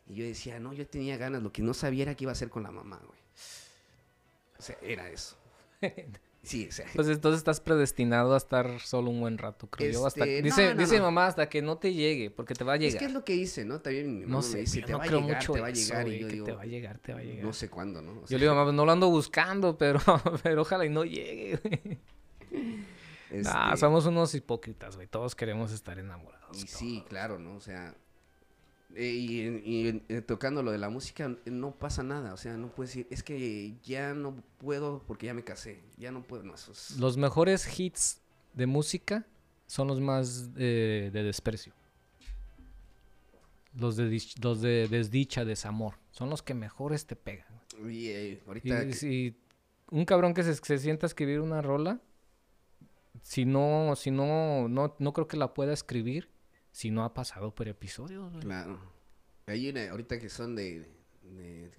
Y 0.08 0.16
yo 0.16 0.24
decía, 0.26 0.60
no, 0.60 0.74
yo 0.74 0.86
tenía 0.88 1.18
ganas, 1.18 1.42
lo 1.42 1.52
que 1.52 1.62
no 1.64 1.74
sabía 1.74 2.04
era 2.04 2.16
qué 2.16 2.26
iba 2.26 2.32
a 2.32 2.34
hacer 2.34 2.50
con 2.50 2.64
la 2.64 2.72
mamá, 2.72 3.00
güey. 3.06 3.20
O 4.58 4.62
sea, 4.62 4.78
era 4.82 5.10
eso. 5.10 5.36
Sí, 6.46 6.68
o 6.70 6.72
sea, 6.72 6.86
Pues 6.94 7.08
entonces 7.08 7.40
estás 7.40 7.60
predestinado 7.60 8.34
a 8.34 8.38
estar 8.38 8.80
solo 8.80 9.10
un 9.10 9.20
buen 9.20 9.38
rato, 9.38 9.68
creo 9.68 9.92
yo. 9.92 10.06
Hasta, 10.06 10.26
Este, 10.26 10.42
dice 10.44 10.68
no, 10.70 10.74
no, 10.76 10.80
dice 10.80 10.96
mi 10.96 11.02
mamá 11.02 11.28
hasta 11.28 11.50
que 11.50 11.62
no 11.62 11.78
te 11.78 11.94
llegue, 11.94 12.30
porque 12.30 12.54
te 12.54 12.64
va 12.64 12.74
a 12.74 12.76
es 12.76 12.82
llegar. 12.82 13.00
que 13.00 13.06
es 13.06 13.12
lo 13.14 13.26
que 13.26 13.36
hice, 13.36 13.66
¿no? 13.66 13.82
También 13.82 14.14
mi 14.14 14.22
mamá 14.22 14.32
no 14.32 14.38
me 14.38 14.44
sé, 14.44 14.60
dice, 14.60 14.82
yo 14.82 14.86
te 14.86 14.94
va 14.94 15.04
a 15.04 15.08
creo 15.08 15.22
llegar, 15.22 15.36
mucho 15.38 15.54
te 15.54 15.62
va 15.62 15.68
a 15.68 15.72
llegar. 15.72 16.08
y 16.08 16.20
yo 16.20 16.28
digo, 16.28 16.46
te 16.46 16.52
va 16.52 16.62
a 16.62 16.66
llegar, 16.66 17.00
te 17.00 17.14
va 17.14 17.20
a 17.20 17.24
llegar. 17.24 17.46
no 17.46 17.54
sé 17.54 17.70
cuándo, 17.70 18.02
¿no? 18.02 18.12
O 18.22 18.28
Yo 18.28 18.38
le 18.38 18.44
digo, 18.46 18.56
mamá, 18.56 18.72
no 18.72 18.86
lo 18.86 18.92
ando 18.92 19.10
buscando, 19.10 19.78
pero, 19.80 20.00
pero 20.44 20.62
ojalá 20.62 20.86
y 20.86 20.90
no 20.90 21.04
llegue, 21.04 21.60
güey. 21.64 22.00
Nah, 23.32 23.68
este, 23.74 23.80
somos 23.80 24.06
unos 24.06 24.34
hipócritas, 24.36 24.96
güey. 24.96 25.08
Todos 25.08 25.36
queremos 25.36 25.72
estar 25.72 25.98
enamorados. 26.00 26.58
Y 26.58 26.66
todos. 26.66 26.78
sí, 26.80 27.04
claro, 27.10 27.40
¿no? 27.40 27.56
O 27.56 27.60
sea, 27.60 27.96
y, 29.04 29.42
en- 29.42 29.62
y 29.66 29.88
en- 29.88 30.04
eh, 30.10 30.22
tocando 30.22 30.64
lo 30.64 30.72
de 30.72 30.78
la 30.78 30.90
música, 30.90 31.26
eh, 31.46 31.52
no 31.52 31.72
pasa 31.76 32.02
nada. 32.04 32.34
O 32.34 32.38
sea, 32.38 32.56
no 32.58 32.70
puedes 32.70 32.92
decir, 32.92 33.08
es 33.10 33.24
que 33.24 33.74
ya 33.84 34.14
no 34.14 34.36
puedo 34.58 35.04
porque 35.08 35.26
ya 35.28 35.34
me 35.34 35.44
casé. 35.44 35.82
Ya 35.98 36.12
no 36.12 36.24
puedo, 36.24 36.44
no, 36.44 36.56
es- 36.56 36.96
Los 37.00 37.18
mejores 37.18 37.80
hits 37.80 38.22
de 38.54 38.66
música 38.68 39.26
son 39.68 39.88
los 39.88 40.00
más 40.00 40.50
eh, 40.58 41.10
de 41.12 41.24
desprecio. 41.24 41.74
Los 43.78 43.98
de, 43.98 44.22
los 44.42 44.62
de 44.62 44.88
desdicha, 44.88 45.44
desamor. 45.44 45.96
Son 46.12 46.30
los 46.30 46.42
que 46.42 46.54
mejores 46.54 47.06
te 47.06 47.16
pegan. 47.18 47.48
Y, 47.90 48.08
eh, 48.08 48.42
Y, 48.56 48.62
que- 48.62 49.36
un 49.92 50.06
cabrón 50.06 50.34
que 50.34 50.44
se, 50.44 50.56
se 50.56 50.78
sienta 50.78 51.06
a 51.06 51.10
escribir 51.10 51.42
una 51.42 51.62
rola, 51.62 52.00
si 53.22 53.44
no, 53.46 53.94
si 53.98 54.12
no, 54.12 54.68
no, 54.70 54.96
no 54.98 55.14
creo 55.14 55.28
que 55.28 55.36
la 55.38 55.54
pueda 55.54 55.74
escribir 55.74 56.30
si 56.76 56.92
no 56.92 57.06
ha 57.06 57.14
pasado 57.14 57.56
por 57.56 57.70
episodios. 57.70 58.30
güey. 58.32 58.42
claro. 58.44 58.78
Hay 59.48 59.70
una, 59.70 59.90
ahorita 59.92 60.20
que 60.20 60.28
son 60.28 60.56
de, 60.56 60.86
de- 61.24 61.72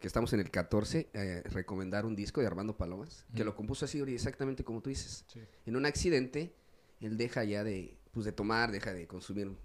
que 0.00 0.06
estamos 0.06 0.32
en 0.32 0.38
el 0.40 0.50
14, 0.50 1.08
eh, 1.12 1.42
recomendar 1.46 2.06
un 2.06 2.14
disco 2.14 2.40
de 2.40 2.46
Armando 2.46 2.76
Palomas, 2.76 3.26
que 3.34 3.42
Mm. 3.42 3.46
lo 3.46 3.56
compuso 3.56 3.84
así 3.86 3.98
exactamente 4.00 4.62
como 4.62 4.80
tú 4.80 4.90
dices. 4.90 5.24
Sí. 5.26 5.40
En 5.66 5.74
un 5.74 5.86
accidente, 5.86 6.54
él 7.00 7.16
deja 7.16 7.42
ya 7.42 7.64
de, 7.64 7.96
pues 8.12 8.26
de 8.26 8.32
tomar, 8.32 8.70
deja 8.70 8.92
de 8.92 9.08
consumir 9.08 9.56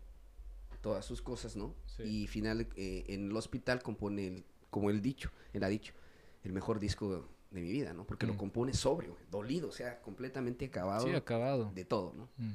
todas 0.81 1.05
sus 1.05 1.21
cosas, 1.21 1.55
¿no? 1.55 1.75
Sí. 1.85 2.03
Y 2.03 2.27
final, 2.27 2.67
eh, 2.75 3.03
en 3.09 3.29
el 3.29 3.35
hospital 3.37 3.83
compone, 3.83 4.25
el- 4.27 4.45
como 4.71 4.89
él 4.89 5.01
dicho, 5.01 5.29
él 5.53 5.63
ha 5.63 5.67
dicho, 5.67 5.93
el 6.43 6.53
mejor 6.53 6.79
disco 6.79 7.27
de 7.51 7.61
mi 7.61 7.69
vida, 7.69 7.93
¿no? 7.93 8.05
Porque 8.07 8.25
Mm. 8.25 8.29
lo 8.29 8.37
compone 8.37 8.73
sobrio, 8.73 9.17
dolido, 9.29 9.67
o 9.69 9.71
sea, 9.71 10.01
completamente 10.01 10.65
acabado 10.65 11.05
Sí, 11.05 11.13
acabado. 11.13 11.71
de 11.75 11.85
todo, 11.85 12.13
¿no? 12.15 12.29
Mm, 12.37 12.53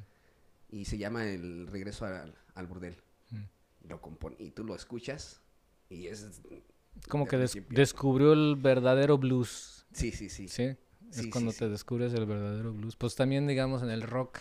Y 0.75 0.87
se 0.87 0.99
llama 0.99 1.25
El 1.29 1.69
regreso 1.69 2.05
al, 2.05 2.35
al 2.57 2.67
burdel. 2.67 2.97
mm. 3.31 3.89
Lo 3.89 4.01
compone, 4.01 4.35
y 4.41 4.51
tú 4.51 4.65
lo 4.65 4.75
escuchas, 4.75 5.41
y 5.89 6.09
es... 6.09 6.41
Como 7.09 7.29
que 7.29 7.37
des- 7.37 7.57
descubrió 7.71 8.33
el 8.33 8.57
verdadero 8.57 9.17
blues. 9.19 9.87
Sí, 9.93 10.11
sí, 10.11 10.29
sí. 10.29 10.49
Sí, 10.49 10.63
es 10.65 10.77
Sí, 11.11 11.31
cuando 11.31 11.53
sí, 11.53 11.59
te 11.61 11.67
sí. 11.67 11.71
descubres 11.71 12.13
el 12.15 12.27
verdadero 12.27 12.73
blues. 12.73 12.97
Pues 12.97 13.15
también, 13.15 13.47
digamos, 13.47 13.83
en 13.85 13.91
el 13.91 14.03
rock 14.03 14.41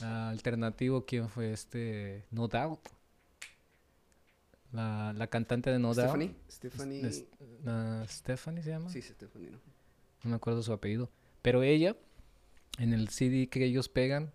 ah, 0.00 0.28
alternativo, 0.28 1.06
¿quién 1.06 1.28
fue 1.28 1.52
este? 1.52 2.24
No 2.30 2.46
Doubt. 2.46 2.86
La, 4.70 5.12
la 5.16 5.26
cantante 5.26 5.70
de 5.70 5.78
No 5.78 5.92
Stephanie, 5.92 6.28
Doubt. 6.28 6.50
Stephanie... 6.50 7.06
Es- 7.06 7.24
ah, 7.66 8.04
Stephanie 8.08 8.62
se 8.62 8.70
llama. 8.70 8.90
Sí, 8.90 9.02
Stephanie, 9.02 9.50
¿no? 9.50 9.58
No 10.24 10.30
me 10.30 10.36
acuerdo 10.36 10.62
su 10.62 10.72
apellido. 10.72 11.10
Pero 11.42 11.62
ella, 11.62 11.96
en 12.78 12.92
el 12.92 13.08
CD 13.08 13.48
que 13.48 13.64
ellos 13.64 13.88
pegan, 13.88 14.32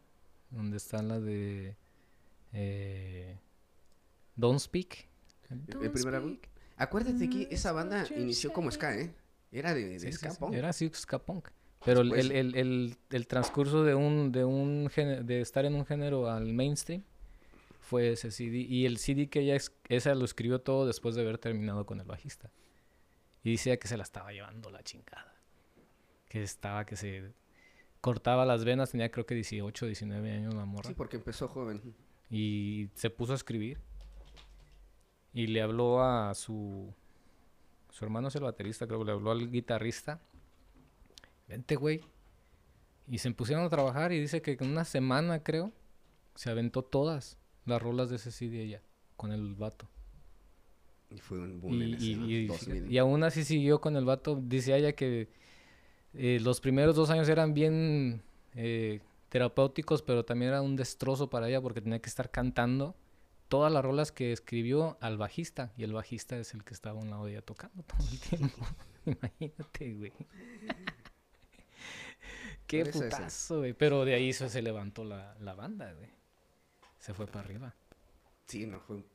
donde 0.51 0.77
está 0.77 1.01
la 1.01 1.19
de 1.19 1.75
eh, 2.53 3.37
Don't 4.35 4.59
Speak. 4.59 5.07
el 5.49 5.91
primer 5.91 6.15
álbum? 6.15 6.37
Acuérdate 6.77 7.29
que 7.29 7.47
esa 7.51 7.71
banda 7.71 8.05
inició 8.15 8.53
como 8.53 8.71
ska, 8.71 8.95
¿eh? 8.95 9.13
Era 9.51 9.73
de, 9.73 9.87
de 9.87 9.99
Sí, 9.99 10.11
ska 10.11 10.31
sí, 10.31 10.37
punk. 10.39 10.53
Era 10.53 10.69
así 10.69 10.89
ska 10.93 11.19
punk. 11.19 11.49
Pero 11.85 12.01
el, 12.01 12.13
el, 12.13 12.31
el, 12.31 12.55
el- 12.55 12.97
el 13.11 13.27
transcurso 13.27 13.83
de 13.83 13.95
un, 13.95 14.31
de 14.31 14.43
un 14.43 14.89
de 14.95 15.41
estar 15.41 15.63
en 15.65 15.75
un 15.75 15.85
género 15.85 16.29
al 16.29 16.53
mainstream 16.53 17.03
fue 17.79 18.11
ese 18.13 18.31
CD. 18.31 18.57
Y 18.57 18.85
el 18.85 18.97
CD 18.97 19.29
que 19.29 19.39
ella, 19.41 19.55
es- 19.55 19.71
esa 19.87 20.13
lo 20.15 20.25
escribió 20.25 20.59
todo 20.59 20.85
después 20.85 21.15
de 21.15 21.21
haber 21.21 21.37
terminado 21.37 21.85
con 21.85 21.99
el 21.99 22.05
bajista. 22.05 22.51
Y 23.43 23.51
decía 23.51 23.77
que 23.77 23.87
se 23.87 23.95
la 23.95 24.03
estaba 24.03 24.31
llevando 24.33 24.69
la 24.69 24.83
chingada. 24.83 25.33
Que 26.27 26.43
estaba, 26.43 26.85
que 26.85 26.95
se 26.97 27.31
cortaba 28.01 28.45
las 28.45 28.63
venas, 28.65 28.91
tenía 28.91 29.09
creo 29.11 29.25
que 29.25 29.35
18, 29.35 29.85
19 29.85 30.31
años 30.31 30.53
la 30.53 30.65
morra. 30.65 30.87
Sí, 30.89 30.93
porque 30.95 31.17
empezó 31.17 31.47
joven. 31.47 31.81
Y 32.29 32.89
se 32.93 33.09
puso 33.09 33.33
a 33.33 33.35
escribir. 33.35 33.79
Y 35.33 35.47
le 35.47 35.61
habló 35.61 36.03
a 36.03 36.33
su... 36.33 36.93
Su 37.91 38.05
hermano 38.05 38.27
es 38.27 38.35
el 38.35 38.43
baterista, 38.43 38.85
creo 38.87 38.99
que 38.99 39.05
le 39.05 39.11
habló 39.11 39.31
al 39.31 39.49
guitarrista. 39.51 40.21
Vente, 41.47 41.75
güey. 41.75 42.01
Y 43.07 43.17
se 43.19 43.31
pusieron 43.31 43.63
a 43.65 43.69
trabajar 43.69 44.11
y 44.11 44.19
dice 44.19 44.41
que 44.41 44.57
en 44.59 44.69
una 44.69 44.83
semana, 44.85 45.41
creo, 45.43 45.71
se 46.35 46.49
aventó 46.49 46.83
todas 46.83 47.37
las 47.65 47.81
rolas 47.81 48.09
de 48.09 48.17
ese 48.17 48.31
CD 48.31 48.61
ella, 48.63 48.81
con 49.15 49.31
el 49.31 49.55
vato. 49.55 49.87
Y 51.09 51.19
fue 51.19 51.39
un 51.39 51.61
boom 51.61 51.73
Y, 51.73 51.83
en 51.83 51.93
ese 51.95 52.05
y- 52.05 52.35
y- 52.35 52.47
2000. 52.47 52.91
y 52.91 52.97
aún 52.97 53.23
así 53.23 53.43
siguió 53.45 53.79
con 53.79 53.95
el 53.95 54.03
vato. 54.05 54.39
Dice 54.43 54.75
ella 54.75 54.91
que 54.93 55.29
eh, 56.17 56.39
los 56.41 56.61
primeros 56.61 56.95
dos 56.95 57.09
años 57.09 57.29
eran 57.29 57.53
bien 57.53 58.21
eh, 58.55 59.01
terapéuticos, 59.29 60.01
pero 60.01 60.25
también 60.25 60.49
era 60.49 60.61
un 60.61 60.75
destrozo 60.75 61.29
para 61.29 61.47
ella 61.47 61.61
porque 61.61 61.81
tenía 61.81 61.99
que 61.99 62.09
estar 62.09 62.31
cantando 62.31 62.95
todas 63.47 63.71
las 63.71 63.83
rolas 63.83 64.11
que 64.11 64.31
escribió 64.31 64.97
al 65.01 65.17
bajista. 65.17 65.73
Y 65.77 65.83
el 65.83 65.93
bajista 65.93 66.37
es 66.37 66.53
el 66.53 66.63
que 66.63 66.73
estaba 66.73 66.99
a 66.99 67.03
un 67.03 67.09
lado 67.09 67.25
de 67.25 67.31
ella 67.31 67.41
tocando 67.41 67.83
todo 67.83 68.07
el 68.11 68.19
tiempo. 68.19 68.65
Imagínate, 69.05 69.93
güey. 69.93 70.13
Qué 72.67 72.85
putazo, 72.85 73.59
güey. 73.59 73.73
Pero 73.73 74.03
de 74.03 74.13
ahí 74.13 74.33
se, 74.33 74.49
se 74.49 74.61
levantó 74.61 75.05
la, 75.05 75.35
la 75.39 75.53
banda, 75.53 75.93
güey. 75.93 76.09
Se 76.99 77.13
fue 77.13 77.27
para 77.27 77.45
arriba. 77.45 77.73
Sí, 78.45 78.65
no, 78.65 78.79
fue 78.79 78.97
un 78.97 79.05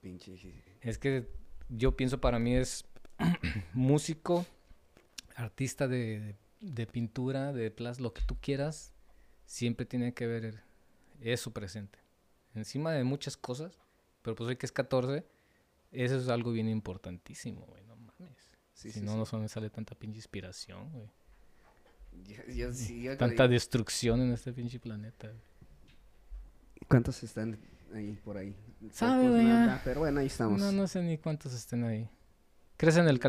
pinche... 0.00 0.36
Es 0.80 0.98
que 0.98 1.28
yo 1.68 1.96
pienso 1.96 2.20
para 2.20 2.38
mí 2.38 2.54
es 2.54 2.84
músico, 3.72 4.46
artista 5.40 5.88
de, 5.88 6.36
de 6.60 6.86
pintura, 6.86 7.52
de 7.52 7.70
plas, 7.70 8.00
lo 8.00 8.12
que 8.12 8.22
tú 8.22 8.36
quieras, 8.40 8.92
siempre 9.46 9.86
tiene 9.86 10.14
que 10.14 10.26
ver 10.26 10.62
eso 11.20 11.52
presente. 11.52 11.98
Encima 12.54 12.92
de 12.92 13.04
muchas 13.04 13.36
cosas, 13.36 13.78
pero 14.22 14.34
pues 14.36 14.48
hoy 14.48 14.56
que 14.56 14.66
es 14.66 14.72
14, 14.72 15.24
eso 15.92 16.16
es 16.16 16.28
algo 16.28 16.52
bien 16.52 16.68
importantísimo, 16.68 17.66
güey, 17.66 17.82
no 17.84 17.96
mames. 17.96 18.50
Sí, 18.74 18.90
si 18.92 19.00
sí, 19.00 19.04
no, 19.04 19.24
sí. 19.26 19.36
no 19.36 19.48
sale 19.48 19.70
tanta 19.70 19.94
pinche 19.94 20.16
inspiración, 20.18 20.90
güey. 20.92 21.08
Sí, 22.72 23.02
ya- 23.02 23.16
Tanta 23.16 23.46
destrucción 23.48 24.20
en 24.20 24.32
este 24.32 24.52
pinche 24.52 24.78
planeta. 24.80 25.28
güey. 25.28 25.40
¿Cuántos 26.88 27.22
están 27.22 27.58
ahí 27.94 28.18
por 28.24 28.36
ahí? 28.36 28.56
Sabe, 28.92 29.24
nada, 29.44 29.80
Pero 29.84 30.00
bueno, 30.00 30.20
ahí 30.20 30.26
estamos. 30.26 30.58
No, 30.60 30.72
no 30.72 30.88
sé 30.88 31.02
ni 31.02 31.18
cuántos 31.18 31.52
estén 31.52 31.84
ahí. 31.84 32.08
¿Crees 32.76 32.96
en 32.96 33.06
el, 33.08 33.20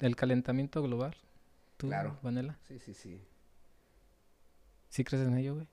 el 0.00 0.16
calentamiento 0.16 0.82
global? 0.82 1.16
¿Tú, 1.78 1.86
Claro. 1.86 2.18
Vanela? 2.22 2.58
Sí, 2.68 2.78
sí, 2.78 2.92
sí. 2.92 3.22
¿Sí 4.90 5.04
crees 5.04 5.26
en 5.26 5.38
ello, 5.38 5.54
güey? 5.54 5.68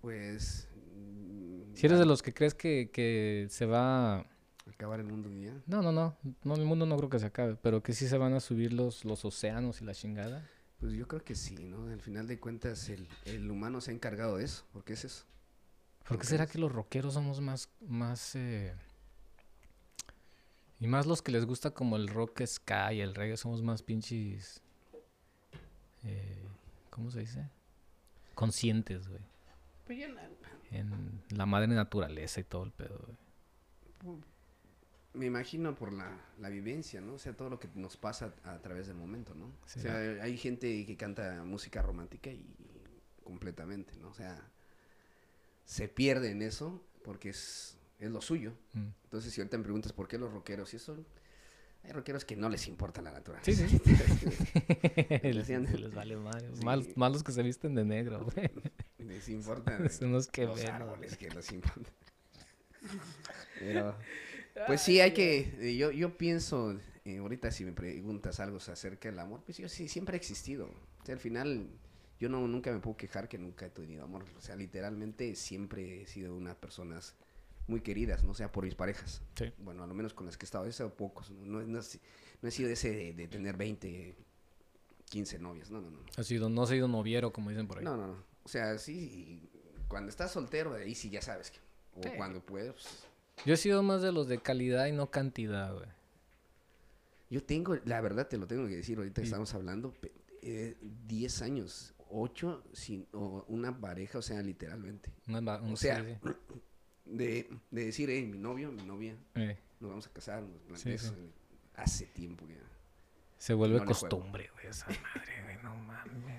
Pues... 0.00 0.68
mm, 0.96 1.74
Si 1.74 1.84
eres 1.86 1.98
de 1.98 2.06
los 2.06 2.22
que 2.22 2.32
crees 2.32 2.54
que, 2.54 2.90
que 2.90 3.46
se 3.50 3.66
va... 3.66 4.24
Acabar 4.66 5.00
el 5.00 5.06
mundo 5.06 5.28
un 5.28 5.40
día. 5.40 5.60
No, 5.66 5.82
no, 5.82 5.90
no. 5.92 6.16
No, 6.44 6.54
el 6.54 6.64
mundo 6.64 6.86
no 6.86 6.96
creo 6.96 7.10
que 7.10 7.18
se 7.18 7.26
acabe. 7.26 7.56
Pero 7.56 7.82
que 7.82 7.92
sí 7.92 8.06
se 8.08 8.16
van 8.16 8.32
a 8.34 8.40
subir 8.40 8.72
los, 8.72 9.04
los 9.04 9.24
océanos 9.24 9.80
y 9.82 9.84
la 9.84 9.92
chingada. 9.94 10.48
Pues 10.78 10.92
yo 10.92 11.06
creo 11.08 11.22
que 11.24 11.34
sí, 11.34 11.56
¿no? 11.64 11.88
Al 11.92 12.00
final 12.00 12.26
de 12.26 12.38
cuentas 12.38 12.88
el, 12.88 13.06
el 13.26 13.50
humano 13.50 13.80
se 13.80 13.90
ha 13.90 13.94
encargado 13.94 14.36
de 14.38 14.44
eso. 14.44 14.64
¿Por 14.72 14.84
qué 14.84 14.92
es 14.94 15.04
eso? 15.04 15.24
¿Por 16.08 16.18
qué 16.18 16.26
será 16.26 16.46
que 16.46 16.58
los 16.58 16.70
rockeros 16.72 17.14
somos 17.14 17.40
más... 17.40 17.68
más 17.80 18.34
eh, 18.36 18.72
Y 20.78 20.86
más 20.86 21.06
los 21.06 21.20
que 21.20 21.32
les 21.32 21.44
gusta 21.44 21.72
como 21.72 21.96
el 21.96 22.08
rock 22.08 22.42
ska 22.46 22.92
y 22.92 23.00
el 23.00 23.14
reggae 23.14 23.36
somos 23.36 23.62
más 23.62 23.82
pinches... 23.82 24.62
eh, 26.04 26.42
¿Cómo 26.90 27.10
se 27.10 27.20
dice? 27.20 27.48
Conscientes, 28.34 29.08
güey. 29.08 29.20
Pues 29.86 29.98
ya 29.98 30.08
na- 30.08 30.28
En 30.70 31.20
la 31.30 31.46
madre 31.46 31.68
naturaleza 31.68 32.40
y 32.40 32.44
todo 32.44 32.64
el 32.64 32.70
pedo, 32.72 32.98
güey. 34.02 34.18
me 35.14 35.26
imagino 35.26 35.74
por 35.74 35.92
la, 35.92 36.16
la 36.38 36.48
vivencia, 36.48 37.00
¿no? 37.00 37.14
O 37.14 37.18
sea, 37.18 37.36
todo 37.36 37.50
lo 37.50 37.58
que 37.58 37.68
nos 37.74 37.96
pasa 37.96 38.32
a, 38.44 38.52
a 38.52 38.62
través 38.62 38.86
del 38.86 38.96
momento, 38.96 39.34
¿no? 39.34 39.50
Sí. 39.66 39.80
O 39.80 39.82
sea, 39.82 39.96
hay 40.22 40.36
gente 40.38 40.86
que 40.86 40.96
canta 40.96 41.42
música 41.44 41.82
romántica 41.82 42.30
y 42.30 42.44
completamente, 43.24 43.96
¿no? 43.96 44.08
O 44.08 44.14
sea, 44.14 44.40
se 45.64 45.88
pierde 45.88 46.30
en 46.30 46.42
eso 46.42 46.80
porque 47.04 47.30
es, 47.30 47.76
es 47.98 48.10
lo 48.10 48.20
suyo. 48.20 48.52
Mm. 48.72 48.88
Entonces, 49.04 49.32
si 49.34 49.40
ahorita 49.40 49.58
me 49.58 49.64
preguntas 49.64 49.92
por 49.92 50.06
qué 50.08 50.16
los 50.18 50.32
rockeros 50.32 50.72
y 50.72 50.76
eso, 50.76 51.04
hay 51.82 51.92
rockeros 51.92 52.24
que 52.24 52.36
no 52.36 52.48
les 52.48 52.66
importa 52.68 53.00
la 53.02 53.12
naturaleza. 53.12 53.52
Sí, 53.66 53.78
sí. 53.78 53.80
les, 55.22 55.94
vale 55.94 56.16
madre. 56.16 56.48
Sí. 56.54 56.64
Mal- 56.64 56.86
malos 56.96 57.22
que 57.22 57.32
se 57.32 57.42
visten 57.42 57.74
de 57.74 57.84
negro, 57.84 58.24
güey. 58.34 58.50
les 58.98 59.28
importa 59.28 59.88
Son 59.88 60.12
los 60.12 60.26
que 60.28 60.44
los 60.46 60.56
ven. 60.56 60.70
árboles 60.70 61.16
que 61.16 61.30
les 61.30 61.52
importa. 61.52 61.90
Pero, 63.58 63.96
pues 64.66 64.80
sí, 64.82 65.00
hay 65.00 65.12
que, 65.12 65.54
eh, 65.60 65.76
yo, 65.76 65.90
yo 65.90 66.16
pienso, 66.16 66.78
eh, 67.04 67.18
ahorita 67.18 67.50
si 67.50 67.64
me 67.64 67.72
preguntas 67.72 68.40
algo 68.40 68.56
acerca 68.58 69.10
del 69.10 69.18
amor, 69.18 69.42
pues 69.44 69.58
yo 69.58 69.68
sí, 69.68 69.88
siempre 69.88 70.14
ha 70.16 70.18
existido. 70.18 70.66
O 71.02 71.04
sea, 71.04 71.14
al 71.14 71.20
final, 71.20 71.68
yo 72.18 72.28
no, 72.28 72.46
nunca 72.48 72.72
me 72.72 72.78
puedo 72.80 72.96
quejar 72.96 73.28
que 73.28 73.38
nunca 73.38 73.66
he 73.66 73.70
tenido 73.70 74.04
amor. 74.04 74.24
O 74.36 74.40
sea, 74.40 74.56
literalmente 74.56 75.34
siempre 75.36 76.02
he 76.02 76.06
sido 76.06 76.34
unas 76.34 76.56
personas 76.56 77.16
muy 77.70 77.80
queridas, 77.80 78.22
no 78.24 78.34
sea 78.34 78.52
por 78.52 78.64
mis 78.64 78.74
parejas. 78.74 79.22
Sí. 79.36 79.52
Bueno, 79.58 79.82
a 79.82 79.86
lo 79.86 79.94
menos 79.94 80.12
con 80.12 80.26
las 80.26 80.36
que 80.36 80.44
he 80.44 80.46
estado, 80.48 80.66
he 80.66 80.72
sido 80.72 80.92
pocos. 80.94 81.30
No, 81.30 81.46
no, 81.46 81.62
no 81.66 81.78
he 81.78 81.82
si- 81.82 82.00
no 82.42 82.48
he 82.48 82.52
sido 82.52 82.68
ese 82.70 82.90
de, 82.90 83.12
de 83.14 83.28
tener 83.28 83.56
20, 83.56 84.14
15 85.08 85.38
novias. 85.38 85.70
No, 85.70 85.80
no, 85.80 85.90
no. 85.90 85.98
Ha 86.16 86.22
sido, 86.22 86.48
no 86.50 86.62
ha 86.62 86.66
sido 86.66 86.88
noviero, 86.88 87.32
como 87.32 87.50
dicen 87.50 87.66
por 87.66 87.78
ahí. 87.78 87.84
No, 87.84 87.96
no, 87.96 88.06
no. 88.08 88.24
O 88.44 88.48
sea, 88.48 88.76
sí, 88.78 89.48
cuando 89.88 90.10
estás 90.10 90.32
soltero, 90.32 90.74
ahí 90.74 90.94
sí 90.94 91.08
ya 91.10 91.22
sabes 91.22 91.50
que. 91.50 91.58
O 91.94 92.02
Sí. 92.02 92.10
cuando 92.16 92.40
puedes. 92.44 92.72
pues, 92.72 93.06
Yo 93.46 93.54
he 93.54 93.56
sido 93.56 93.82
más 93.82 94.02
de 94.02 94.12
los 94.12 94.28
de 94.28 94.38
calidad 94.40 94.86
y 94.86 94.92
no 94.92 95.10
cantidad, 95.10 95.72
güey. 95.74 95.88
Yo 97.30 97.42
tengo, 97.44 97.76
la 97.84 98.00
verdad 98.00 98.26
te 98.28 98.36
lo 98.38 98.46
tengo 98.46 98.66
que 98.66 98.76
decir, 98.76 98.98
ahorita 98.98 99.20
Y- 99.20 99.24
estamos 99.24 99.54
hablando, 99.54 99.92
pe- 99.92 100.12
eh, 100.42 100.76
10 101.06 101.42
años, 101.42 101.94
8 102.08 102.62
sin 102.72 103.06
o 103.12 103.44
una 103.48 103.78
pareja, 103.80 104.18
o 104.18 104.22
sea, 104.22 104.42
literalmente. 104.42 105.12
Una 105.28 105.38
un- 105.60 105.72
O 105.74 105.76
sea, 105.76 106.02
sí, 106.02 106.16
sí. 106.22 106.30
De, 107.10 107.48
de 107.70 107.84
decir, 107.86 108.08
hey, 108.10 108.24
mi 108.26 108.38
novio, 108.38 108.70
mi 108.72 108.82
novia, 108.82 109.14
Eh, 109.34 109.56
nos 109.80 109.90
vamos 109.90 110.06
a 110.06 110.10
casar, 110.12 110.42
nos 110.42 110.60
plan- 110.62 110.98
Sí, 110.98 111.08
hace 111.76 112.06
tiempo 112.06 112.46
ya. 112.48 112.54
se 113.38 113.54
vuelve 113.54 113.78
No 113.78 113.84
costumbre, 113.86 114.48
güey, 114.54 114.66
esa 114.66 114.86
madre, 114.86 115.42
güey. 115.42 115.56
No 115.62 115.74
mames, 115.76 116.22
güey. 116.22 116.34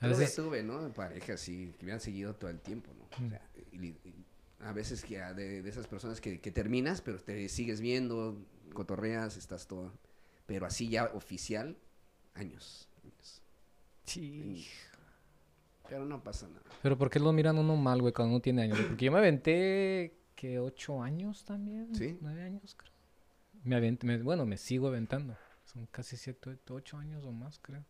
A 0.00 0.08
veces, 0.08 0.34
tuve, 0.34 0.62
¿no? 0.64 0.92
Parejas 0.92 1.40
sí, 1.40 1.72
que 1.78 1.86
me 1.86 1.92
han 1.92 2.00
seguido 2.00 2.34
todo 2.34 2.50
el 2.50 2.58
tiempo, 2.60 2.92
¿no? 2.94 3.04
O 3.04 3.22
Mm. 3.22 3.30
sea, 3.30 3.48
y 3.72 3.86
y 3.86 4.24
a 4.60 4.72
veces 4.72 5.04
que 5.04 5.18
de, 5.18 5.62
de 5.62 5.70
esas 5.70 5.86
personas 5.86 6.20
que, 6.20 6.40
que 6.40 6.50
terminas, 6.50 7.00
pero 7.00 7.18
te 7.20 7.48
sigues 7.48 7.80
viendo, 7.80 8.36
cotorreas, 8.74 9.36
estás 9.36 9.66
todo. 9.68 9.92
Pero 10.46 10.66
así 10.66 10.88
ya 10.88 11.04
oficial, 11.14 11.76
años. 12.34 12.88
años. 13.04 13.42
sí. 14.04 14.66
Pero 15.92 16.06
no 16.06 16.24
pasa 16.24 16.48
nada. 16.48 16.62
Pero 16.82 16.96
¿por 16.96 17.10
qué 17.10 17.20
lo 17.20 17.34
miran 17.34 17.58
uno 17.58 17.76
mal, 17.76 18.00
güey, 18.00 18.14
cuando 18.14 18.32
uno 18.36 18.40
tiene 18.40 18.62
años? 18.62 18.80
Porque 18.88 19.04
yo 19.04 19.12
me 19.12 19.18
aventé, 19.18 20.16
que 20.34 20.58
¿Ocho 20.58 21.02
años 21.02 21.44
también? 21.44 21.94
¿Sí? 21.94 22.16
¿Nueve 22.22 22.42
años, 22.44 22.74
creo? 22.74 22.90
Me 23.62 23.76
aventé, 23.76 24.06
me- 24.06 24.16
bueno, 24.22 24.46
me 24.46 24.56
sigo 24.56 24.88
aventando. 24.88 25.36
Son 25.66 25.84
casi 25.88 26.16
siete, 26.16 26.58
ocho 26.70 26.96
años 26.96 27.26
o 27.26 27.30
más, 27.32 27.58
creo. 27.58 27.84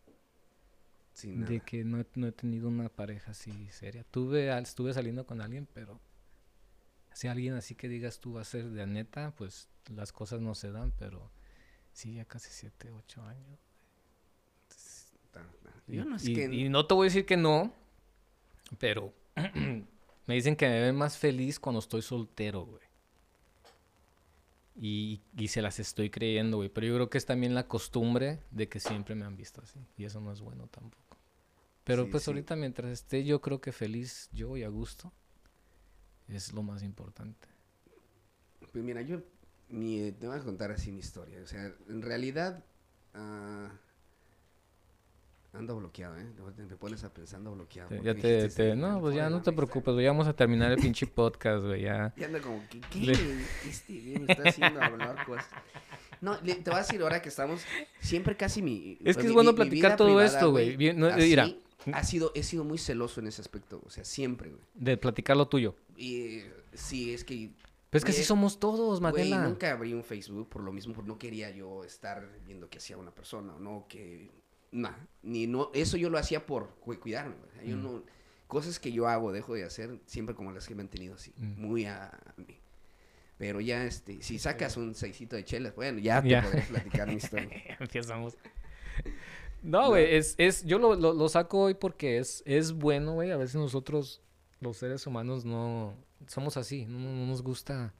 Sin 1.12 1.42
nada. 1.42 1.52
De 1.52 1.60
que 1.60 1.84
no 1.84 2.00
he, 2.00 2.06
no 2.16 2.26
he 2.26 2.32
tenido 2.32 2.66
una 2.66 2.88
pareja 2.88 3.30
así 3.30 3.68
seria. 3.70 4.02
Tuve, 4.02 4.48
estuve 4.58 4.92
saliendo 4.92 5.24
con 5.24 5.40
alguien, 5.40 5.68
pero 5.72 6.00
si 7.12 7.28
alguien 7.28 7.54
así 7.54 7.76
que 7.76 7.86
digas 7.88 8.18
tú 8.18 8.32
va 8.32 8.40
a 8.40 8.44
ser 8.44 8.68
de 8.70 8.84
neta, 8.84 9.32
pues 9.36 9.68
las 9.94 10.10
cosas 10.12 10.40
no 10.40 10.56
se 10.56 10.72
dan, 10.72 10.92
pero 10.98 11.30
sí, 11.92 12.14
ya 12.14 12.24
casi 12.24 12.50
siete, 12.50 12.90
ocho 12.90 13.22
años. 13.22 13.60
Yo 15.86 16.04
no 16.04 16.16
es 16.16 16.26
y- 16.28 16.34
que... 16.34 16.44
y 16.52 16.68
no 16.68 16.84
te 16.86 16.94
voy 16.94 17.04
a 17.04 17.08
decir 17.10 17.26
que 17.26 17.36
no, 17.36 17.72
pero 18.78 19.12
me 20.26 20.34
dicen 20.34 20.56
que 20.56 20.68
me 20.68 20.80
ven 20.80 20.96
más 20.96 21.18
feliz 21.18 21.58
cuando 21.60 21.78
estoy 21.80 22.02
soltero, 22.02 22.64
güey. 22.66 22.82
Y, 24.74 25.20
y 25.36 25.48
se 25.48 25.60
las 25.60 25.78
estoy 25.80 26.08
creyendo, 26.10 26.56
güey. 26.58 26.68
Pero 26.70 26.86
yo 26.86 26.94
creo 26.94 27.10
que 27.10 27.18
es 27.18 27.26
también 27.26 27.54
la 27.54 27.68
costumbre 27.68 28.40
de 28.50 28.68
que 28.68 28.80
siempre 28.80 29.14
me 29.14 29.24
han 29.24 29.36
visto 29.36 29.60
así. 29.62 29.78
Y 29.98 30.04
eso 30.04 30.20
no 30.20 30.32
es 30.32 30.40
bueno 30.40 30.66
tampoco. 30.68 31.18
Pero 31.84 32.04
Sí, 32.04 32.10
pues 32.10 32.22
sí. 32.24 32.30
ahorita 32.30 32.56
mientras 32.56 32.90
esté 32.90 33.24
yo 33.24 33.40
creo 33.40 33.60
que 33.60 33.72
feliz 33.72 34.30
yo 34.32 34.56
y 34.56 34.62
a 34.62 34.68
gusto 34.68 35.12
es 36.28 36.52
lo 36.52 36.62
más 36.62 36.82
importante. 36.82 37.48
Pues 38.72 38.82
mira, 38.84 39.02
yo 39.02 39.22
mi- 39.68 40.12
te 40.12 40.26
voy 40.26 40.38
a 40.38 40.42
contar 40.42 40.70
así 40.70 40.90
mi 40.92 41.00
historia. 41.00 41.40
O 41.42 41.46
sea, 41.46 41.72
en 41.88 42.02
realidad, 42.02 42.64
ah, 43.14 43.70
Ando 45.54 45.76
bloqueado, 45.76 46.16
¿eh? 46.18 46.26
Te- 46.56 46.62
Me 46.62 46.76
pones 46.76 47.04
a 47.04 47.12
pensar, 47.12 47.38
ando 47.38 47.52
bloqueado. 47.52 47.90
Porque 47.90 48.04
Ya 48.04 48.14
te, 48.14 48.36
dijiste 48.36 48.70
te- 48.70 48.76
no, 48.76 49.00
pues 49.00 49.14
ya 49.14 49.28
no 49.28 49.42
te 49.42 49.52
preocupes, 49.52 49.92
güey, 49.92 50.04
ya 50.04 50.10
vamos 50.12 50.26
a 50.26 50.34
terminar 50.34 50.72
el 50.72 50.78
pinche 50.78 51.06
podcast, 51.06 51.66
güey, 51.66 51.82
ya. 51.82 52.12
Y 52.16 52.24
anda 52.24 52.40
como, 52.40 52.62
¿qué, 52.70 52.80
qué 52.90 52.98
Le- 53.00 53.12
güey? 53.12 53.36
Este 53.68 53.92
güey 54.00 54.24
está 54.28 54.48
haciendo 54.48 54.82
hablar 54.82 55.26
cosas. 55.26 55.46
No, 56.22 56.40
le- 56.42 56.54
te 56.54 56.70
voy 56.70 56.78
a 56.78 56.82
decir 56.82 57.02
ahora 57.02 57.20
que 57.20 57.28
estamos, 57.28 57.62
siempre 58.00 58.34
casi 58.36 58.62
mi... 58.62 58.96
Es 59.04 59.16
que 59.16 59.24
mi- 59.24 59.28
es 59.28 59.34
bueno 59.34 59.52
mi- 59.52 59.58
mi 59.58 59.64
platicar 59.64 59.90
vida 59.90 59.96
todo 59.96 60.08
privada, 60.08 60.26
esto, 60.26 60.50
güey. 60.52 60.94
No, 60.94 61.06
así, 61.08 61.28
mira. 61.28 61.48
Ha 61.92 62.04
sido, 62.04 62.30
he 62.34 62.44
sido 62.44 62.64
muy 62.64 62.78
celoso 62.78 63.20
en 63.20 63.26
ese 63.26 63.42
aspecto, 63.42 63.82
o 63.84 63.90
sea, 63.90 64.04
siempre, 64.04 64.50
güey. 64.50 64.62
De 64.74 64.96
platicar 64.96 65.36
lo 65.36 65.48
tuyo. 65.48 65.74
Y 65.96 66.40
sí, 66.72 67.12
es 67.12 67.24
que 67.24 67.50
Pero 67.90 67.98
es 67.98 68.04
que 68.04 68.12
así 68.12 68.20
Güey, 68.20 68.26
somos 68.28 68.58
todos, 68.60 69.00
Güey, 69.00 69.12
Matela. 69.12 69.42
nunca 69.48 69.72
abrí 69.72 69.92
un 69.92 70.04
Facebook 70.04 70.48
por 70.48 70.62
lo 70.62 70.72
mismo, 70.72 70.94
porque 70.94 71.08
no 71.08 71.18
quería 71.18 71.50
yo 71.50 71.82
estar 71.84 72.26
viendo 72.46 72.70
qué 72.70 72.78
hacía 72.78 72.96
una 72.96 73.10
persona, 73.14 73.54
o 73.56 73.58
no, 73.60 73.84
que... 73.88 74.30
Nah, 74.72 74.96
ni 75.22 75.46
no, 75.46 75.70
eso 75.74 75.96
yo 75.96 76.10
lo 76.10 76.18
hacía 76.18 76.44
por 76.46 76.70
cu- 76.80 76.98
cuidarme, 76.98 77.34
sea, 77.54 77.64
Yo 77.64 77.76
Mm. 77.76 77.82
no... 77.82 78.02
Cosas 78.48 78.78
que 78.78 78.92
yo 78.92 79.08
hago, 79.08 79.32
dejo 79.32 79.54
de 79.54 79.64
hacer, 79.64 79.98
siempre 80.04 80.34
como 80.34 80.52
las 80.52 80.66
que 80.68 80.74
me 80.74 80.82
han 80.82 80.88
tenido 80.88 81.14
así, 81.14 81.32
Mm. 81.38 81.60
muy 81.60 81.84
a, 81.86 82.06
a 82.08 82.34
mí. 82.36 82.58
Pero 83.38 83.60
ya, 83.62 83.84
este, 83.86 84.22
si 84.22 84.38
sacas 84.38 84.76
un 84.76 84.94
seisito 84.94 85.36
de 85.36 85.44
chelas, 85.44 85.74
bueno, 85.74 85.98
ya 85.98 86.20
te 86.22 86.40
podré 86.42 86.60
platicar 86.62 87.08
mi 87.08 87.14
historia. 87.14 87.48
Empezamos. 87.80 88.36
No, 89.62 89.88
güey, 89.88 90.16
es, 90.16 90.34
es, 90.38 90.64
yo 90.64 90.78
lo, 90.78 90.94
lo, 90.96 91.12
lo 91.14 91.28
saco 91.28 91.60
hoy 91.62 91.74
porque 91.74 92.18
es, 92.18 92.42
es 92.46 92.72
bueno, 92.72 93.14
güey. 93.14 93.30
A 93.30 93.36
veces 93.36 93.54
nosotros, 93.56 94.20
los 94.60 94.76
seres 94.76 95.06
humanos, 95.06 95.44
no 95.44 95.94
somos 96.26 96.56
así, 96.56 96.84
no, 96.86 96.98
no 96.98 97.26
nos 97.26 97.42
gusta 97.42 97.94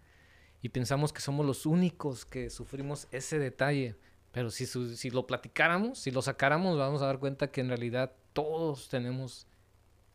y 0.60 0.68
pensamos 0.68 1.12
que 1.12 1.20
somos 1.20 1.46
los 1.46 1.66
únicos 1.66 2.24
que 2.24 2.50
sufrimos 2.50 3.08
ese 3.10 3.38
detalle. 3.38 3.96
Pero 4.32 4.50
si, 4.50 4.66
su- 4.66 4.96
si 4.96 5.10
lo 5.10 5.26
platicáramos, 5.26 5.98
si 5.98 6.10
lo 6.10 6.22
sacáramos, 6.22 6.78
vamos 6.78 7.02
a 7.02 7.06
dar 7.06 7.18
cuenta 7.18 7.50
que 7.50 7.60
en 7.60 7.68
realidad 7.68 8.12
todos 8.32 8.88
tenemos 8.88 9.46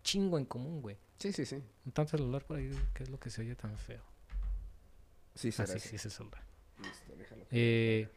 chingo 0.04 0.38
en 0.38 0.46
común, 0.46 0.82
güey. 0.82 0.98
Sí, 1.20 1.32
sí, 1.34 1.46
sí. 1.46 1.56
Un 1.86 1.92
tanto 1.92 2.18
celular 2.18 2.44
por 2.46 2.58
ahí, 2.58 2.72
¿qué 2.94 3.04
es 3.04 3.10
lo 3.10 3.20
que 3.20 3.30
se 3.30 3.42
oye 3.42 3.56
tan 3.56 3.78
feo? 3.78 4.02
Sí, 5.36 5.50
Ah, 5.50 5.52
será 5.52 5.68
sí, 5.68 5.78
así. 5.78 5.90
sí, 5.90 5.96
ese 5.98 6.10
celular. 6.10 6.44
Listo, 6.82 7.16
déjalo. 7.16 7.46
Eh, 7.52 8.10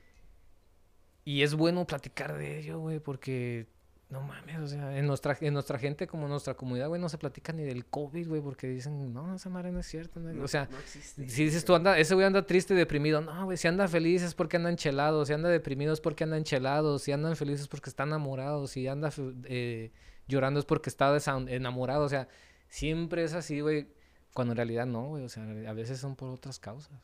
y 1.24 1.42
es 1.42 1.54
bueno 1.54 1.86
platicar 1.86 2.36
de 2.36 2.58
ello, 2.60 2.78
güey, 2.78 2.98
porque 2.98 3.66
no 4.10 4.20
mames, 4.22 4.58
o 4.58 4.66
sea, 4.66 4.98
en 4.98 5.06
nuestra, 5.06 5.36
en 5.40 5.54
nuestra 5.54 5.78
gente, 5.78 6.06
como 6.08 6.24
en 6.24 6.30
nuestra 6.30 6.54
comunidad, 6.54 6.88
güey, 6.88 7.00
no 7.00 7.08
se 7.08 7.16
platica 7.16 7.52
ni 7.52 7.62
del 7.62 7.86
COVID, 7.86 8.28
güey, 8.28 8.40
porque 8.42 8.66
dicen, 8.66 9.12
no, 9.14 9.34
esa 9.36 9.48
madre 9.50 9.70
no 9.70 9.78
es 9.80 9.86
cierta. 9.86 10.18
no 10.18 10.30
es-". 10.30 10.36
No- 10.36 10.44
o 10.44 10.48
sea, 10.48 10.68
no 10.70 10.78
existe. 10.78 11.28
si 11.28 11.44
dices 11.44 11.64
tú, 11.64 11.74
anda, 11.74 11.96
ese 11.98 12.14
güey 12.14 12.26
anda 12.26 12.44
triste 12.44 12.74
y 12.74 12.76
deprimido, 12.76 13.20
no, 13.20 13.44
güey, 13.44 13.56
si 13.56 13.68
anda 13.68 13.86
feliz 13.88 14.22
es 14.22 14.34
porque 14.34 14.56
anda 14.56 14.68
enchelado, 14.70 15.24
si 15.24 15.32
anda 15.32 15.48
deprimido 15.48 15.92
es 15.92 16.00
porque 16.00 16.24
anda 16.24 16.36
enchelado, 16.36 16.98
si 16.98 17.12
andan 17.12 17.36
felices 17.36 17.62
es 17.62 17.68
porque 17.68 17.88
está 17.88 18.02
enamorado, 18.02 18.66
si 18.66 18.88
anda 18.88 19.12
eh, 19.44 19.92
llorando 20.26 20.58
es 20.60 20.66
porque 20.66 20.90
está 20.90 21.16
enamorado, 21.48 22.04
o 22.04 22.08
sea, 22.08 22.26
siempre 22.68 23.22
es 23.24 23.34
así, 23.34 23.60
güey, 23.60 23.88
cuando 24.34 24.52
en 24.52 24.56
realidad 24.56 24.86
no, 24.86 25.06
güey, 25.08 25.24
o 25.24 25.28
sea, 25.28 25.44
a 25.44 25.72
veces 25.72 25.98
son 26.00 26.16
por 26.16 26.30
otras 26.30 26.58
causas, 26.58 26.98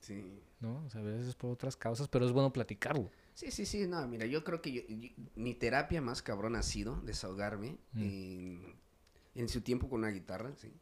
Sí. 0.00 0.40
¿No? 0.60 0.84
O 0.84 0.90
sea, 0.90 1.00
a 1.00 1.04
veces 1.04 1.26
es 1.28 1.34
por 1.34 1.50
otras 1.50 1.76
causas, 1.76 2.08
pero 2.08 2.24
es 2.26 2.32
bueno 2.32 2.52
platicarlo. 2.52 3.10
Sí, 3.34 3.50
sí, 3.50 3.64
sí, 3.66 3.86
no, 3.86 4.06
mira, 4.06 4.26
yo 4.26 4.44
creo 4.44 4.60
que 4.60 4.72
yo- 4.72 4.82
yo- 4.88 5.08
mi 5.34 5.54
terapia 5.54 6.00
más 6.02 6.22
cabrón 6.22 6.56
ha 6.56 6.62
sido 6.62 6.96
desahogarme 7.02 7.78
Mm. 7.92 8.02
en, 8.02 8.76
en 9.34 9.48
su 9.48 9.62
tiempo 9.62 9.88
con 9.88 10.00
una 10.00 10.10
guitarra, 10.10 10.52
sí. 10.56 10.72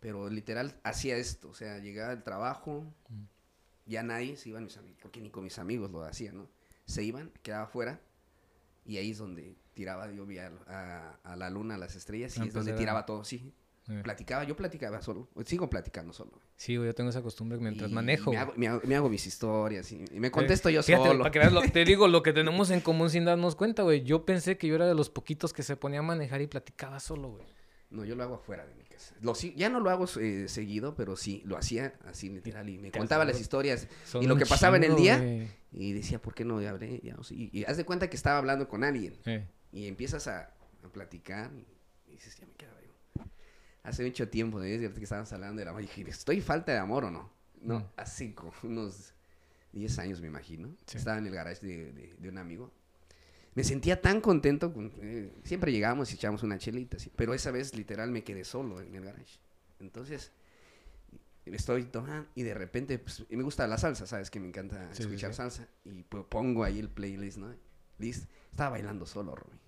Pero 0.00 0.28
literal 0.28 0.78
hacía 0.84 1.16
esto, 1.16 1.48
o 1.48 1.54
sea, 1.54 1.78
llegaba 1.78 2.12
al 2.12 2.22
trabajo, 2.22 2.84
Mm. 3.08 3.22
ya 3.86 4.02
nadie 4.02 4.36
se 4.36 4.50
iban 4.50 4.64
mis 4.64 4.76
amigos, 4.76 4.98
porque 5.02 5.20
ni 5.20 5.30
con 5.30 5.42
mis 5.44 5.58
amigos 5.58 5.90
lo 5.90 6.02
hacía, 6.04 6.32
¿no? 6.32 6.48
Se 6.84 7.02
iban, 7.02 7.32
quedaba 7.42 7.64
afuera 7.64 8.00
y 8.84 8.98
ahí 8.98 9.10
es 9.10 9.18
donde 9.18 9.56
tiraba 9.74 10.10
yo 10.12 10.24
vi 10.26 10.38
a, 10.38 10.52
a- 10.68 11.18
a 11.24 11.36
la 11.36 11.50
luna, 11.50 11.74
a 11.74 11.78
las 11.78 11.96
estrellas 11.96 12.36
y 12.36 12.40
Ah, 12.42 12.44
es 12.44 12.52
donde 12.54 12.70
pues 12.72 12.74
era- 12.74 12.78
tiraba 12.78 13.06
todo, 13.06 13.24
sí. 13.24 13.52
Eh. 13.88 14.00
Platicaba, 14.02 14.44
yo 14.44 14.56
platicaba 14.56 15.00
solo, 15.02 15.28
sigo 15.44 15.68
platicando 15.70 16.12
solo. 16.12 16.40
Sí, 16.56 16.76
güey, 16.76 16.88
yo 16.88 16.94
tengo 16.94 17.10
esa 17.10 17.20
costumbre 17.22 17.58
mientras 17.58 17.90
Y 17.90 17.94
manejo. 17.94 18.30
Me 18.30 18.38
hago, 18.38 18.52
me 18.56 18.66
hago- 18.68 18.80
me 18.84 18.96
hago 18.96 19.08
mis 19.10 19.26
historias 19.26 19.92
y, 19.92 20.02
y 20.10 20.20
me 20.20 20.30
contesto 20.30 20.70
yo 20.70 20.82
Fíjate, 20.82 21.06
solo. 21.08 21.18
para 21.24 21.30
que 21.30 21.38
veas 21.38 21.52
lo- 21.52 21.60
te 21.62 21.84
digo 21.84 22.08
lo 22.08 22.22
que 22.22 22.32
tenemos 22.32 22.70
en 22.70 22.80
común 22.80 23.10
sin 23.10 23.24
darnos 23.26 23.56
cuenta, 23.56 23.82
güey. 23.82 24.02
Yo 24.04 24.24
pensé 24.24 24.56
que 24.56 24.66
yo 24.66 24.74
era 24.74 24.86
de 24.86 24.94
los 24.94 25.10
poquitos 25.10 25.52
que 25.52 25.62
se 25.62 25.76
ponía 25.76 25.98
a 25.98 26.02
manejar 26.02 26.40
y 26.40 26.46
platicaba 26.46 26.98
solo, 26.98 27.28
güey. 27.32 27.44
No, 27.90 28.04
yo 28.04 28.16
lo 28.16 28.22
hago 28.24 28.34
afuera 28.36 28.66
de 28.66 28.74
mi 28.74 28.82
casa. 28.84 29.14
Lo, 29.20 29.34
sí- 29.34 29.52
ya 29.56 29.68
no 29.68 29.80
lo 29.80 29.90
hago 29.90 30.06
eh, 30.18 30.46
seguido, 30.48 30.94
pero 30.96 31.14
sí, 31.16 31.42
lo 31.44 31.56
hacía 31.58 31.94
así 32.06 32.28
literal. 32.30 32.68
Y 32.68 32.78
me 32.78 32.90
contaba 32.90 33.24
las 33.26 33.38
historias 33.40 33.86
y 34.20 34.26
lo 34.26 34.36
que 34.36 34.46
pasaba 34.46 34.76
en 34.76 34.84
el 34.84 34.96
día. 34.96 35.22
Y 35.72 35.92
decía, 35.92 36.20
¿por 36.20 36.34
qué 36.34 36.44
no 36.46 36.58
hablé? 36.66 37.00
Ya, 37.04 37.16
y, 37.30 37.50
y 37.60 37.64
haz 37.64 37.76
de 37.76 37.84
cuenta 37.84 38.08
que 38.08 38.16
estaba 38.16 38.38
hablando 38.38 38.66
con 38.66 38.82
alguien. 38.82 39.14
Eh, 39.26 39.46
Y 39.72 39.88
empiezas 39.88 40.26
a, 40.26 40.54
a 40.82 40.88
platicar 40.90 41.50
y, 42.08 42.12
dices, 42.12 42.34
ya 42.40 42.46
me 42.46 42.54
quedaba 42.54 42.75
yo. 42.75 42.75
Hace 43.86 44.04
mucho 44.04 44.28
tiempo, 44.28 44.58
¿no? 44.58 44.64
Desde 44.64 44.92
que 44.92 45.04
estábamos 45.04 45.32
hablando 45.32 45.60
del 45.60 45.68
amor, 45.68 45.80
dije, 45.82 46.02
¿estoy 46.08 46.40
falta 46.40 46.72
de 46.72 46.78
amor 46.78 47.04
o 47.04 47.10
no? 47.10 47.30
No, 47.62 47.80
Mm. 47.80 47.84
hace 47.96 48.34
como 48.34 48.52
unos 48.64 49.12
10 49.72 49.98
años, 49.98 50.20
me 50.20 50.26
imagino. 50.26 50.68
Sí. 50.86 50.98
Estaba 50.98 51.18
en 51.18 51.26
el 51.26 51.32
garage 51.34 51.64
de, 51.66 51.92
de- 51.92 52.14
de 52.18 52.28
un 52.28 52.38
amigo. 52.38 52.72
Me 53.54 53.64
sentía 53.64 54.00
tan 54.02 54.20
contento. 54.20 54.72
con- 54.72 54.92
eh, 55.00 55.32
siempre 55.44 55.72
llegábamos 55.72 56.10
y 56.10 56.14
echábamos 56.16 56.42
una 56.42 56.58
chelita, 56.58 56.98
sí, 56.98 57.10
pero 57.16 57.32
esa 57.32 57.50
vez 57.50 57.74
literal 57.74 58.10
me 58.10 58.22
quedé 58.24 58.44
solo 58.44 58.80
en 58.80 58.94
el 58.94 59.04
garage. 59.04 59.38
Entonces, 59.80 60.30
estoy 61.44 61.84
tomando 61.84 62.28
y 62.34 62.42
de 62.42 62.54
repente, 62.54 62.98
pues, 62.98 63.24
y 63.30 63.36
me 63.36 63.42
gusta 63.44 63.66
la 63.68 63.78
salsa, 63.78 64.06
¿sabes? 64.06 64.30
Que 64.30 64.40
me 64.40 64.48
encanta 64.48 64.92
Sí, 64.92 65.02
escuchar 65.04 65.30
sí. 65.30 65.36
salsa. 65.36 65.68
Y 65.84 66.02
pues 66.02 66.24
pongo 66.28 66.64
ahí 66.64 66.78
el 66.80 66.88
playlist, 66.88 67.38
¿no? 67.38 67.54
List. 67.98 68.28
Estaba 68.50 68.70
bailando 68.70 69.06
solo, 69.06 69.34
Romy. 69.36 69.58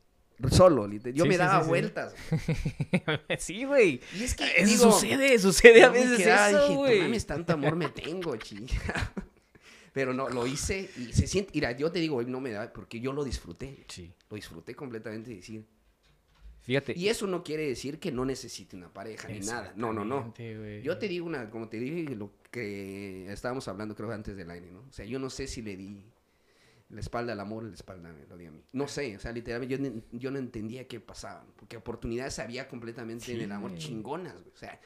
Solo, 0.50 0.86
literal. 0.86 1.14
Yo 1.14 1.24
Sí, 1.24 1.28
me 1.28 1.34
sí, 1.34 1.38
daba 1.38 1.62
sí, 1.62 1.68
vueltas. 1.68 2.14
sí, 3.38 3.64
güey. 3.64 4.00
Y 4.18 4.22
es 4.22 4.34
que, 4.34 4.44
Eso 4.56 4.66
digo, 4.66 4.92
sucede, 4.92 5.38
sucede 5.38 5.82
a 5.82 5.88
veces 5.90 6.18
quedaba, 6.18 6.48
eso, 6.50 6.58
dije, 6.60 6.70
"No 6.74 6.78
güey. 6.78 7.00
mames, 7.00 7.26
tanto 7.26 7.52
amor 7.54 7.74
me 7.76 7.88
tengo, 7.88 8.36
chinga. 8.36 8.68
Pero 9.92 10.12
no, 10.14 10.28
lo 10.28 10.46
hice 10.46 10.88
y 10.96 11.12
se 11.12 11.26
siente, 11.26 11.50
mira, 11.54 11.72
yo 11.72 11.90
te 11.90 11.98
digo, 11.98 12.16
hoy 12.16 12.26
no 12.26 12.40
me 12.40 12.50
da, 12.52 12.72
porque 12.72 13.00
yo 13.00 13.12
lo 13.12 13.24
disfruté. 13.24 13.84
Sí. 13.88 14.12
Lo 14.30 14.36
disfruté 14.36 14.74
completamente, 14.74 15.34
decir. 15.34 15.64
Fíjate. 16.60 16.92
Y 16.96 17.08
eso 17.08 17.26
no 17.26 17.42
quiere 17.42 17.66
decir 17.66 17.98
que 17.98 18.12
no 18.12 18.24
necesite 18.24 18.76
una 18.76 18.92
pareja 18.92 19.26
ni 19.28 19.40
nada. 19.40 19.72
No, 19.74 19.92
no, 19.92 20.04
no. 20.04 20.34
Yo 20.82 20.98
te 20.98 21.08
digo 21.08 21.26
una, 21.26 21.50
como 21.50 21.68
te 21.68 21.78
dije, 21.78 22.14
lo 22.14 22.30
que 22.50 23.32
estábamos 23.32 23.66
hablando 23.68 23.96
creo 23.96 24.12
antes 24.12 24.36
del 24.36 24.50
aire, 24.50 24.70
¿no? 24.70 24.80
O 24.80 24.92
sea, 24.92 25.04
yo 25.06 25.18
no 25.18 25.30
sé 25.30 25.46
si 25.46 25.62
le 25.62 25.76
di 25.76 26.04
la 26.90 27.00
espalda 27.00 27.32
al 27.32 27.40
amor 27.40 27.64
la 27.64 27.74
espalda 27.74 28.10
me 28.12 28.26
lo 28.26 28.36
di 28.36 28.46
a 28.46 28.50
mí. 28.50 28.62
No 28.72 28.88
sé, 28.88 29.16
o 29.16 29.20
sea, 29.20 29.32
literalmente 29.32 29.76
yo, 29.76 30.18
yo 30.18 30.30
no 30.30 30.38
entendía 30.38 30.86
qué 30.88 31.00
pasaba, 31.00 31.44
porque 31.56 31.76
oportunidades 31.76 32.38
había 32.38 32.68
completamente 32.68 33.32
en 33.32 33.40
el 33.42 33.52
amor 33.52 33.76
chingonas, 33.76 34.34
güey. 34.34 34.52
O 34.54 34.56
sea, 34.56 34.80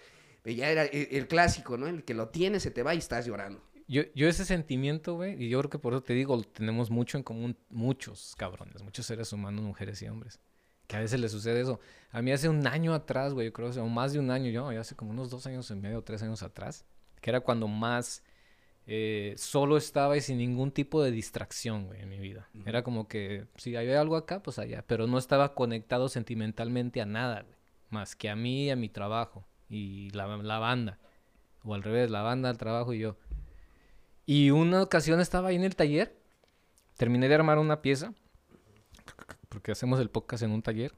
ya 0.44 0.70
era 0.70 0.84
el, 0.84 1.08
el 1.10 1.28
clásico, 1.28 1.76
¿no? 1.76 1.86
El 1.86 2.04
que 2.04 2.14
lo 2.14 2.28
tiene, 2.28 2.60
se 2.60 2.70
te 2.70 2.82
va 2.82 2.94
y 2.94 2.98
estás 2.98 3.26
llorando. 3.26 3.62
Yo, 3.86 4.02
yo 4.14 4.28
ese 4.28 4.44
sentimiento, 4.44 5.14
güey, 5.14 5.42
y 5.42 5.48
yo 5.48 5.58
creo 5.58 5.70
que 5.70 5.78
por 5.78 5.92
eso 5.92 6.02
te 6.02 6.14
digo, 6.14 6.40
tenemos 6.42 6.90
mucho 6.90 7.18
en 7.18 7.24
común, 7.24 7.56
muchos 7.68 8.34
cabrones, 8.36 8.82
muchos 8.82 9.06
seres 9.06 9.32
humanos, 9.32 9.62
mujeres 9.62 10.00
y 10.02 10.08
hombres, 10.08 10.40
que 10.86 10.96
a 10.96 11.00
veces 11.00 11.20
les 11.20 11.30
sucede 11.30 11.60
eso. 11.60 11.78
A 12.10 12.22
mí 12.22 12.32
hace 12.32 12.48
un 12.48 12.66
año 12.66 12.94
atrás, 12.94 13.34
güey, 13.34 13.46
yo 13.48 13.52
creo, 13.52 13.70
o 13.70 13.88
más 13.88 14.12
de 14.12 14.18
un 14.18 14.30
año, 14.30 14.50
yo, 14.50 14.72
ya 14.72 14.80
hace 14.80 14.96
como 14.96 15.10
unos 15.10 15.30
dos 15.30 15.46
años 15.46 15.70
y 15.70 15.74
medio, 15.74 16.02
tres 16.02 16.22
años 16.22 16.42
atrás, 16.42 16.84
que 17.20 17.30
era 17.30 17.40
cuando 17.40 17.68
más 17.68 18.22
eh, 18.86 19.34
solo 19.36 19.76
estaba 19.76 20.16
y 20.16 20.20
sin 20.20 20.38
ningún 20.38 20.72
tipo 20.72 21.02
de 21.02 21.10
distracción, 21.10 21.86
güey, 21.86 22.00
en 22.00 22.08
mi 22.08 22.18
vida. 22.18 22.48
Era 22.66 22.82
como 22.82 23.06
que, 23.06 23.46
si 23.56 23.76
había 23.76 24.00
algo 24.00 24.16
acá, 24.16 24.42
pues 24.42 24.58
allá, 24.58 24.84
pero 24.86 25.06
no 25.06 25.18
estaba 25.18 25.54
conectado 25.54 26.08
sentimentalmente 26.08 27.00
a 27.00 27.06
nada, 27.06 27.42
güey, 27.42 27.56
más 27.90 28.16
que 28.16 28.28
a 28.28 28.36
mí 28.36 28.66
y 28.66 28.70
a 28.70 28.76
mi 28.76 28.88
trabajo 28.88 29.46
y 29.68 30.10
la, 30.10 30.26
la 30.36 30.58
banda. 30.58 30.98
O 31.64 31.74
al 31.74 31.82
revés, 31.82 32.10
la 32.10 32.22
banda, 32.22 32.50
el 32.50 32.58
trabajo 32.58 32.92
y 32.92 32.98
yo. 32.98 33.16
Y 34.26 34.50
una 34.50 34.82
ocasión 34.82 35.20
estaba 35.20 35.48
ahí 35.48 35.56
en 35.56 35.64
el 35.64 35.76
taller, 35.76 36.16
terminé 36.96 37.28
de 37.28 37.34
armar 37.34 37.58
una 37.58 37.82
pieza, 37.82 38.14
porque 39.48 39.72
hacemos 39.72 40.00
el 40.00 40.10
podcast 40.10 40.42
en 40.42 40.50
un 40.50 40.62
taller, 40.62 40.92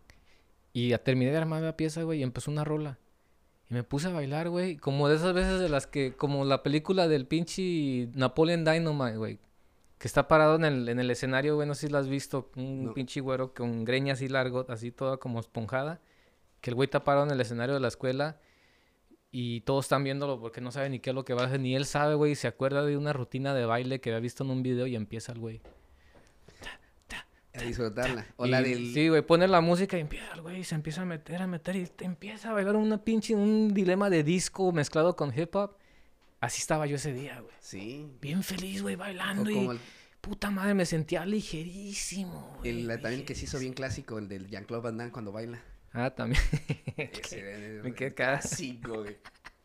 y 0.72 0.96
terminé 0.98 1.30
de 1.30 1.36
armar 1.36 1.62
la 1.62 1.76
pieza, 1.76 2.02
güey, 2.02 2.20
y 2.20 2.22
empezó 2.22 2.50
una 2.50 2.64
rola. 2.64 2.98
Me 3.74 3.82
puse 3.82 4.06
a 4.06 4.12
bailar, 4.12 4.50
güey, 4.50 4.76
como 4.76 5.08
de 5.08 5.16
esas 5.16 5.34
veces 5.34 5.58
de 5.58 5.68
las 5.68 5.88
que, 5.88 6.12
como 6.14 6.44
la 6.44 6.62
película 6.62 7.08
del 7.08 7.26
pinche 7.26 8.08
Napoleon 8.14 8.64
Dynamite, 8.64 9.16
güey, 9.16 9.38
que 9.98 10.06
está 10.06 10.28
parado 10.28 10.54
en 10.54 10.64
el, 10.64 10.88
en 10.88 11.00
el 11.00 11.10
escenario, 11.10 11.56
güey, 11.56 11.66
no 11.66 11.74
sé 11.74 11.88
si 11.88 11.92
lo 11.92 11.98
has 11.98 12.06
visto, 12.08 12.50
un 12.56 12.84
No. 12.84 12.94
pinche 12.94 13.20
güero 13.20 13.52
con 13.52 13.84
greña 13.84 14.12
así 14.12 14.28
largo, 14.28 14.64
así 14.68 14.92
toda 14.92 15.16
como 15.16 15.40
esponjada, 15.40 16.00
que 16.60 16.70
el 16.70 16.76
güey 16.76 16.86
está 16.86 17.02
parado 17.02 17.26
en 17.26 17.32
el 17.32 17.40
escenario 17.40 17.74
de 17.74 17.80
la 17.80 17.88
escuela 17.88 18.38
y 19.32 19.62
todos 19.62 19.86
están 19.86 20.04
viéndolo 20.04 20.38
porque 20.40 20.60
no 20.60 20.70
saben 20.70 20.92
ni 20.92 21.00
qué 21.00 21.10
es 21.10 21.14
lo 21.16 21.24
que 21.24 21.34
va 21.34 21.42
a 21.42 21.46
hacer, 21.46 21.58
ni 21.58 21.74
él 21.74 21.84
sabe, 21.84 22.14
güey, 22.14 22.32
y 22.32 22.36
se 22.36 22.46
acuerda 22.46 22.84
de 22.84 22.96
una 22.96 23.12
rutina 23.12 23.54
de 23.54 23.66
baile 23.66 24.00
que 24.00 24.10
había 24.10 24.20
visto 24.20 24.44
en 24.44 24.50
un 24.50 24.62
video 24.62 24.86
y 24.86 24.94
empieza 24.94 25.32
el 25.32 25.40
güey. 25.40 25.60
A 27.54 27.62
disfrutarla. 27.62 28.26
O 28.36 28.46
Y- 28.46 28.50
la 28.50 28.62
del... 28.62 28.92
Sí, 28.92 29.08
güey, 29.08 29.22
pone 29.22 29.46
la 29.48 29.60
música 29.60 29.96
y 29.96 30.00
empieza 30.00 30.32
el 30.34 30.42
güey, 30.42 30.64
se 30.64 30.74
empieza 30.74 31.02
a 31.02 31.04
meter, 31.04 31.40
a 31.42 31.46
meter 31.46 31.76
y 31.76 31.86
te 31.86 32.04
empieza 32.04 32.50
a 32.50 32.52
bailar 32.52 32.76
una 32.76 33.02
pinche, 33.04 33.34
un 33.34 33.72
dilema 33.72 34.10
de 34.10 34.22
disco 34.24 34.72
mezclado 34.72 35.14
con 35.16 35.32
hip 35.38 35.54
hop. 35.54 35.76
Así 36.40 36.60
estaba 36.60 36.86
yo 36.86 36.96
ese 36.96 37.12
día, 37.12 37.40
güey. 37.40 37.54
Sí. 37.60 38.10
Bien 38.20 38.42
feliz, 38.42 38.82
güey, 38.82 38.96
bailando 38.96 39.48
y 39.50 39.58
el- 39.58 39.78
puta 40.20 40.50
madre, 40.50 40.74
me 40.74 40.84
sentía 40.86 41.24
ligerísimo. 41.24 42.56
güey, 42.58 42.80
El, 42.90 43.00
también 43.00 43.24
que 43.24 43.34
se 43.34 43.44
hizo 43.44 43.58
bien 43.58 43.72
clásico, 43.74 44.18
el 44.18 44.28
del 44.28 44.48
Jean-Claude 44.48 44.82
Van 44.82 44.96
Damme 44.98 45.12
cuando 45.12 45.32
baila. 45.32 45.62
Ah, 45.92 46.10
también. 46.10 46.42
Ese 46.96 47.80
me 47.82 47.94
quedé 47.94 48.14
clásico, 48.14 49.02
güey. 49.02 49.16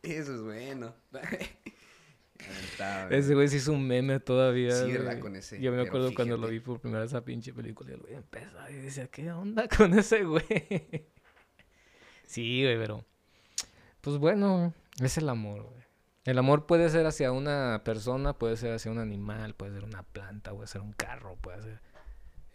Eso 0.02 0.34
es 0.34 0.40
bueno. 0.42 0.94
Está, 2.64 3.06
güey. 3.06 3.18
Ese 3.18 3.34
güey 3.34 3.48
se 3.48 3.56
hizo 3.56 3.72
un 3.72 3.86
meme 3.86 4.20
todavía. 4.20 4.72
Sí, 4.72 4.82
güey. 4.82 4.98
¿verdad? 4.98 5.18
Con 5.20 5.36
ese, 5.36 5.60
Yo 5.60 5.72
me 5.72 5.82
acuerdo 5.82 6.14
cuando 6.14 6.36
lo 6.36 6.48
fíjate. 6.48 6.58
vi 6.58 6.60
por 6.60 6.80
primera 6.80 7.02
vez 7.02 7.10
esa 7.10 7.24
pinche 7.24 7.52
película. 7.52 7.90
Y 7.90 7.94
el 7.94 8.00
güey 8.00 8.14
empezó 8.14 8.56
y 8.70 8.74
decía, 8.74 9.06
¿qué 9.08 9.30
onda 9.32 9.68
con 9.76 9.98
ese 9.98 10.24
güey? 10.24 10.44
Sí, 12.24 12.62
güey, 12.62 12.76
pero. 12.78 13.04
Pues 14.00 14.16
bueno, 14.18 14.72
es 15.02 15.18
el 15.18 15.28
amor, 15.28 15.62
güey. 15.64 15.80
El 16.24 16.38
amor 16.38 16.66
puede 16.66 16.88
ser 16.90 17.06
hacia 17.06 17.32
una 17.32 17.82
persona, 17.84 18.38
puede 18.38 18.56
ser 18.56 18.72
hacia 18.72 18.90
un 18.90 18.98
animal, 18.98 19.54
puede 19.54 19.72
ser 19.72 19.84
una 19.84 20.02
planta, 20.02 20.52
puede 20.52 20.68
ser 20.68 20.82
un 20.82 20.92
carro, 20.92 21.36
puede 21.40 21.62
ser. 21.62 21.80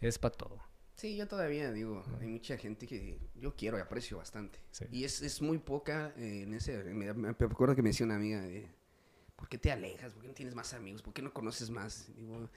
Es 0.00 0.18
para 0.18 0.34
todo. 0.34 0.60
Sí, 0.94 1.16
yo 1.16 1.28
todavía 1.28 1.72
digo, 1.72 2.02
hay 2.20 2.28
mucha 2.28 2.56
gente 2.56 2.86
que 2.86 3.18
yo 3.34 3.54
quiero 3.54 3.76
y 3.76 3.82
aprecio 3.82 4.16
bastante. 4.16 4.58
Sí. 4.70 4.86
Y 4.90 5.04
es, 5.04 5.20
es 5.20 5.42
muy 5.42 5.58
poca 5.58 6.14
eh, 6.16 6.44
en 6.44 6.54
ese... 6.54 6.82
Me, 6.84 7.12
me 7.12 7.28
acuerdo 7.28 7.76
que 7.76 7.82
me 7.82 7.90
decía 7.90 8.06
una 8.06 8.16
amiga, 8.16 8.40
de, 8.40 8.70
¿por 9.36 9.48
qué 9.48 9.58
te 9.58 9.70
alejas? 9.70 10.12
¿Por 10.12 10.22
qué 10.22 10.28
no 10.28 10.34
tienes 10.34 10.54
más 10.54 10.72
amigos? 10.74 11.02
¿Por 11.02 11.12
qué 11.14 11.22
no 11.22 11.32
conoces 11.32 11.70
más? 11.70 12.06
Digo, 12.16 12.48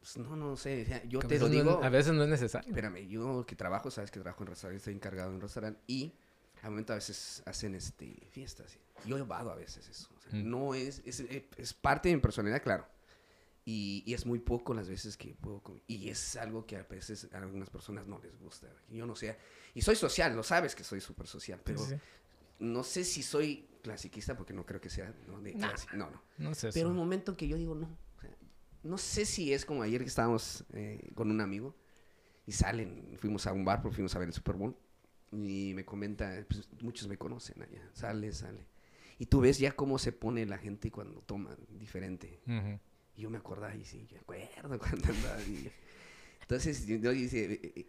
pues 0.00 0.16
no, 0.18 0.36
no 0.36 0.56
sé. 0.56 0.82
o 0.82 0.86
sea, 0.86 1.04
yo 1.04 1.20
Que 1.20 1.28
te 1.28 1.38
lo 1.38 1.46
veces 1.48 1.64
no 1.64 1.70
digo... 1.72 1.84
a 1.84 1.88
veces 1.88 2.12
no 2.12 2.22
es 2.24 2.28
necesario. 2.28 2.68
Espérame, 2.68 3.06
yo 3.08 3.44
que 3.46 3.56
trabajo, 3.56 3.90
sabes 3.90 4.10
que 4.10 4.20
trabajo 4.20 4.42
en 4.44 4.48
restaurante, 4.48 4.78
estoy 4.78 4.94
encargado 4.94 5.32
en 5.32 5.40
restaurante 5.40 5.80
y 5.86 6.12
al 6.62 6.70
momento 6.70 6.92
a 6.92 6.96
veces 6.96 7.42
hacen 7.46 7.74
este 7.74 8.26
fiestas. 8.30 8.76
Yo 9.06 9.16
he 9.16 9.20
evado 9.20 9.50
a 9.50 9.54
veces 9.54 9.88
eso. 9.88 10.08
o 10.16 10.20
sea, 10.20 10.32
Mm. 10.32 10.50
No 10.50 10.74
es, 10.74 11.02
es, 11.04 11.20
es 11.56 11.74
parte 11.74 12.08
de 12.08 12.16
mi 12.16 12.20
personalidad, 12.22 12.62
claro. 12.62 12.86
Y, 13.66 14.02
y 14.06 14.12
es 14.14 14.26
muy 14.26 14.38
poco 14.40 14.74
las 14.74 14.88
veces 14.88 15.16
que 15.16 15.34
puedo 15.34 15.60
com- 15.62 15.80
Y 15.86 16.08
es 16.10 16.36
algo 16.36 16.66
que 16.66 16.76
a 16.76 16.82
veces 16.82 17.28
a 17.32 17.38
algunas 17.38 17.70
personas 17.70 18.06
no 18.06 18.18
les 18.18 18.38
gusta. 18.38 18.68
Yo 18.90 19.06
no 19.06 19.16
sé. 19.16 19.36
Y 19.74 19.80
soy 19.82 19.96
social, 19.96 20.34
lo 20.36 20.42
sabes 20.42 20.74
que 20.74 20.84
soy 20.84 21.00
súper 21.00 21.26
social, 21.26 21.60
pero 21.64 21.78
Sí, 21.78 21.90
sí. 21.94 21.96
no 22.60 22.82
sé 22.84 23.04
si 23.04 23.22
soy 23.22 23.66
clasiquista 23.84 24.36
porque 24.36 24.52
no 24.52 24.64
creo 24.66 24.80
que 24.80 24.90
sea. 24.90 25.14
No, 25.28 25.40
de 25.40 25.54
Nah. 25.54 25.72
no, 25.94 26.10
no. 26.10 26.22
No 26.38 26.50
es 26.50 26.64
eso. 26.64 26.74
Pero 26.74 26.88
un 26.88 26.96
momento 26.96 27.36
que 27.36 27.46
yo 27.46 27.56
digo, 27.56 27.74
no. 27.76 27.86
o 28.16 28.20
sea, 28.20 28.36
no 28.82 28.98
sé 28.98 29.24
si 29.26 29.52
es 29.52 29.64
como 29.64 29.82
ayer 29.82 30.00
que 30.00 30.08
estábamos 30.08 30.64
eh, 30.72 31.10
con 31.14 31.30
un 31.30 31.40
amigo 31.40 31.76
y 32.46 32.52
salen, 32.52 33.16
fuimos 33.18 33.46
a 33.46 33.52
un 33.52 33.64
bar 33.64 33.80
porque 33.82 33.94
fuimos 33.96 34.14
a 34.16 34.18
ver 34.18 34.28
el 34.28 34.34
Super 34.34 34.56
Bowl 34.56 34.76
y 35.30 35.72
me 35.74 35.84
comenta, 35.84 36.44
pues, 36.48 36.68
muchos 36.80 37.06
me 37.08 37.16
conocen 37.18 37.62
allá, 37.62 37.88
sale, 37.92 38.32
sale. 38.32 38.66
Y 39.18 39.26
tú 39.26 39.40
ves 39.40 39.58
ya 39.58 39.72
cómo 39.72 39.98
se 39.98 40.12
pone 40.12 40.44
la 40.46 40.58
gente 40.58 40.90
cuando 40.90 41.20
toman 41.20 41.56
diferente. 41.70 42.40
Y 43.16 43.22
yo 43.22 43.30
me 43.30 43.38
acordaba 43.38 43.74
y 43.76 43.84
sí, 43.84 44.06
yo 44.10 44.18
acuerdo 44.18 44.78
cuando 44.78 45.08
andaba. 45.12 45.40
y- 45.42 45.70
Entonces, 46.40 46.84
yo, 46.86 46.96
eh, 47.12 47.72
eh, 47.76 47.86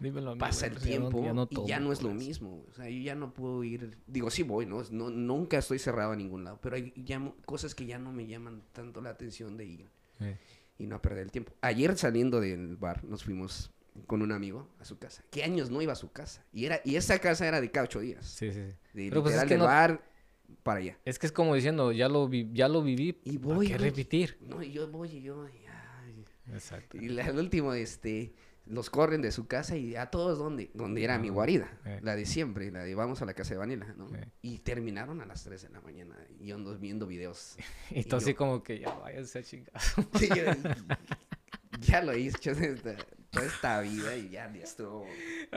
Dímelo 0.00 0.32
a 0.32 0.34
mí, 0.34 0.40
pasa 0.40 0.66
el 0.66 0.72
ya 0.74 0.98
no- 0.98 1.08
tiempo 1.08 1.46
y 1.50 1.66
ya 1.68 1.80
no 1.80 1.92
es 1.92 2.02
lo 2.02 2.10
mismo. 2.10 2.64
O 2.68 2.72
sea, 2.74 2.88
yo 2.88 3.00
ya 3.00 3.14
no 3.14 3.32
puedo 3.32 3.62
ir. 3.64 3.96
Digo, 4.06 4.30
sí 4.30 4.42
voy, 4.42 4.66
¿no? 4.66 4.82
no 4.90 5.10
nunca 5.10 5.58
estoy 5.58 5.78
cerrado 5.78 6.12
a 6.12 6.16
ningún 6.16 6.44
lado, 6.44 6.58
pero 6.62 6.76
hay 6.76 6.92
ya 6.96 7.20
cosas 7.46 7.74
que 7.74 7.86
ya 7.86 7.98
no 7.98 8.12
me 8.12 8.26
llaman 8.26 8.62
tanto 8.72 9.00
la 9.00 9.10
atención 9.10 9.56
de 9.56 9.64
ir 9.66 9.86
Eh. 10.20 10.36
y 10.78 10.86
no 10.86 11.00
perder 11.00 11.22
el 11.24 11.30
tiempo. 11.30 11.52
Ayer 11.60 11.96
saliendo 11.96 12.40
del 12.40 12.76
bar 12.76 13.04
nos 13.04 13.24
fuimos 13.24 13.70
con 14.08 14.22
un 14.22 14.32
amigo 14.32 14.68
a 14.80 14.84
su 14.84 14.98
casa. 14.98 15.22
¿Qué 15.30 15.44
años 15.44 15.70
no 15.70 15.80
iba 15.80 15.92
a 15.92 15.96
su 15.96 16.10
casa? 16.10 16.44
Y 16.52 16.64
era 16.64 16.80
y 16.84 16.96
esa 16.96 17.18
casa 17.20 17.46
era 17.46 17.60
de 17.60 17.70
cada 17.70 17.84
ocho 17.84 18.00
días. 18.00 18.26
Sí, 18.26 18.48
sí, 18.52 18.54
sí. 18.54 18.60
De 18.94 19.08
Pero 19.08 19.22
pues 19.22 19.36
es 19.36 19.42
literal 19.42 19.48
que 19.48 19.54
del 19.54 19.58
no- 19.60 19.64
bar 19.66 20.02
para 20.64 20.80
allá. 20.80 20.98
Es 21.04 21.18
que 21.20 21.26
es 21.26 21.32
como 21.32 21.54
diciendo, 21.54 21.92
ya 21.92 22.08
lo, 22.08 22.28
vi, 22.28 22.50
ya 22.52 22.68
lo 22.68 22.82
viví, 22.82 23.20
Y 23.24 23.38
¿para 23.38 23.54
voy, 23.54 23.68
qué 23.68 23.74
voy. 23.78 23.84
repetir? 23.84 24.36
No, 24.40 24.60
y 24.62 24.72
yo 24.72 24.88
voy 24.90 25.08
y 25.10 25.22
yo. 25.22 25.44
ay, 25.44 26.24
Exacto. 26.52 26.96
Y 26.98 27.08
la- 27.08 27.26
el 27.28 27.38
último, 27.38 27.72
este, 27.72 28.34
los 28.66 28.88
corren 28.90 29.20
de 29.22 29.30
su 29.30 29.46
casa 29.46 29.76
y 29.76 29.94
a 29.96 30.06
todos 30.06 30.38
donde, 30.38 30.70
donde 30.74 31.04
era 31.04 31.18
mi 31.18 31.28
Ah, 31.28 31.32
guarida, 31.32 31.78
eh. 31.84 32.00
la 32.02 32.16
de 32.16 32.24
siempre, 32.26 32.70
la 32.70 32.82
de 32.84 32.94
vamos 32.94 33.20
a 33.20 33.26
la 33.26 33.34
casa 33.34 33.52
de 33.54 33.58
Vanilla, 33.58 33.94
¿no? 33.96 34.08
Eh. 34.16 34.26
Y 34.42 34.58
terminaron 34.60 35.20
a 35.20 35.26
las 35.26 35.44
3 35.44 35.60
de 35.62 35.68
la 35.68 35.80
mañana 35.82 36.16
y 36.40 36.46
yo 36.46 36.54
ando 36.56 36.76
viendo 36.78 37.06
videos. 37.06 37.56
Y 37.90 38.04
tú 38.04 38.16
y 38.16 38.18
así 38.18 38.30
yo- 38.30 38.36
como 38.36 38.62
que 38.62 38.78
ya 38.80 38.92
váyanse 38.94 39.38
a 39.38 39.42
chingar. 39.42 39.74
Sí, 40.18 40.28
ya 41.80 42.02
lo 42.02 42.16
hice 42.16 42.36
hecho 42.38 42.50
esta, 42.52 42.96
toda 43.30 43.46
esta 43.46 43.80
vida 43.80 44.16
y 44.16 44.30
ya, 44.30 44.50
ya 44.52 44.62
estuvo. 44.62 45.06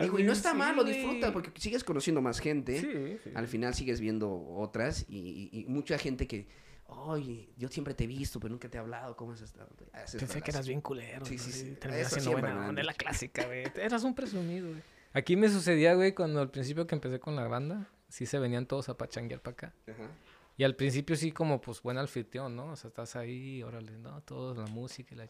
Digo, 0.02 0.20
y 0.20 0.24
no 0.24 0.34
está 0.34 0.52
sí, 0.52 0.58
mal, 0.58 0.76
lo 0.76 0.84
güey. 0.84 0.96
disfruta 0.98 1.32
porque 1.32 1.52
sigues 1.60 1.84
conociendo 1.84 2.22
más 2.22 2.40
gente. 2.40 2.82
Sí, 2.82 3.20
sí. 3.24 3.32
Al 3.36 3.48
final 3.48 3.74
sigues 3.74 4.00
viendo 4.00 4.30
otras 4.32 5.06
y, 5.08 5.50
y- 5.54 5.60
y 5.62 5.66
mucha 5.68 5.98
gente 5.98 6.28
que, 6.28 6.48
oye, 6.88 7.50
yo 7.58 7.68
siempre 7.68 7.94
te 7.94 8.06
he 8.06 8.08
visto, 8.08 8.40
pero 8.40 8.52
nunca 8.52 8.70
te 8.70 8.78
he 8.78 8.80
hablado, 8.80 9.16
¿cómo 9.16 9.34
has 9.34 9.42
estado? 9.42 9.70
Haces 9.94 10.20
Pensé 10.20 10.42
que 10.42 10.52
relación. 10.52 10.56
eras 10.56 10.68
bien 10.68 10.82
culero. 10.82 11.26
Sí, 11.26 11.36
¿no? 11.36 11.44
sí, 11.44 11.52
sí. 11.52 11.72
Terminas 11.76 12.12
siendo 12.12 12.32
buena 12.32 12.68
onda, 12.70 12.82
es 12.82 12.88
la 12.88 12.94
clásica, 12.94 13.46
güey. 13.46 13.66
Eras 13.76 14.04
un 14.04 14.16
presumido, 14.16 14.70
güey. 14.70 14.82
Aquí 15.14 15.36
me 15.36 15.50
sucedía, 15.50 15.94
güey, 15.96 16.14
cuando 16.14 16.42
al 16.42 16.52
principio 16.52 16.86
que 16.88 16.96
empecé 16.96 17.20
con 17.20 17.36
la 17.36 17.48
banda, 17.48 17.90
sí 18.08 18.26
se 18.26 18.40
venían 18.40 18.66
todos 18.66 18.90
a 18.90 18.98
pachanguear 18.98 19.42
para 19.42 19.54
acá. 19.54 19.74
Ajá. 19.88 20.10
Y 20.58 20.64
al 20.64 20.76
principio 20.76 21.16
sí 21.16 21.32
como, 21.32 21.62
pues, 21.62 21.82
buen 21.84 22.00
anfitrión, 22.00 22.56
¿no? 22.56 22.72
O 22.72 22.76
sea, 22.76 22.88
estás 22.88 23.16
ahí, 23.16 23.62
órale, 23.62 23.98
¿no? 24.00 24.22
Todos, 24.24 24.58
la 24.58 24.66
música 24.66 25.14
y 25.14 25.18
la... 25.18 25.28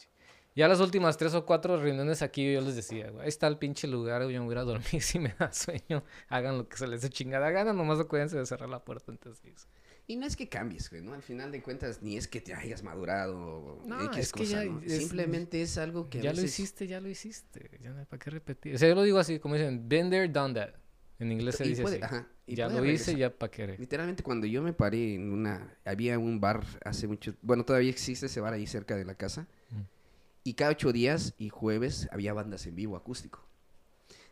Ya 0.55 0.68
las 0.68 0.80
últimas 0.80 1.18
tres 1.18 1.36
o 1.36 1.45
cuatro 1.45 1.78
reuniones 1.78 2.22
aquí 2.22 2.51
yo 2.51 2.62
les 2.62 2.76
decía, 2.76 3.12
güey, 3.12 3.24
ahí 3.24 3.28
está 3.28 3.45
el 3.45 3.58
pinche 3.58 3.88
lugar, 3.88 4.24
yo 4.24 4.39
me 4.39 4.39
voy 4.39 4.49
a 4.49 4.51
ir 4.53 4.58
a 4.58 4.64
dormir 4.64 5.01
si 5.01 5.20
me 5.20 5.36
da 5.38 5.51
sueño. 5.51 6.03
Hagan 6.30 6.58
lo 6.58 6.68
que 6.68 6.78
se 6.78 6.88
les 6.88 7.01
dé 7.01 7.10
chingada 7.10 7.51
gana, 7.51 7.74
nomás 7.74 7.99
acuérdense 7.99 8.38
de 8.38 8.45
cerrar 8.45 8.70
la 8.70 8.84
puerta 8.84 9.12
antes 9.12 9.43
de. 9.43 9.53
Y 10.10 10.16
no 10.16 10.26
es 10.26 10.38
que 10.38 10.47
cambies, 10.47 10.89
güey, 10.89 11.01
¿no? 11.01 11.14
Al 11.14 11.22
final 11.22 11.51
de 11.51 11.62
cuentas, 11.62 12.01
ni 12.01 12.16
es 12.16 12.30
que 12.30 12.39
te 12.39 12.53
hayas 12.53 12.82
madurado 12.82 13.78
No, 13.86 14.05
X 14.05 14.18
es 14.18 14.32
que 14.32 14.39
cosa, 14.39 14.64
ya 14.64 14.72
¿no? 14.72 14.82
es- 14.82 14.97
Simplemente 14.99 15.62
es 15.62 15.78
algo 15.78 16.10
que 16.10 16.22
Ya 16.22 16.32
lo 16.32 16.41
hiciste, 16.41 16.88
ya 16.88 17.01
lo 17.01 17.10
hiciste. 17.10 17.70
Ya 17.84 17.91
no 17.91 17.99
hay 17.99 18.05
para 18.05 18.20
qué 18.24 18.30
repetir. 18.30 18.74
O 18.76 18.78
sea, 18.78 18.88
yo 18.88 18.95
lo 18.95 19.03
digo 19.03 19.20
así, 19.20 19.38
como 19.39 19.55
dicen, 19.55 19.88
been 19.89 20.10
there, 20.10 20.30
done 20.30 20.53
that. 20.53 20.70
En 21.20 21.32
inglés 21.32 21.55
se 21.55 21.66
y 21.66 21.70
dice 21.70 21.82
puede- 21.82 21.95
así. 21.97 22.05
ajá, 22.05 22.28
y 22.45 22.55
ya 22.55 22.70
lo 22.70 22.86
hice, 22.86 23.18
ya 23.18 23.32
para 23.36 23.51
qué. 23.51 23.76
Literalmente 23.78 24.24
cuando 24.24 24.45
yo 24.47 24.62
me 24.62 24.72
paré 24.72 25.16
en 25.16 25.34
una... 25.34 25.76
Había 25.84 26.18
un 26.20 26.39
bar 26.39 26.64
hace 26.86 27.08
mucho... 27.08 27.34
Bueno, 27.41 27.66
todavía 27.66 27.89
existe 27.89 28.28
ese 28.28 28.39
bar 28.39 28.53
ahí 28.53 28.66
cerca 28.68 28.95
de 28.95 29.03
la 29.03 29.16
casa. 29.16 29.47
Mm. 29.72 29.82
Y 30.45 30.53
cada 30.53 30.72
ocho 30.72 30.93
días 30.93 31.34
y 31.38 31.49
jueves 31.49 32.08
había 32.12 32.32
bandas 32.34 32.66
en 32.68 32.76
vivo 32.76 32.95
acústico. 32.95 33.45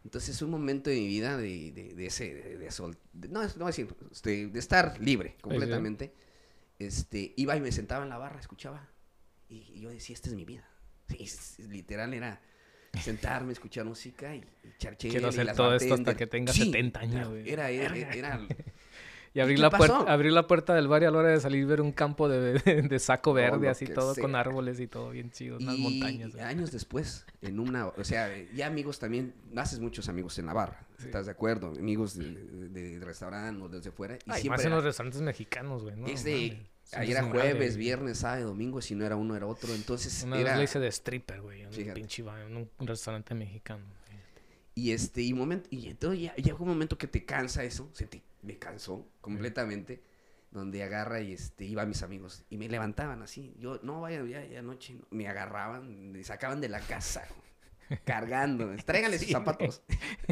Entonces 0.05 0.41
un 0.41 0.51
momento 0.51 0.89
de 0.89 0.95
mi 0.97 1.07
vida 1.07 1.35
de, 1.35 1.71
de, 1.71 1.93
de 1.95 2.05
ese... 2.05 2.33
De, 2.33 2.57
de 2.57 2.71
sol- 2.71 2.97
no, 3.13 3.41
no 3.57 3.65
decir, 3.65 3.87
de 4.23 4.59
estar 4.59 5.01
libre 5.01 5.35
completamente. 5.41 6.13
Este, 6.79 7.33
iba 7.35 7.57
y 7.57 7.59
me 7.59 7.71
sentaba 7.71 8.03
en 8.03 8.09
la 8.09 8.17
barra, 8.17 8.39
escuchaba. 8.39 8.87
Y, 9.49 9.55
y 9.73 9.81
yo 9.81 9.89
decía, 9.89 10.13
esta 10.13 10.29
es 10.29 10.35
mi 10.35 10.45
vida. 10.45 10.69
Sí, 11.09 11.17
es- 11.19 11.59
literal 11.59 12.13
era 12.13 12.39
sentarme, 13.01 13.51
escuchar 13.51 13.83
música 13.85 14.33
y, 14.35 14.39
y 14.63 14.67
echar 14.69 14.95
Quiero 14.97 15.13
chela 15.15 15.27
y 15.27 15.29
hacer 15.29 15.45
las 15.47 15.57
todo 15.57 15.75
esto 15.75 15.93
hasta 15.95 16.15
que 16.15 16.27
tenga 16.27 16.53
Sí, 16.53 16.65
70 16.65 16.99
años, 16.99 17.29
güey. 17.29 17.49
Era, 17.49 17.69
era, 17.71 18.13
era, 18.13 18.47
Y 19.36 19.41
abrir 19.41 19.59
la, 19.59 19.69
pasó? 19.69 19.86
puerta, 19.93 20.11
abrir 20.13 20.31
la 20.31 20.47
puerta 20.47 20.73
del 20.73 20.88
bar 20.88 21.03
y 21.03 21.05
a 21.05 21.11
la 21.11 21.17
hora 21.19 21.29
de 21.29 21.39
salir 21.41 21.65
ver 21.67 21.81
un 21.81 21.91
campo 21.91 22.29
de, 22.29 22.53
de- 22.59 22.81
de 22.83 22.99
saco 22.99 23.33
verde, 23.33 23.67
así 23.69 23.86
todo 23.86 24.15
con 24.15 24.33
árboles 24.33 24.79
y 24.79 24.88
todo 24.88 25.09
bien 25.11 25.29
chido, 25.29 25.57
unas 25.57 25.75
y 25.77 25.81
montañas. 25.81 26.31
güey. 26.31 26.43
años 26.43 26.71
después, 26.71 27.25
en 27.41 27.59
una, 27.59 27.88
o 27.88 28.03
sea, 28.05 28.29
ya 28.55 28.67
amigos 28.67 28.97
también, 28.97 29.33
haces 29.57 29.79
muchos 29.81 30.07
amigos 30.09 30.39
en 30.39 30.45
la 30.47 30.53
barra, 30.53 30.79
Sí. 30.97 31.07
¿estás 31.07 31.25
de 31.25 31.33
acuerdo? 31.33 31.67
Amigos 31.77 32.17
de, 32.17 32.33
de, 32.69 32.99
restaurante 33.05 33.61
o 33.61 33.67
desde 33.67 33.91
fuera. 33.91 34.15
Y 34.15 34.19
Ay, 34.27 34.39
siempre 34.41 34.49
más 34.49 34.61
en 34.61 34.67
era- 34.67 34.75
los 34.77 34.86
restaurantes 34.86 35.21
mexicanos, 35.21 35.83
güey, 35.83 35.97
¿no? 35.97 36.07
es 36.07 36.23
de, 36.23 36.57
ayer 36.93 37.17
era 37.17 37.23
jueves, 37.23 37.75
viernes, 37.75 38.19
sábado, 38.19 38.47
domingo, 38.47 38.81
si 38.81 38.95
no 38.95 39.05
era 39.05 39.17
uno 39.17 39.36
era 39.36 39.47
otro, 39.47 39.75
entonces 39.75 40.23
Una 40.23 40.39
era... 40.39 40.51
vez 40.51 40.57
le 40.59 40.63
hice 40.63 40.79
de 40.79 40.88
stripper, 40.88 41.41
güey, 41.41 41.59
en 41.63 41.67
un 41.67 41.73
Fíjate. 41.73 41.93
pinche 41.99 42.23
bar, 42.23 42.39
en 42.39 42.55
un, 42.55 42.69
un 42.79 42.88
restaurante 42.88 43.36
mexicano. 43.36 43.83
Y 44.77 44.91
este, 44.91 45.21
y 45.21 45.33
momento, 45.33 45.67
y 45.71 45.88
entonces 45.88 46.21
ya, 46.21 46.36
llega 46.36 46.57
un 46.59 46.67
momento 46.67 46.97
que 46.97 47.07
te 47.07 47.23
cansa 47.23 47.63
eso, 47.63 47.89
se 47.93 48.05
te, 48.07 48.21
me 48.45 48.57
cansó 48.57 49.07
completamente, 49.21 50.03
donde 50.51 50.83
agarra 50.83 51.21
y 51.21 51.33
este, 51.33 51.65
iba 51.65 51.81
a 51.81 51.85
mis 51.85 52.03
amigos, 52.03 52.45
y 52.49 52.57
me 52.57 52.69
levantaban 52.69 53.21
así, 53.21 53.53
yo, 53.59 53.79
no, 53.83 54.01
vaya, 54.01 54.23
ya, 54.25 54.45
ya 54.45 54.59
anoche, 54.59 54.93
no", 54.95 55.05
me 55.11 55.27
agarraban, 55.27 56.11
me 56.11 56.23
sacaban 56.23 56.61
de 56.61 56.69
la 56.69 56.79
casa, 56.79 57.25
cargando, 58.05 58.73
tráiganle 58.85 59.17
sus 59.17 59.27
Sí, 59.27 59.33
zapatos. 59.33 59.81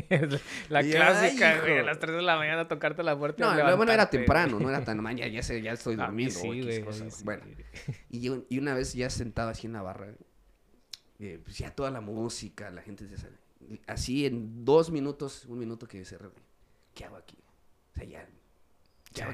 la 0.70 0.84
Y, 0.84 0.92
clásica, 0.92 1.60
güey, 1.62 1.80
a 1.80 1.84
las 1.84 2.00
3 2.00 2.16
de 2.16 2.22
la 2.22 2.38
mañana 2.38 2.68
tocarte 2.68 3.04
la 3.04 3.18
puerta. 3.18 3.44
No, 3.46 3.54
luego 3.64 3.86
no 3.86 3.92
era 3.92 4.10
temprano, 4.10 4.60
no 4.60 4.70
era 4.70 4.80
tan 4.86 5.02
mañana, 5.02 5.32
ya, 5.32 5.44
sé, 5.44 5.62
ya 5.62 5.74
estoy 5.74 5.96
A 5.96 6.08
mí 6.10 6.30
durmiendo. 6.30 6.40
sí, 6.40 6.62
güey, 6.62 6.94
sí, 7.12 7.26
Bueno, 7.26 7.44
y, 8.10 8.22
yo- 8.22 8.46
y 8.50 8.60
una 8.60 8.74
vez 8.74 8.94
ya 8.94 9.10
sentado 9.10 9.50
así 9.50 9.68
en 9.68 9.74
la 9.74 9.82
barra, 9.82 10.08
eh, 11.20 11.40
pues 11.44 11.58
ya 11.58 11.72
toda 11.74 11.92
la 11.92 12.02
música, 12.02 12.70
la 12.72 12.82
gente 12.82 13.08
se 13.08 13.18
sale. 13.18 13.38
Así 13.88 14.26
en 14.26 14.66
dos 14.66 14.92
minutos, 14.92 15.46
un 15.46 15.58
minuto 15.60 15.88
que 15.88 16.04
cerré, 16.06 16.30
¿qué 16.94 17.06
hago 17.06 17.16
aquí? 17.16 17.38
O 17.94 17.96
sea, 17.96 18.06
ya. 18.06 18.28
Ya, 19.14 19.28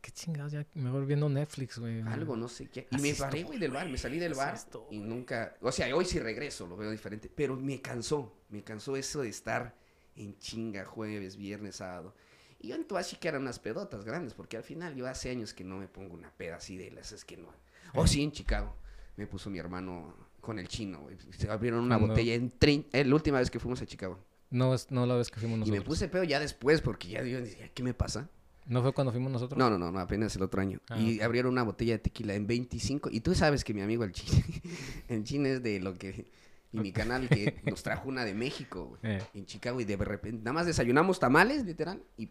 qué 0.00 0.10
chingados, 0.12 0.52
ya 0.52 0.64
mejor 0.74 1.04
viendo 1.04 1.28
Netflix, 1.28 1.78
güey. 1.78 2.00
Algo, 2.00 2.36
no 2.36 2.48
sé 2.48 2.68
qué. 2.68 2.88
Y 2.90 2.96
me 2.96 3.10
paré, 3.18 3.42
güey, 3.42 3.58
del 3.58 3.70
bar, 3.70 3.86
me 3.88 3.98
salí 3.98 4.18
del 4.18 4.32
bar 4.32 4.54
y 4.90 4.98
nunca, 4.98 5.54
o 5.60 5.70
sea, 5.70 5.94
hoy 5.94 6.06
sí 6.06 6.18
regreso, 6.18 6.66
lo 6.66 6.74
veo 6.76 6.90
diferente, 6.90 7.30
pero 7.34 7.54
me 7.54 7.82
cansó, 7.82 8.34
me 8.48 8.64
cansó 8.64 8.96
eso 8.96 9.20
de 9.20 9.28
estar 9.28 9.76
en 10.14 10.38
chinga 10.38 10.86
jueves, 10.86 11.36
viernes, 11.36 11.76
sábado. 11.76 12.14
Y 12.60 12.68
yo 12.68 12.76
en 12.76 12.86
Tuachi 12.86 13.16
que 13.16 13.28
eran 13.28 13.42
unas 13.42 13.58
pedotas 13.58 14.06
grandes, 14.06 14.32
porque 14.32 14.56
al 14.56 14.62
final 14.62 14.94
yo 14.94 15.06
hace 15.06 15.28
años 15.28 15.52
que 15.52 15.64
no 15.64 15.76
me 15.76 15.86
pongo 15.88 16.14
una 16.14 16.30
peda 16.30 16.56
así 16.56 16.78
de 16.78 16.90
las, 16.90 17.12
es 17.12 17.22
que 17.26 17.36
no. 17.36 17.48
Oh, 17.92 18.06
sí, 18.06 18.22
en 18.22 18.32
Chicago. 18.32 18.74
Me 19.16 19.26
puso 19.26 19.50
mi 19.50 19.58
hermano 19.58 20.14
con 20.40 20.58
el 20.58 20.66
chino, 20.68 21.00
güey. 21.02 21.18
Se 21.36 21.50
abrieron 21.50 21.84
una 21.84 21.98
botella 22.08 22.32
en 22.34 22.50
trein- 22.58 22.86
eh, 22.92 23.04
la 23.04 23.14
última 23.14 23.38
vez 23.38 23.50
que 23.50 23.58
fuimos 23.60 23.82
a 23.82 23.86
Chicago. 23.86 24.18
No, 24.50 24.74
es, 24.74 24.90
no 24.90 25.06
la 25.06 25.16
vez 25.16 25.30
que 25.30 25.40
fuimos 25.40 25.56
Y 25.56 25.60
nosotros. 25.60 25.78
me 25.80 25.84
puse 25.86 26.08
pedo 26.08 26.24
ya 26.24 26.38
después 26.40 26.80
porque 26.80 27.08
ya 27.08 27.22
yo 27.22 27.40
decía, 27.40 27.68
¿qué 27.74 27.82
me 27.82 27.94
pasa? 27.94 28.28
¿No 28.66 28.82
fue 28.82 28.92
cuando 28.92 29.12
fuimos 29.12 29.30
nosotros? 29.30 29.58
No, 29.58 29.70
no, 29.70 29.78
no, 29.78 29.92
no, 29.92 29.98
apenas 30.00 30.34
el 30.36 30.42
otro 30.42 30.60
año. 30.60 30.80
Ah, 30.88 30.98
y 30.98 31.20
abrieron 31.20 31.52
una 31.52 31.62
botella 31.62 31.92
de 31.94 31.98
tequila 32.00 32.34
en 32.34 32.46
25. 32.46 33.10
Y 33.12 33.20
tú 33.20 33.34
sabes 33.34 33.62
que 33.64 33.72
mi 33.74 33.80
amigo 33.80 34.02
el 34.04 34.12
chino, 34.12 34.42
el 35.08 35.24
chino 35.24 35.48
es 35.48 35.62
de 35.62 35.80
lo 35.80 35.94
que... 35.94 36.26
Y 36.72 36.80
mi 36.80 36.90
canal 36.92 37.28
que 37.28 37.60
nos 37.64 37.82
trajo 37.82 38.08
una 38.08 38.24
de 38.24 38.34
México, 38.34 38.86
güey. 39.00 39.16
Eh. 39.16 39.22
En 39.34 39.46
Chicago 39.46 39.80
y 39.80 39.84
de 39.84 39.96
repente, 39.96 40.38
nada 40.38 40.52
más 40.52 40.66
desayunamos 40.66 41.20
tamales, 41.20 41.64
literal, 41.64 42.02
y 42.18 42.28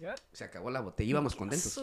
¿Ya? 0.00 0.14
se 0.32 0.44
acabó 0.44 0.70
la 0.70 0.80
botella. 0.80 1.10
Íbamos 1.10 1.34
contentos. 1.34 1.74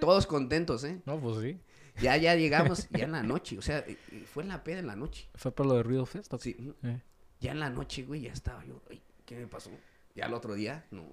Todos 0.00 0.26
contentos, 0.26 0.82
¿eh? 0.84 1.00
No, 1.04 1.20
pues 1.20 1.42
sí. 1.42 1.58
Ya, 2.00 2.16
ya 2.16 2.34
llegamos, 2.34 2.88
ya 2.90 3.04
en 3.04 3.12
la 3.12 3.22
noche, 3.22 3.58
o 3.58 3.62
sea, 3.62 3.78
eh, 3.80 3.96
eh, 4.10 4.24
fue 4.32 4.42
en 4.42 4.48
la 4.48 4.64
peda 4.64 4.78
en 4.80 4.86
la 4.86 4.96
noche. 4.96 5.28
¿Fue 5.34 5.52
por 5.52 5.66
lo 5.66 5.74
de 5.74 5.82
Ruido 5.82 6.06
Fest? 6.06 6.32
Sí, 6.40 6.56
Eh. 6.82 7.00
Ya 7.40 7.52
en 7.52 7.60
la 7.60 7.70
noche, 7.70 8.02
güey, 8.04 8.22
ya 8.22 8.32
estaba 8.32 8.64
yo, 8.64 8.82
ay, 8.90 9.00
¿qué 9.24 9.36
me 9.36 9.46
pasó? 9.46 9.70
Ya 10.14 10.26
el 10.26 10.34
otro 10.34 10.54
día, 10.54 10.84
no, 10.90 11.04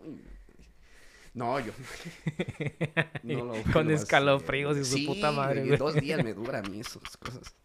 no, 1.33 1.59
yo. 1.59 1.71
no 3.23 3.45
lo 3.45 3.53
Con 3.73 3.87
hacer, 3.87 3.91
escalofríos 3.91 4.77
y 4.77 4.85
su 4.85 4.95
Sí, 4.95 5.05
puta 5.07 5.31
madre, 5.31 5.65
güey. 5.65 5.77
Dos 5.77 5.95
días 5.95 6.23
me 6.23 6.33
dura 6.33 6.59
a 6.59 6.61
mí 6.61 6.79
esas 6.79 7.17
cosas. 7.17 7.55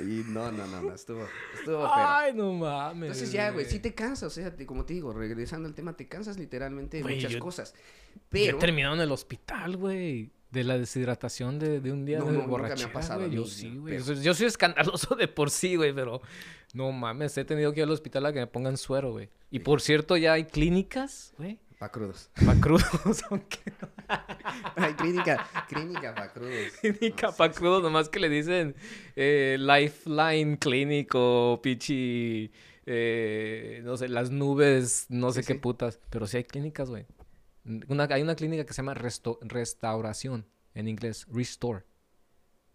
Y 0.00 0.22
no, 0.28 0.50
no, 0.50 0.66
no, 0.66 0.80
no, 0.82 0.94
estuvo, 0.94 1.22
estuvo, 1.58 1.78
pero... 1.78 1.90
Ay, 1.94 2.32
no 2.32 2.52
mames. 2.54 3.08
Entonces 3.10 3.32
ya, 3.32 3.50
güey, 3.50 3.66
sí 3.66 3.80
te 3.80 3.94
cansas, 3.94 4.24
o 4.24 4.30
sea, 4.30 4.54
te- 4.56 4.64
como 4.64 4.84
te 4.86 4.94
digo, 4.94 5.12
regresando 5.12 5.68
al 5.68 5.74
tema, 5.74 5.94
te 5.96 6.08
cansas 6.08 6.38
literalmente 6.38 6.98
de 6.98 7.02
Güey, 7.02 7.16
muchas 7.16 7.32
yo- 7.32 7.38
cosas. 7.40 7.74
Yo 8.14 8.20
Pero, 8.30 8.56
he 8.56 8.60
terminado 8.60 8.94
en 8.94 9.00
el 9.02 9.12
hospital, 9.12 9.76
güey. 9.76 10.30
De 10.50 10.62
la 10.64 10.78
deshidratación 10.78 11.58
de, 11.58 11.80
de 11.80 11.92
un 11.92 12.06
día 12.06 12.20
No, 12.20 12.26
de 12.26 12.32
no, 12.38 12.46
nunca 12.46 12.74
me 12.76 12.84
ha 12.84 12.92
pasado 12.92 13.20
güey. 13.20 13.32
Yo 13.32 13.44
sí, 13.44 13.68
no, 13.68 13.82
güey. 13.82 13.98
pero- 13.98 14.14
Yo, 14.14 14.22
yo 14.22 14.32
soy 14.34 14.46
escandaloso 14.46 15.14
de 15.16 15.28
por 15.28 15.50
sí, 15.50 15.76
güey, 15.76 15.92
pero 15.92 16.22
no 16.76 16.92
mames, 16.92 17.36
he 17.38 17.44
tenido 17.44 17.72
que 17.72 17.80
ir 17.80 17.84
al 17.84 17.90
hospital 17.90 18.26
a 18.26 18.32
que 18.32 18.38
me 18.40 18.46
pongan 18.46 18.76
suero, 18.76 19.12
güey. 19.12 19.30
Y 19.50 19.60
por 19.60 19.80
cierto, 19.80 20.16
ya 20.16 20.34
hay 20.34 20.44
clínicas, 20.44 21.32
güey, 21.38 21.58
pa' 21.78 21.90
crudos. 21.90 22.30
para 22.44 22.60
crudos, 22.60 23.22
aunque 23.30 23.58
Ay, 24.76 24.94
clínica, 24.94 25.46
clínica 25.68 26.14
pa' 26.14 26.28
crudos. 26.32 26.72
clínica 26.80 27.32
para 27.32 27.52
crudos, 27.52 27.82
nomás 27.82 28.08
que 28.08 28.20
le 28.20 28.28
dicen 28.28 28.74
eh, 29.16 29.56
Lifeline 29.58 30.58
Clinic 30.58 31.10
o 31.14 31.60
pichi, 31.62 32.50
eh, 32.84 33.80
no 33.84 33.96
sé, 33.96 34.08
las 34.08 34.30
nubes, 34.30 35.06
no 35.08 35.32
sé 35.32 35.42
qué 35.42 35.54
putas. 35.54 35.98
Pero 36.10 36.26
sí 36.26 36.36
hay 36.36 36.44
clínicas, 36.44 36.90
güey. 36.90 37.06
Una, 37.88 38.04
hay 38.10 38.22
una 38.22 38.36
clínica 38.36 38.64
que 38.64 38.72
se 38.72 38.76
llama 38.82 38.94
resto- 38.94 39.38
restauración, 39.42 40.46
en 40.74 40.88
inglés, 40.88 41.26
restore. 41.32 41.84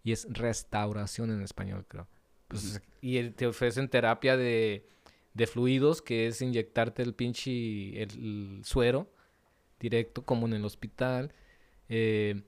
Y 0.03 0.11
es 0.11 0.27
restauración 0.29 1.31
en 1.31 1.41
español, 1.43 1.85
creo. 1.87 2.07
Pues, 2.51 2.81
Y 3.01 3.29
te 3.31 3.47
ofrecen 3.47 3.89
terapia 3.89 4.37
de, 4.37 4.85
de 5.33 5.47
fluidos, 5.47 6.01
que 6.01 6.27
es 6.27 6.41
inyectarte 6.41 7.01
el 7.01 7.13
pinche 7.13 8.01
el, 8.01 8.11
el 8.11 8.61
suero 8.65 9.09
directo, 9.79 10.23
como 10.23 10.47
en 10.47 10.53
el 10.53 10.65
hospital. 10.65 11.33
Eh, 11.89 12.41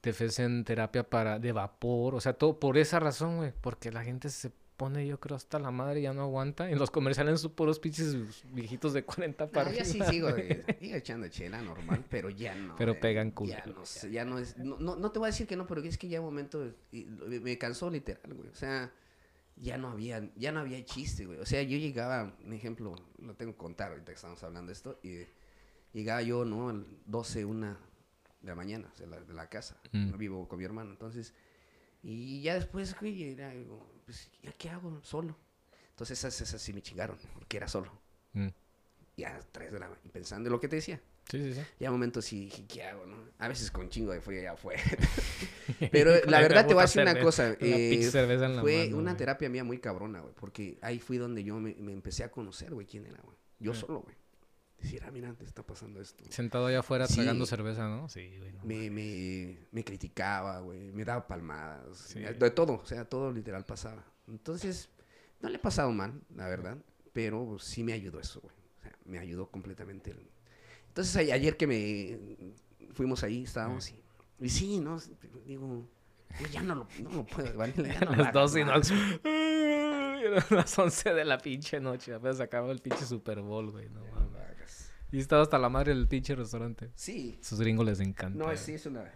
te 0.00 0.10
ofrecen 0.10 0.64
terapia 0.64 1.08
para 1.08 1.38
de 1.38 1.52
vapor, 1.52 2.14
o 2.14 2.20
sea, 2.20 2.32
todo 2.32 2.58
por 2.58 2.78
esa 2.78 2.98
razón, 2.98 3.36
güey, 3.36 3.52
porque 3.60 3.92
la 3.92 4.02
gente 4.02 4.30
se 4.30 4.50
pone, 4.78 5.06
yo 5.06 5.20
creo, 5.20 5.36
hasta 5.36 5.58
la 5.58 5.70
madre 5.70 6.00
y 6.00 6.04
ya 6.04 6.14
no 6.14 6.22
aguanta. 6.22 6.70
En 6.70 6.78
los 6.78 6.90
comerciales 6.90 7.42
son 7.42 7.52
puros 7.52 7.78
pinches 7.78 8.16
viejitos 8.54 8.94
de 8.94 9.04
40 9.04 9.48
para 9.48 9.70
ya 9.72 9.84
sí 9.84 10.00
sigo, 10.08 10.30
güey. 10.30 10.52
eh, 10.52 10.76
sigo 10.80 10.96
echando 10.96 11.28
chela 11.28 11.60
normal, 11.60 12.02
pero 12.08 12.30
ya 12.30 12.54
no. 12.54 12.76
Pero 12.76 12.92
eh, 12.92 12.94
pegan 12.94 13.30
culo. 13.30 13.50
Ya 13.50 13.62
no, 13.66 13.84
sé, 13.84 14.10
ya 14.10 14.24
no 14.24 14.38
es, 14.38 14.56
no, 14.56 14.78
no, 14.78 14.96
no 14.96 15.12
te 15.12 15.18
voy 15.18 15.26
a 15.26 15.32
decir 15.32 15.46
que 15.46 15.56
no, 15.56 15.66
pero 15.66 15.82
es 15.82 15.98
que 15.98 16.08
ya 16.08 16.20
un 16.20 16.26
momento, 16.26 16.72
me 16.90 17.58
cansó 17.58 17.90
literal, 17.90 18.32
güey, 18.32 18.48
o 18.48 18.54
sea, 18.54 18.90
ya 19.60 19.76
no 19.78 19.90
había, 19.90 20.30
ya 20.36 20.52
no 20.52 20.60
había 20.60 20.84
chiste, 20.84 21.26
güey, 21.26 21.38
o 21.38 21.46
sea, 21.46 21.62
yo 21.62 21.76
llegaba, 21.76 22.34
un 22.44 22.52
ejemplo, 22.52 22.96
lo 23.18 23.34
tengo 23.34 23.52
que 23.52 23.58
contar 23.58 23.90
ahorita 23.92 24.06
que 24.12 24.16
estamos 24.16 24.42
hablando 24.42 24.68
de 24.68 24.72
esto, 24.72 24.98
y 25.02 25.26
llegaba 25.92 26.22
yo, 26.22 26.44
¿no? 26.44 26.70
Al 26.70 26.86
12, 27.06 27.44
una 27.44 27.78
de 28.40 28.48
la 28.48 28.54
mañana, 28.54 28.88
o 28.92 28.96
sea, 28.96 29.06
la- 29.06 29.20
de 29.20 29.34
la 29.34 29.48
casa, 29.48 29.78
Mm. 29.92 30.16
vivo 30.16 30.48
con 30.48 30.58
mi 30.58 30.64
hermano, 30.64 30.90
entonces, 30.90 31.34
y 32.02 32.40
ya 32.40 32.54
después, 32.54 32.98
güey, 32.98 33.22
era, 33.32 33.52
pues, 34.06 34.30
¿ya 34.42 34.52
qué 34.52 34.70
hago? 34.70 34.98
Solo. 35.02 35.36
Entonces 35.90 36.18
esas, 36.18 36.40
esas 36.40 36.62
sí 36.62 36.72
me 36.72 36.80
chingaron, 36.80 37.18
porque 37.34 37.58
era 37.58 37.68
solo. 37.68 37.92
Mm. 38.32 38.48
Ya, 39.18 39.38
tres 39.52 39.70
de 39.72 39.78
la 39.78 39.88
mañana, 39.90 40.10
pensando 40.10 40.48
en 40.48 40.52
lo 40.52 40.60
que 40.60 40.68
te 40.68 40.76
decía. 40.76 40.98
Sí, 41.30 41.38
sí, 41.42 41.54
sí. 41.54 41.60
Ya 41.78 41.90
momentos 41.90 42.24
sí 42.24 42.46
dije, 42.46 42.64
¿qué 42.66 42.84
hago, 42.84 43.06
no? 43.06 43.16
A 43.38 43.48
veces 43.48 43.70
con 43.70 43.88
chingo 43.88 44.12
de 44.12 44.20
frío 44.20 44.42
ya 44.42 44.56
fue. 44.56 44.76
Pero 45.92 46.12
la 46.26 46.40
verdad 46.40 46.66
te 46.66 46.74
voy 46.74 46.82
a 46.82 46.86
decir 46.86 47.02
una 47.02 47.18
cosa. 47.20 47.50
la 47.50 47.56
eh, 47.60 48.08
fue 48.60 48.84
mano, 48.86 48.98
una 48.98 49.10
güey. 49.12 49.16
terapia 49.16 49.48
mía 49.48 49.64
muy 49.64 49.78
cabrona, 49.78 50.20
güey. 50.20 50.34
Porque 50.34 50.78
ahí 50.82 50.98
fui 50.98 51.18
donde 51.18 51.44
yo 51.44 51.58
me, 51.60 51.74
me 51.76 51.92
empecé 51.92 52.24
a 52.24 52.30
conocer, 52.30 52.72
güey, 52.74 52.86
quién 52.86 53.06
era, 53.06 53.20
güey. 53.22 53.36
Yo 53.58 53.72
Ah. 53.72 53.76
solo, 53.76 54.00
güey. 54.00 54.16
Decir, 54.78 55.02
ah, 55.06 55.10
mira, 55.10 55.32
te 55.34 55.44
está 55.44 55.62
pasando 55.62 56.00
esto. 56.00 56.24
Sentado 56.30 56.66
allá 56.66 56.80
afuera 56.80 57.06
Sí. 57.06 57.16
tragando 57.16 57.44
cerveza, 57.44 57.86
¿no? 57.86 58.08
Sí, 58.08 58.34
güey. 58.38 58.52
no 58.52 58.64
Me, 58.64 58.90
me, 58.90 59.58
me 59.72 59.84
criticaba, 59.84 60.60
güey. 60.60 60.90
Me 60.92 61.04
daba 61.04 61.26
palmadas. 61.26 61.98
Sí. 61.98 62.20
De 62.20 62.50
todo, 62.50 62.74
o 62.82 62.86
sea, 62.86 63.04
todo 63.04 63.30
literal 63.30 63.64
pasaba. 63.66 64.04
Entonces, 64.26 64.88
no 65.40 65.48
le 65.50 65.56
he 65.56 65.58
pasado 65.58 65.92
mal, 65.92 66.20
la 66.34 66.48
verdad. 66.48 66.78
Pero 67.12 67.58
sí 67.58 67.84
me 67.84 67.92
ayudó 67.92 68.20
eso, 68.20 68.40
güey. 68.40 68.54
O 68.78 68.82
sea, 68.82 68.96
me 69.04 69.18
ayudó 69.18 69.50
completamente. 69.50 70.12
el- 70.12 70.30
Entonces, 70.90 71.16
a- 71.16 71.34
ayer 71.34 71.56
que 71.56 71.66
me 71.66 72.18
fuimos 72.92 73.22
ahí, 73.24 73.44
estábamos 73.44 73.90
y, 73.90 73.96
y 74.40 74.48
sí, 74.48 74.78
¿no? 74.80 74.98
Digo, 75.46 75.66
güey, 75.66 76.50
ya 76.52 76.62
no 76.62 76.74
lo, 76.74 76.86
no 77.02 77.10
lo 77.10 77.24
puedo, 77.26 77.56
¿vale? 77.56 77.72
Ya 77.76 78.00
no 78.04 78.14
las 78.16 78.32
12 78.32 78.60
y 78.60 78.64
no. 78.64 78.72
las 80.50 80.78
11 80.78 81.14
de 81.14 81.24
la 81.24 81.38
pinche 81.38 81.80
noche. 81.80 82.14
Apenas 82.14 82.40
acababa 82.40 82.72
el 82.72 82.80
pinche 82.80 83.04
Super 83.04 83.40
Bowl, 83.40 83.70
güey. 83.70 83.88
No, 83.88 84.00
mames. 84.12 84.92
Y 85.12 85.18
estaba 85.18 85.42
hasta 85.42 85.58
la 85.58 85.68
madre 85.68 85.94
del 85.94 86.06
pinche 86.06 86.34
restaurante. 86.36 86.90
Sí. 86.94 87.38
Esos 87.40 87.58
gringos 87.60 87.84
les 87.86 87.98
encanta. 88.00 88.38
No, 88.44 88.56
sí, 88.56 88.74
es 88.74 88.86
una... 88.86 89.10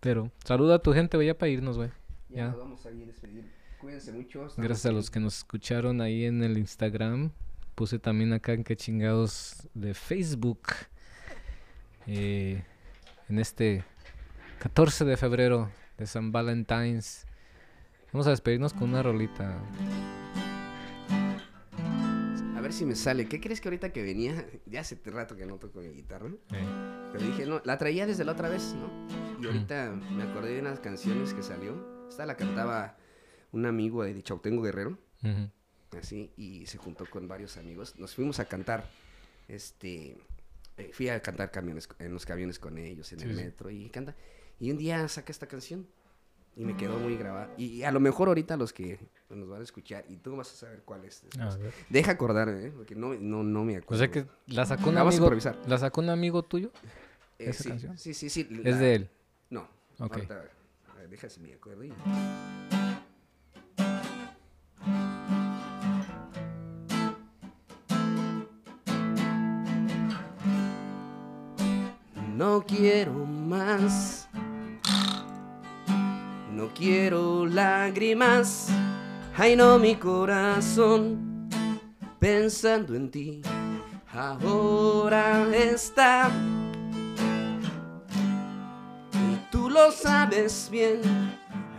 Pero 0.00 0.30
saluda 0.44 0.76
a 0.76 0.78
tu 0.78 0.92
gente, 0.92 1.16
güey, 1.16 1.26
ya 1.26 1.36
para 1.36 1.50
irnos, 1.50 1.76
güey. 1.76 1.90
Ya, 2.28 2.36
Ya. 2.36 2.48
nos 2.50 2.58
vamos 2.58 2.86
a 2.86 2.90
ir 2.90 3.02
a 3.02 3.06
despedir. 3.06 3.50
Cuídense 3.80 4.12
mucho. 4.12 4.46
Gracias 4.56 4.86
a 4.86 4.92
los 4.92 5.10
que 5.10 5.18
nos 5.20 5.38
escucharon 5.38 6.00
ahí 6.00 6.24
en 6.24 6.42
el 6.42 6.56
Instagram. 6.58 7.32
Puse 7.80 7.98
también 7.98 8.34
acá 8.34 8.52
en 8.52 8.62
que 8.62 8.76
chingados 8.76 9.66
de 9.72 9.94
Facebook. 9.94 10.60
eh, 12.06 12.62
en 13.30 13.38
este 13.38 13.84
14 14.58 15.06
de 15.06 15.16
febrero 15.16 15.70
de 15.96 16.06
San 16.06 16.30
Valentine's. 16.30 17.24
Vamos 18.12 18.26
a 18.26 18.30
despedirnos 18.30 18.74
con 18.74 18.90
una 18.90 19.02
rolita. 19.02 19.58
A 22.54 22.60
ver 22.60 22.74
si 22.74 22.84
me 22.84 22.94
sale. 22.94 23.26
¿Qué 23.28 23.40
crees 23.40 23.62
que 23.62 23.68
ahorita 23.68 23.94
que 23.94 24.02
venía? 24.02 24.44
Ya 24.66 24.80
hace 24.82 25.00
rato 25.06 25.34
que 25.34 25.46
no 25.46 25.56
toco 25.56 25.80
mi 25.80 25.88
guitarra. 25.88 26.28
Eh, 26.52 27.08
Pero 27.14 27.24
dije, 27.24 27.46
no, 27.46 27.62
la 27.64 27.78
traía 27.78 28.04
desde 28.06 28.26
la 28.26 28.32
otra 28.32 28.50
vez, 28.50 28.74
¿no? 28.74 29.42
Y 29.42 29.46
ahorita 29.46 29.98
me 30.10 30.24
acordé 30.24 30.52
de 30.52 30.60
unas 30.60 30.80
canciones 30.80 31.32
que 31.32 31.42
salió. 31.42 32.06
Esta 32.10 32.26
la 32.26 32.36
cantaba 32.36 32.98
un 33.52 33.64
amigo 33.64 34.04
de 34.04 34.22
Chautengo 34.22 34.60
Guerrero, 34.60 34.98
ujú. 35.22 35.48
Así, 35.98 36.30
y 36.36 36.66
se 36.66 36.78
juntó 36.78 37.06
con 37.06 37.26
varios 37.28 37.56
amigos. 37.56 37.94
Nos 37.98 38.14
fuimos 38.14 38.38
a 38.40 38.44
cantar, 38.46 38.88
este, 39.48 40.16
eh, 40.76 40.90
fui 40.92 41.08
a 41.08 41.20
cantar 41.20 41.50
camiones, 41.50 41.88
en 41.98 42.12
los 42.12 42.24
camiones 42.26 42.58
con 42.58 42.78
ellos, 42.78 43.12
en 43.12 43.20
Sí, 43.20 43.26
el 43.26 43.36
sí. 43.36 43.42
metro, 43.44 43.70
y 43.70 43.88
canta. 43.90 44.14
Y 44.58 44.70
un 44.70 44.76
día 44.78 45.06
saca 45.08 45.32
esta 45.32 45.46
canción, 45.46 45.86
y 46.56 46.64
me 46.64 46.76
quedó 46.76 46.98
muy 46.98 47.16
grabada. 47.16 47.54
Y 47.56 47.82
a 47.84 47.92
lo 47.92 48.00
mejor 48.00 48.28
ahorita 48.28 48.56
los 48.56 48.72
que 48.72 48.98
nos 49.30 49.48
van 49.48 49.60
a 49.60 49.64
escuchar, 49.64 50.04
y 50.08 50.16
tú 50.16 50.36
vas 50.36 50.52
a 50.52 50.56
saber 50.56 50.82
cuál 50.84 51.04
es. 51.04 51.22
Deja 51.88 52.12
acordarme, 52.12 52.66
¿eh? 52.66 52.72
Porque 52.76 52.94
no, 52.94 53.14
no, 53.14 53.42
no 53.42 53.64
me 53.64 53.76
O 53.76 53.78
acuerdo. 53.78 54.04
sea 54.04 54.10
que 54.10 54.26
la 54.46 54.66
sacó 54.66 54.88
un 54.90 54.96
La 54.96 55.00
amigo. 55.02 55.30
¿La 55.66 55.78
sacó 55.78 56.00
un 56.00 56.10
amigo 56.10 56.42
tuyo? 56.44 56.70
Eh, 57.38 57.50
esa 57.50 57.62
sí, 57.62 57.68
canción? 57.70 57.96
Sí, 57.98 58.14
sí, 58.14 58.28
sí. 58.28 58.46
Es 58.64 58.74
la- 58.74 58.80
de 58.80 58.94
él. 58.94 59.10
No. 59.48 59.62
Ok. 59.98 60.12
ahorita, 60.16 60.44
a 60.90 60.94
ver, 60.96 61.08
deja 61.08 61.28
si 61.30 61.40
me 61.40 61.54
acuerdo. 61.54 61.84
y- 61.84 61.92
No 72.50 72.64
quiero 72.66 73.12
más. 73.12 74.28
No 76.52 76.68
quiero 76.74 77.46
lágrimas. 77.46 78.66
Ay, 79.36 79.54
no, 79.54 79.78
mi 79.78 79.94
corazón. 79.94 81.48
Pensando 82.18 82.96
en 82.96 83.08
ti. 83.08 83.40
Ahora 84.12 85.46
está. 85.54 86.28
Y 89.12 89.52
tú 89.52 89.70
lo 89.70 89.92
sabes 89.92 90.68
bien. 90.72 91.02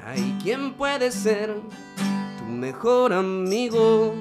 Hay 0.06 0.38
quien 0.42 0.74
puede 0.76 1.12
ser 1.12 1.54
tu 2.38 2.46
mejor 2.46 3.12
amigo. 3.12 4.16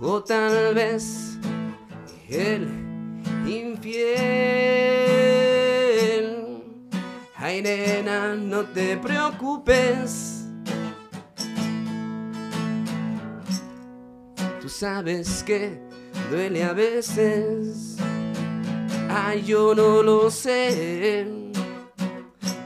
O 0.00 0.22
tal 0.22 0.74
vez 0.74 1.38
el 2.30 2.66
infiel. 3.46 4.59
Ay, 7.50 7.62
nena, 7.62 8.36
no 8.36 8.62
te 8.62 8.96
preocupes. 8.96 10.44
Tú 14.60 14.68
sabes 14.68 15.42
que 15.42 15.80
duele 16.30 16.62
a 16.62 16.72
veces. 16.72 17.96
Ay, 19.08 19.42
yo 19.42 19.74
no 19.74 20.00
lo 20.00 20.30
sé. 20.30 21.26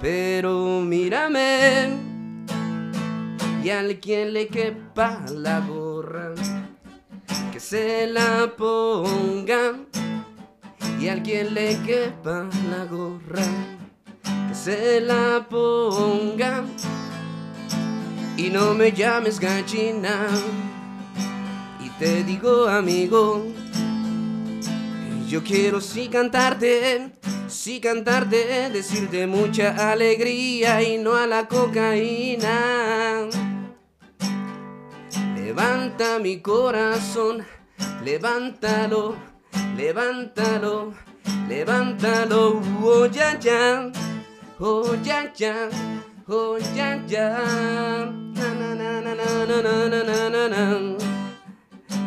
Pero 0.03 0.83
mírame. 0.83 1.97
Y 3.63 3.71
al 3.71 3.99
quien 4.01 4.35
le 4.35 4.49
quepa 4.49 5.25
la 5.31 5.61
gorra, 5.61 6.35
que 7.51 7.59
se 7.59 8.07
la 8.07 8.53
ponga. 8.55 9.79
Y 11.01 11.09
al 11.09 11.23
quien 11.23 11.55
le 11.55 11.79
quepa 11.87 12.51
la 12.69 12.85
gorra 12.85 13.47
se 14.55 15.01
la 15.01 15.47
ponga. 15.51 16.65
Y 18.37 18.51
no 18.51 18.75
me 18.75 18.93
llames 18.93 19.39
gallina. 19.39 20.29
Y 21.81 21.89
te 21.99 22.25
digo, 22.25 22.67
amigo, 22.69 23.45
yo 25.29 25.43
quiero 25.43 25.81
sí 25.81 26.09
cantarte, 26.09 27.11
sí 27.49 27.81
cantarte, 27.81 28.71
decirte 28.71 29.27
mucha 29.27 29.91
alegría 29.91 30.83
y 30.83 30.99
no 30.99 31.17
a 31.17 31.27
la 31.27 31.49
cocaína. 31.49 33.29
Levanta 35.37 36.19
mi 36.19 36.41
corazón, 36.41 37.45
levántalo, 38.05 39.15
levántalo, 39.77 40.93
levántalo, 41.49 42.61
oh 42.83 43.07
ya 43.07 43.39
ya, 43.39 43.91
oh 44.65 44.97
ya 45.05 45.29
ya, 45.37 45.69
oh 46.27 46.57
ya 46.73 46.97
ya, 47.05 47.29
na, 48.33 48.49
na, 48.73 49.13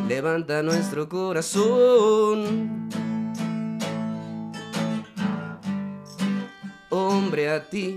levanta 0.08 0.64
nuestro 0.64 1.08
corazón. 1.08 2.90
Hombre 6.90 7.50
a 7.50 7.70
ti, 7.70 7.96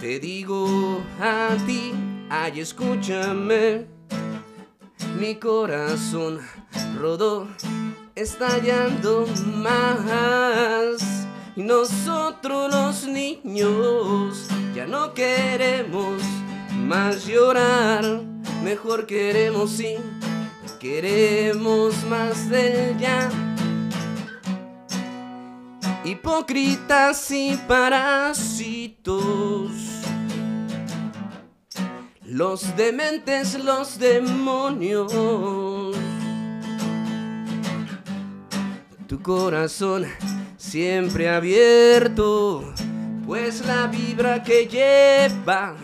te 0.00 0.20
digo 0.20 1.00
a 1.18 1.56
ti, 1.66 1.94
ay 2.28 2.60
escúchame, 2.60 3.86
mi 5.18 5.36
corazón 5.36 6.40
rodó, 7.00 7.48
estallando 8.14 9.26
más. 9.56 11.19
Y 11.56 11.62
nosotros 11.62 12.72
los 12.72 13.06
niños 13.08 14.46
ya 14.74 14.86
no 14.86 15.14
queremos 15.14 16.22
más 16.72 17.26
llorar, 17.26 18.04
mejor 18.62 19.06
queremos 19.06 19.70
sí, 19.72 19.96
queremos 20.78 22.04
más 22.04 22.48
de 22.48 22.94
ya. 22.98 23.28
Hipócritas 26.04 27.30
y 27.30 27.56
parásitos. 27.68 29.10
Los 32.24 32.76
dementes, 32.76 33.62
los 33.62 33.98
demonios. 33.98 35.12
Tu 39.08 39.20
corazón 39.20 40.06
siempre 40.60 41.28
abierto, 41.30 42.62
pues 43.26 43.64
la 43.66 43.86
vibra 43.86 44.42
que 44.42 44.66
lleva 44.66 45.74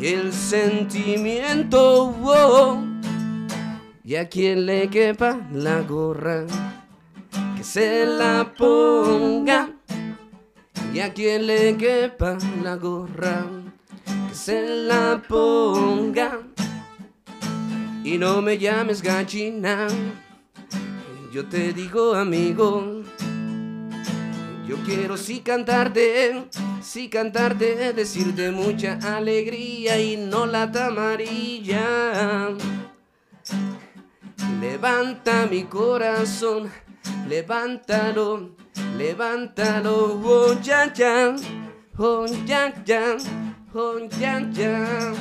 el 0.00 0.32
sentimiento. 0.32 2.14
y 4.02 4.16
a 4.16 4.28
quien 4.30 4.64
le 4.64 4.88
quepa 4.88 5.38
la 5.52 5.82
gorra, 5.82 6.46
que 7.56 7.62
se 7.62 8.06
la 8.06 8.54
ponga. 8.56 9.74
Y 10.94 11.00
a 11.00 11.12
quien 11.12 11.46
le 11.46 11.76
quepa 11.76 12.38
la 12.62 12.76
gorra, 12.76 13.44
que 14.28 14.34
se 14.34 14.84
la 14.86 15.22
ponga. 15.28 16.38
Y 18.02 18.16
no 18.16 18.40
me 18.40 18.56
llames 18.56 19.02
gallina, 19.02 19.86
yo 21.30 21.44
te 21.44 21.74
digo 21.74 22.14
amigo. 22.14 23.04
Yo 24.68 24.76
quiero 24.84 25.16
sí 25.16 25.40
cantarte, 25.40 26.44
sí 26.82 27.08
cantarte, 27.08 27.94
decirte 27.94 28.50
mucha 28.50 28.98
alegría 29.02 29.98
y 29.98 30.18
no 30.18 30.44
la 30.44 30.70
tamarilla. 30.70 32.50
Levanta 34.60 35.46
mi 35.46 35.62
corazón, 35.64 36.70
levántalo, 37.26 38.56
levántalo, 38.98 40.20
oh 40.22 40.60
ya 40.60 40.92
ya, 40.92 41.34
oh 41.96 42.26
ya 42.44 42.74
ya, 42.84 43.16
oh 43.72 43.98
ya 44.20 44.38
ya, 44.52 45.14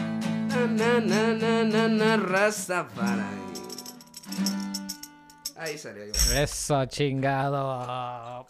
na 0.76 1.00
na 1.00 1.34
na 1.34 1.64
na 1.64 1.88
na 1.88 2.18
Rastafari. 2.18 3.24
Ahí 5.56 5.78
salió 5.78 6.04
yo. 6.06 6.12
Eso, 6.36 6.86
chingado. 6.88 8.46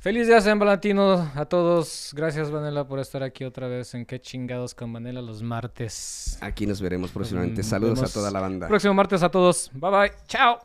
Feliz 0.00 0.28
día 0.28 0.40
San 0.40 0.60
Valentino 0.60 1.28
a 1.34 1.44
todos. 1.46 2.12
Gracias, 2.14 2.52
Vanela, 2.52 2.86
por 2.86 3.00
estar 3.00 3.24
aquí 3.24 3.44
otra 3.44 3.66
vez 3.66 3.94
en 3.94 4.06
Qué 4.06 4.20
chingados 4.20 4.72
con 4.72 4.92
Vanela 4.92 5.20
los 5.20 5.42
martes. 5.42 6.38
Aquí 6.40 6.66
nos 6.66 6.80
veremos 6.80 7.10
próximamente. 7.10 7.58
Nos 7.62 7.66
Saludos 7.66 8.02
a 8.02 8.12
toda 8.12 8.30
la 8.30 8.40
banda. 8.40 8.68
Próximo 8.68 8.94
martes 8.94 9.24
a 9.24 9.28
todos. 9.28 9.70
Bye 9.72 9.90
bye. 9.90 10.12
Chao. 10.28 10.60